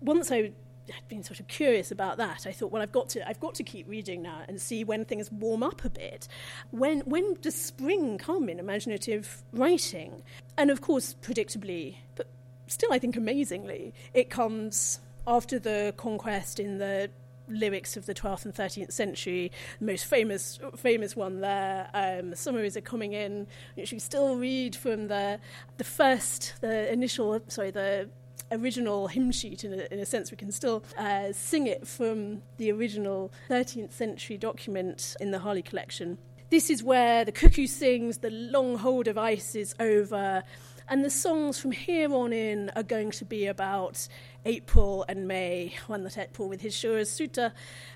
once 0.00 0.30
I 0.30 0.52
had 0.90 1.08
been 1.08 1.22
sort 1.22 1.40
of 1.40 1.48
curious 1.48 1.90
about 1.90 2.18
that, 2.18 2.46
I 2.46 2.52
thought, 2.52 2.70
well, 2.70 2.82
I've 2.82 2.92
got 2.92 3.08
to, 3.10 3.26
I've 3.26 3.40
got 3.40 3.54
to 3.54 3.62
keep 3.62 3.88
reading 3.88 4.22
now 4.22 4.42
and 4.48 4.60
see 4.60 4.84
when 4.84 5.04
things 5.04 5.32
warm 5.32 5.62
up 5.62 5.84
a 5.84 5.90
bit. 5.90 6.28
When, 6.70 7.00
when 7.00 7.34
does 7.40 7.54
spring 7.54 8.18
come 8.18 8.48
in 8.48 8.58
imaginative 8.58 9.42
writing? 9.52 10.22
And 10.58 10.70
of 10.70 10.80
course, 10.80 11.14
predictably, 11.22 11.96
but 12.16 12.26
still, 12.66 12.92
I 12.92 12.98
think 12.98 13.16
amazingly, 13.16 13.94
it 14.12 14.28
comes 14.28 15.00
after 15.26 15.58
the 15.58 15.94
conquest 15.96 16.60
in 16.60 16.78
the 16.78 17.10
lyrics 17.48 17.96
of 17.96 18.06
the 18.06 18.14
12th 18.14 18.44
and 18.44 18.54
13th 18.54 18.92
century. 18.92 19.52
The 19.80 19.86
most 19.86 20.04
famous 20.06 20.58
famous 20.76 21.16
one 21.16 21.40
there, 21.40 21.88
um, 21.94 22.34
Sumer 22.34 22.64
is 22.64 22.76
icumen 22.76 23.12
in, 23.12 23.46
which 23.74 23.92
we 23.92 23.98
still 23.98 24.36
read 24.36 24.76
from 24.76 25.08
the 25.08 25.38
the 25.76 25.84
first, 25.84 26.54
the 26.60 26.92
initial, 26.92 27.40
sorry, 27.48 27.70
the 27.70 28.08
original 28.52 29.08
hymn 29.08 29.32
sheet 29.32 29.64
in 29.64 29.72
a, 29.72 29.92
in 29.92 29.98
a 29.98 30.06
sense 30.06 30.30
we 30.30 30.36
can 30.36 30.52
still 30.52 30.84
uh, 30.98 31.32
sing 31.32 31.66
it 31.66 31.86
from 31.86 32.42
the 32.58 32.70
original 32.70 33.32
13th 33.48 33.92
century 33.92 34.36
document 34.36 35.16
in 35.18 35.30
the 35.30 35.38
Harley 35.38 35.62
collection 35.62 36.18
this 36.50 36.70
is 36.70 36.82
where 36.82 37.24
the 37.24 37.32
cuckoo 37.32 37.66
sings 37.66 38.18
the 38.18 38.30
long 38.30 38.76
hold 38.76 39.08
of 39.08 39.16
ice 39.16 39.54
is 39.54 39.74
over 39.80 40.42
and 40.88 41.04
the 41.04 41.10
songs 41.10 41.58
from 41.58 41.72
here 41.72 42.12
on 42.14 42.32
in 42.32 42.70
are 42.76 42.82
going 42.82 43.10
to 43.10 43.24
be 43.24 43.46
about 43.46 44.06
April 44.44 45.04
and 45.08 45.26
May, 45.26 45.74
when 45.86 46.02
the 46.04 46.14
April 46.16 46.48
with 46.48 46.60
his 46.60 46.74
shoures 46.74 47.10
soote, 47.10 47.38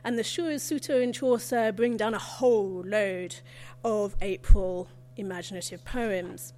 and 0.05 0.19
the 0.19 0.25
shoures 0.25 0.63
soote 0.63 0.91
in 0.91 1.13
Chaucer 1.13 1.73
bring 1.73 1.97
down 1.97 2.15
a 2.15 2.19
whole 2.19 2.83
load 2.85 3.37
of 3.85 4.17
April 4.21 4.89
imaginative 5.17 5.85
poems. 5.85 6.55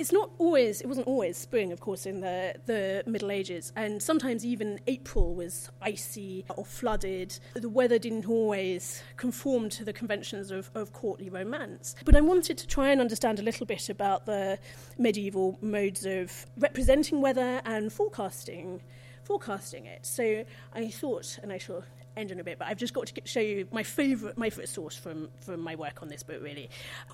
It's 0.00 0.12
not 0.12 0.30
always, 0.38 0.80
it 0.80 0.86
wasn't 0.86 1.08
always 1.08 1.36
spring, 1.36 1.72
of 1.72 1.80
course, 1.80 2.06
in 2.06 2.20
the, 2.20 2.54
the 2.64 3.02
Middle 3.06 3.30
Ages, 3.30 3.70
and 3.76 4.02
sometimes 4.02 4.46
even 4.46 4.80
April 4.86 5.34
was 5.34 5.68
icy 5.82 6.46
or 6.56 6.64
flooded. 6.64 7.38
The 7.52 7.68
weather 7.68 7.98
didn't 7.98 8.26
always 8.26 9.02
conform 9.18 9.68
to 9.68 9.84
the 9.84 9.92
conventions 9.92 10.50
of, 10.50 10.70
of 10.74 10.94
courtly 10.94 11.28
romance. 11.28 11.96
But 12.06 12.16
I 12.16 12.22
wanted 12.22 12.56
to 12.56 12.66
try 12.66 12.88
and 12.92 12.98
understand 12.98 13.40
a 13.40 13.42
little 13.42 13.66
bit 13.66 13.90
about 13.90 14.24
the 14.24 14.58
medieval 14.96 15.58
modes 15.60 16.06
of 16.06 16.46
representing 16.56 17.20
weather 17.20 17.60
and 17.66 17.92
forecasting 17.92 18.80
forecasting 19.22 19.84
it. 19.84 20.04
So 20.04 20.44
I 20.74 20.88
thought, 20.88 21.38
and 21.42 21.52
I 21.52 21.58
shall 21.58 21.84
end 22.16 22.30
in 22.30 22.40
a 22.40 22.44
bit, 22.44 22.58
but 22.58 22.68
I've 22.68 22.78
just 22.78 22.94
got 22.94 23.06
to 23.06 23.20
show 23.24 23.40
you 23.40 23.66
my 23.72 23.82
favourite 23.82 24.36
my 24.36 24.50
favourite 24.50 24.68
source 24.68 24.96
from, 24.96 25.28
from 25.40 25.60
my 25.60 25.74
work 25.74 26.02
on 26.02 26.08
this 26.08 26.22
book, 26.22 26.42
really, 26.42 26.70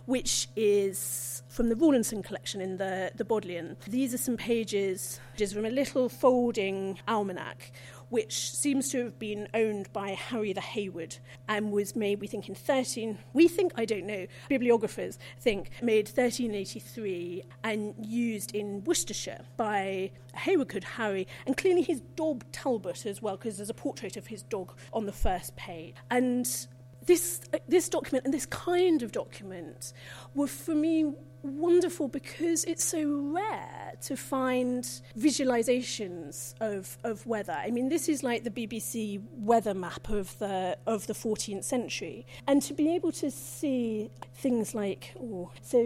which 0.06 0.48
is 0.56 1.42
from 1.48 1.68
the 1.68 1.76
Rawlinson 1.76 2.22
collection 2.22 2.60
in 2.60 2.76
the, 2.76 3.10
the 3.14 3.24
Bodleian. 3.24 3.76
These 3.86 4.14
are 4.14 4.18
some 4.18 4.36
pages, 4.36 5.20
pages 5.32 5.52
from 5.52 5.64
a 5.64 5.70
little 5.70 6.08
folding 6.08 6.98
almanac 7.08 7.72
which 8.08 8.50
seems 8.52 8.88
to 8.90 9.04
have 9.04 9.18
been 9.18 9.48
owned 9.54 9.92
by 9.92 10.10
Harry 10.10 10.52
the 10.52 10.60
Hayward 10.60 11.16
and 11.48 11.72
was 11.72 11.96
made, 11.96 12.20
we 12.20 12.26
think, 12.26 12.48
in 12.48 12.54
13. 12.54 13.18
We 13.32 13.48
think, 13.48 13.72
I 13.76 13.84
don't 13.84 14.06
know, 14.06 14.26
bibliographers 14.48 15.18
think, 15.40 15.70
made 15.82 16.06
1383 16.06 17.44
and 17.64 17.94
used 17.98 18.54
in 18.54 18.84
Worcestershire 18.84 19.44
by 19.56 20.10
Hayward 20.34 20.68
called 20.68 20.84
Harry, 20.84 21.26
and 21.46 21.56
clearly 21.56 21.82
his 21.82 22.00
dog 22.14 22.44
Talbot 22.52 23.06
as 23.06 23.22
well, 23.22 23.36
because 23.36 23.56
there's 23.56 23.70
a 23.70 23.74
portrait 23.74 24.16
of 24.16 24.26
his 24.26 24.42
dog 24.42 24.72
on 24.92 25.06
the 25.06 25.12
first 25.12 25.56
page. 25.56 25.94
And 26.10 26.46
this, 27.06 27.40
this 27.68 27.88
document 27.88 28.24
and 28.24 28.34
this 28.34 28.46
kind 28.46 29.02
of 29.02 29.12
document 29.12 29.92
were 30.34 30.46
for 30.46 30.74
me 30.74 31.12
wonderful 31.42 32.08
because 32.08 32.64
it's 32.64 32.84
so 32.84 33.04
rare 33.32 33.85
to 34.02 34.16
find 34.16 34.84
visualizations 35.18 36.54
of, 36.60 36.98
of 37.04 37.26
weather. 37.26 37.56
I 37.58 37.70
mean, 37.70 37.88
this 37.88 38.08
is 38.08 38.22
like 38.22 38.44
the 38.44 38.50
BBC 38.50 39.22
weather 39.38 39.74
map 39.74 40.08
of 40.08 40.38
the 40.38 40.76
of 40.86 41.06
the 41.06 41.12
14th 41.14 41.64
century, 41.64 42.26
and 42.46 42.62
to 42.62 42.74
be 42.74 42.94
able 42.94 43.12
to 43.12 43.30
see 43.30 44.10
things 44.34 44.74
like 44.74 45.14
oh, 45.20 45.50
so 45.62 45.78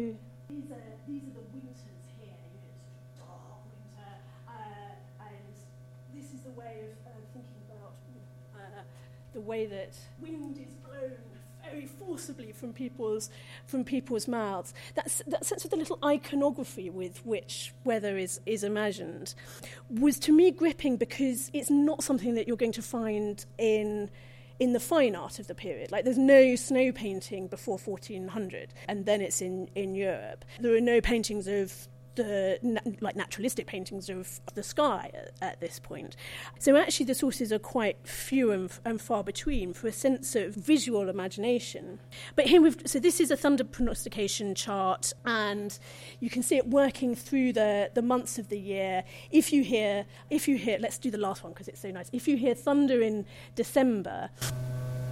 these 0.49 0.71
are 0.71 0.83
these 1.09 1.23
are 1.23 1.35
the 1.35 1.47
winters 1.53 1.81
here. 2.19 2.35
You 2.53 2.61
dark 3.19 3.65
winter, 3.71 4.13
uh, 4.49 5.25
and 5.27 5.55
this 6.15 6.33
is 6.33 6.41
the 6.41 6.51
way 6.51 6.85
of 6.91 7.07
uh, 7.07 7.17
thinking 7.33 7.63
about 7.69 7.95
uh, 8.55 8.83
the 9.33 9.41
way 9.41 9.67
that 9.67 9.95
wind 10.21 10.59
is 10.59 10.75
blown 10.87 11.17
very 11.65 11.87
forcibly 11.87 12.53
from 12.53 12.73
people's 12.73 13.31
from 13.67 13.85
people's 13.85 14.29
mouths. 14.29 14.75
That's, 14.95 15.23
that 15.27 15.45
sense 15.45 15.65
of 15.65 15.71
the 15.71 15.77
little 15.77 15.99
iconography 16.05 16.91
with 16.91 17.25
which 17.25 17.73
weather 17.85 18.17
is 18.17 18.41
is 18.47 18.65
imagined 18.65 19.35
was 19.89 20.19
to 20.21 20.33
me 20.33 20.51
gripping 20.51 20.97
because 20.97 21.51
it's 21.53 21.71
not 21.71 22.03
something 22.03 22.35
that 22.35 22.47
you're 22.47 22.57
going 22.57 22.73
to 22.73 22.83
find 22.83 23.45
in 23.59 24.11
in 24.59 24.75
the 24.75 24.81
fine 24.81 25.17
art 25.17 25.39
of 25.39 25.47
the 25.47 25.55
period. 25.55 25.91
Like 25.91 26.05
there's 26.05 26.19
no 26.19 26.55
snow 26.55 26.93
painting 26.93 27.49
before 27.49 27.79
1400, 27.79 28.75
and 28.89 29.07
then 29.07 29.21
it's 29.21 29.41
in 29.41 29.69
in 29.75 29.95
Europe. 29.95 30.45
There 30.61 30.75
are 30.77 30.81
no 30.81 31.01
paintings 31.01 31.47
of 31.47 31.89
the 32.23 32.59
na- 32.63 32.81
like 33.01 33.17
naturalistic 33.17 33.67
paintings 33.67 34.09
of 34.09 34.41
the 34.55 34.63
sky 34.63 35.11
at, 35.15 35.33
at, 35.41 35.61
this 35.61 35.79
point. 35.79 36.17
So 36.59 36.77
actually, 36.77 37.07
the 37.07 37.15
sources 37.15 37.53
are 37.53 37.59
quite 37.59 38.07
few 38.07 38.51
and, 38.51 38.71
f- 38.71 38.81
and, 38.85 39.01
far 39.01 39.25
between 39.25 39.73
for 39.73 39.89
a 39.89 39.93
sense 39.93 40.35
of 40.37 40.55
visual 40.55 41.09
imagination. 41.09 41.99
But 42.37 42.47
here 42.47 42.61
we've 42.61 42.77
so 42.85 42.99
this 42.99 43.21
is 43.21 43.31
a 43.31 43.37
thunder 43.37 43.65
prognostication 43.65 44.55
chart, 44.55 45.13
and 45.25 45.79
you 46.21 46.31
can 46.31 46.43
see 46.43 46.57
it 46.57 46.69
working 46.69 47.15
through 47.15 47.53
the 47.55 47.91
the 47.95 48.03
months 48.03 48.39
of 48.39 48.49
the 48.49 48.59
year. 48.59 49.05
If 49.31 49.53
you 49.53 49.63
hear 49.63 50.07
if 50.29 50.49
you 50.49 50.57
hear 50.57 50.79
let's 50.79 50.99
do 50.99 51.11
the 51.11 51.19
last 51.19 51.43
one 51.43 51.53
because 51.53 51.69
it's 51.69 51.81
so 51.81 51.91
nice. 51.91 52.11
If 52.13 52.29
you 52.29 52.37
hear 52.37 52.55
thunder 52.55 53.01
in 53.01 53.27
December, 53.55 54.31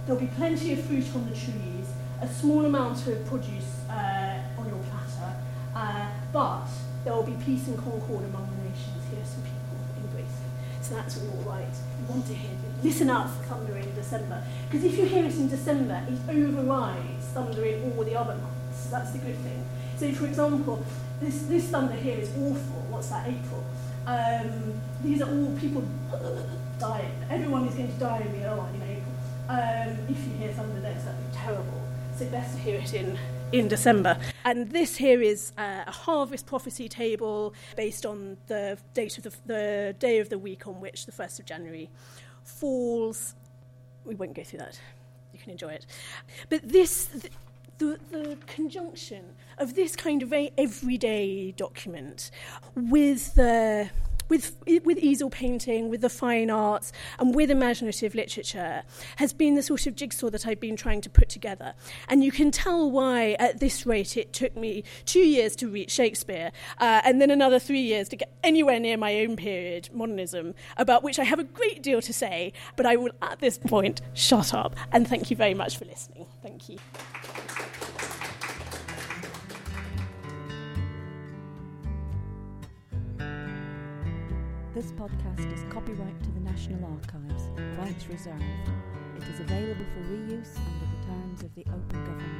there'll 0.05 0.21
be 0.21 0.27
plenty 0.37 0.73
of 0.73 0.83
fruit 0.85 1.05
on 1.15 1.29
the 1.29 1.35
trees, 1.35 1.87
a 2.21 2.27
small 2.27 2.65
amount 2.65 3.07
of 3.07 3.25
produce 3.25 3.87
uh, 3.89 4.39
on 4.57 4.67
your 4.67 4.79
platter, 4.89 5.35
uh, 5.75 6.07
but 6.33 6.67
there 7.03 7.13
will 7.13 7.23
be 7.23 7.37
peace 7.43 7.67
and 7.67 7.77
concord 7.77 8.25
among 8.25 8.49
the 8.51 8.69
nations. 8.69 9.03
Here 9.11 9.21
are 9.21 9.25
some 9.25 9.43
people 9.43 9.77
embracing. 10.03 10.49
So 10.81 10.95
that's 10.95 11.17
all 11.21 11.43
right. 11.51 11.73
You 11.99 12.05
want 12.07 12.25
to 12.27 12.33
hear 12.33 12.51
it. 12.51 12.83
Listen 12.83 13.09
out 13.09 13.29
for 13.29 13.43
thunder 13.43 13.77
in 13.77 13.93
December. 13.95 14.43
Because 14.69 14.85
if 14.85 14.97
you 14.97 15.05
hear 15.05 15.25
it 15.25 15.35
in 15.35 15.49
December, 15.49 16.05
it 16.07 16.19
overrides 16.29 17.25
thunder 17.33 17.63
in 17.65 17.91
all 17.91 18.03
the 18.03 18.15
other 18.15 18.35
months. 18.35 18.87
That's 18.89 19.11
the 19.11 19.19
good 19.19 19.37
thing. 19.37 19.65
So, 19.97 20.11
for 20.13 20.25
example, 20.25 20.83
this, 21.19 21.43
this 21.43 21.67
thunder 21.67 21.95
here 21.95 22.17
is 22.17 22.29
awful. 22.29 22.85
What's 22.89 23.09
that, 23.09 23.27
April? 23.27 23.63
Um, 24.05 24.79
these 25.03 25.21
are 25.21 25.29
all 25.29 25.55
people 25.59 25.83
dying. 26.79 27.11
Everyone 27.29 27.67
is 27.67 27.75
going 27.75 27.91
to 27.91 27.99
die 27.99 28.19
in 28.19 28.39
the 28.39 28.47
airline 28.47 28.75
in 28.75 28.81
April. 28.83 29.13
Um, 29.49 29.97
if 30.07 30.25
you 30.25 30.33
hear 30.37 30.53
thunder 30.53 30.79
then, 30.79 30.97
that'd 31.05 31.31
be 31.31 31.37
terrible. 31.37 31.81
So, 32.17 32.25
best 32.27 32.55
to 32.55 32.61
hear 32.61 32.79
it 32.79 32.93
in 32.93 33.17
in 33.51 33.67
December. 33.67 34.17
And 34.49 34.71
this 34.71 34.97
here 34.97 35.21
is 35.21 35.51
uh, 35.59 35.83
a 35.85 35.91
harvest 35.91 36.47
prophecy 36.47 36.89
table 36.89 37.53
based 37.75 38.03
on 38.03 38.35
the 38.47 38.79
date 38.95 39.19
of 39.19 39.23
the, 39.23 39.33
the 39.45 39.95
day 39.99 40.17
of 40.17 40.29
the 40.29 40.39
week 40.39 40.65
on 40.65 40.81
which 40.81 41.05
the 41.05 41.11
1st 41.11 41.37
of 41.41 41.45
January 41.45 41.87
falls. 42.43 43.35
We 44.05 44.15
won't 44.15 44.33
go 44.33 44.43
through 44.43 44.57
that. 44.57 44.79
You 45.33 45.39
can 45.39 45.51
enjoy 45.51 45.73
it. 45.73 45.85
But 46.49 46.67
this, 46.67 47.11
the, 47.77 47.99
the 48.09 48.39
conjunction 48.47 49.35
of 49.59 49.75
this 49.75 49.95
kind 49.95 50.23
of 50.23 50.33
everyday 50.57 51.51
document 51.51 52.31
with 52.75 53.35
the 53.35 53.91
with, 54.29 54.55
with 54.83 54.97
easel 54.99 55.29
painting, 55.29 55.89
with 55.89 56.01
the 56.01 56.09
fine 56.09 56.49
arts, 56.49 56.91
and 57.17 57.35
with 57.35 57.51
imaginative 57.51 58.15
literature 58.15 58.83
has 59.17 59.33
been 59.33 59.55
the 59.55 59.63
sort 59.63 59.87
of 59.87 59.95
jigsaw 59.95 60.29
that 60.29 60.47
I've 60.47 60.59
been 60.59 60.75
trying 60.75 61.01
to 61.01 61.09
put 61.09 61.29
together. 61.29 61.73
And 62.07 62.23
you 62.23 62.31
can 62.31 62.51
tell 62.51 62.89
why, 62.89 63.35
at 63.39 63.59
this 63.59 63.85
rate, 63.85 64.15
it 64.15 64.31
took 64.33 64.55
me 64.55 64.83
two 65.05 65.19
years 65.19 65.55
to 65.57 65.67
reach 65.67 65.91
Shakespeare, 65.91 66.51
uh, 66.77 67.01
and 67.03 67.19
then 67.21 67.31
another 67.31 67.59
three 67.59 67.81
years 67.81 68.07
to 68.09 68.15
get 68.15 68.31
anywhere 68.43 68.79
near 68.79 68.97
my 68.97 69.19
own 69.21 69.35
period, 69.35 69.89
modernism, 69.93 70.53
about 70.77 71.03
which 71.03 71.19
I 71.19 71.23
have 71.23 71.39
a 71.39 71.43
great 71.43 71.81
deal 71.81 72.01
to 72.01 72.13
say, 72.13 72.53
but 72.75 72.85
I 72.85 72.95
will 72.95 73.11
at 73.21 73.39
this 73.39 73.57
point 73.57 74.01
shut 74.13 74.53
up. 74.53 74.75
And 74.91 75.07
thank 75.07 75.29
you 75.29 75.35
very 75.35 75.53
much 75.53 75.77
for 75.77 75.85
listening. 75.85 76.25
Thank 76.41 76.69
you. 76.69 76.77
This 84.79 84.93
podcast 84.93 85.53
is 85.53 85.59
copyright 85.73 86.23
to 86.23 86.31
the 86.31 86.39
National 86.39 86.85
Archives, 86.85 87.49
rights 87.77 88.07
reserved. 88.07 88.41
It 89.17 89.23
is 89.23 89.41
available 89.41 89.83
for 89.93 89.99
reuse 90.07 90.55
under 90.55 90.87
the 90.95 91.05
terms 91.05 91.43
of 91.43 91.53
the 91.53 91.65
Open 91.67 92.05
Government. 92.05 92.38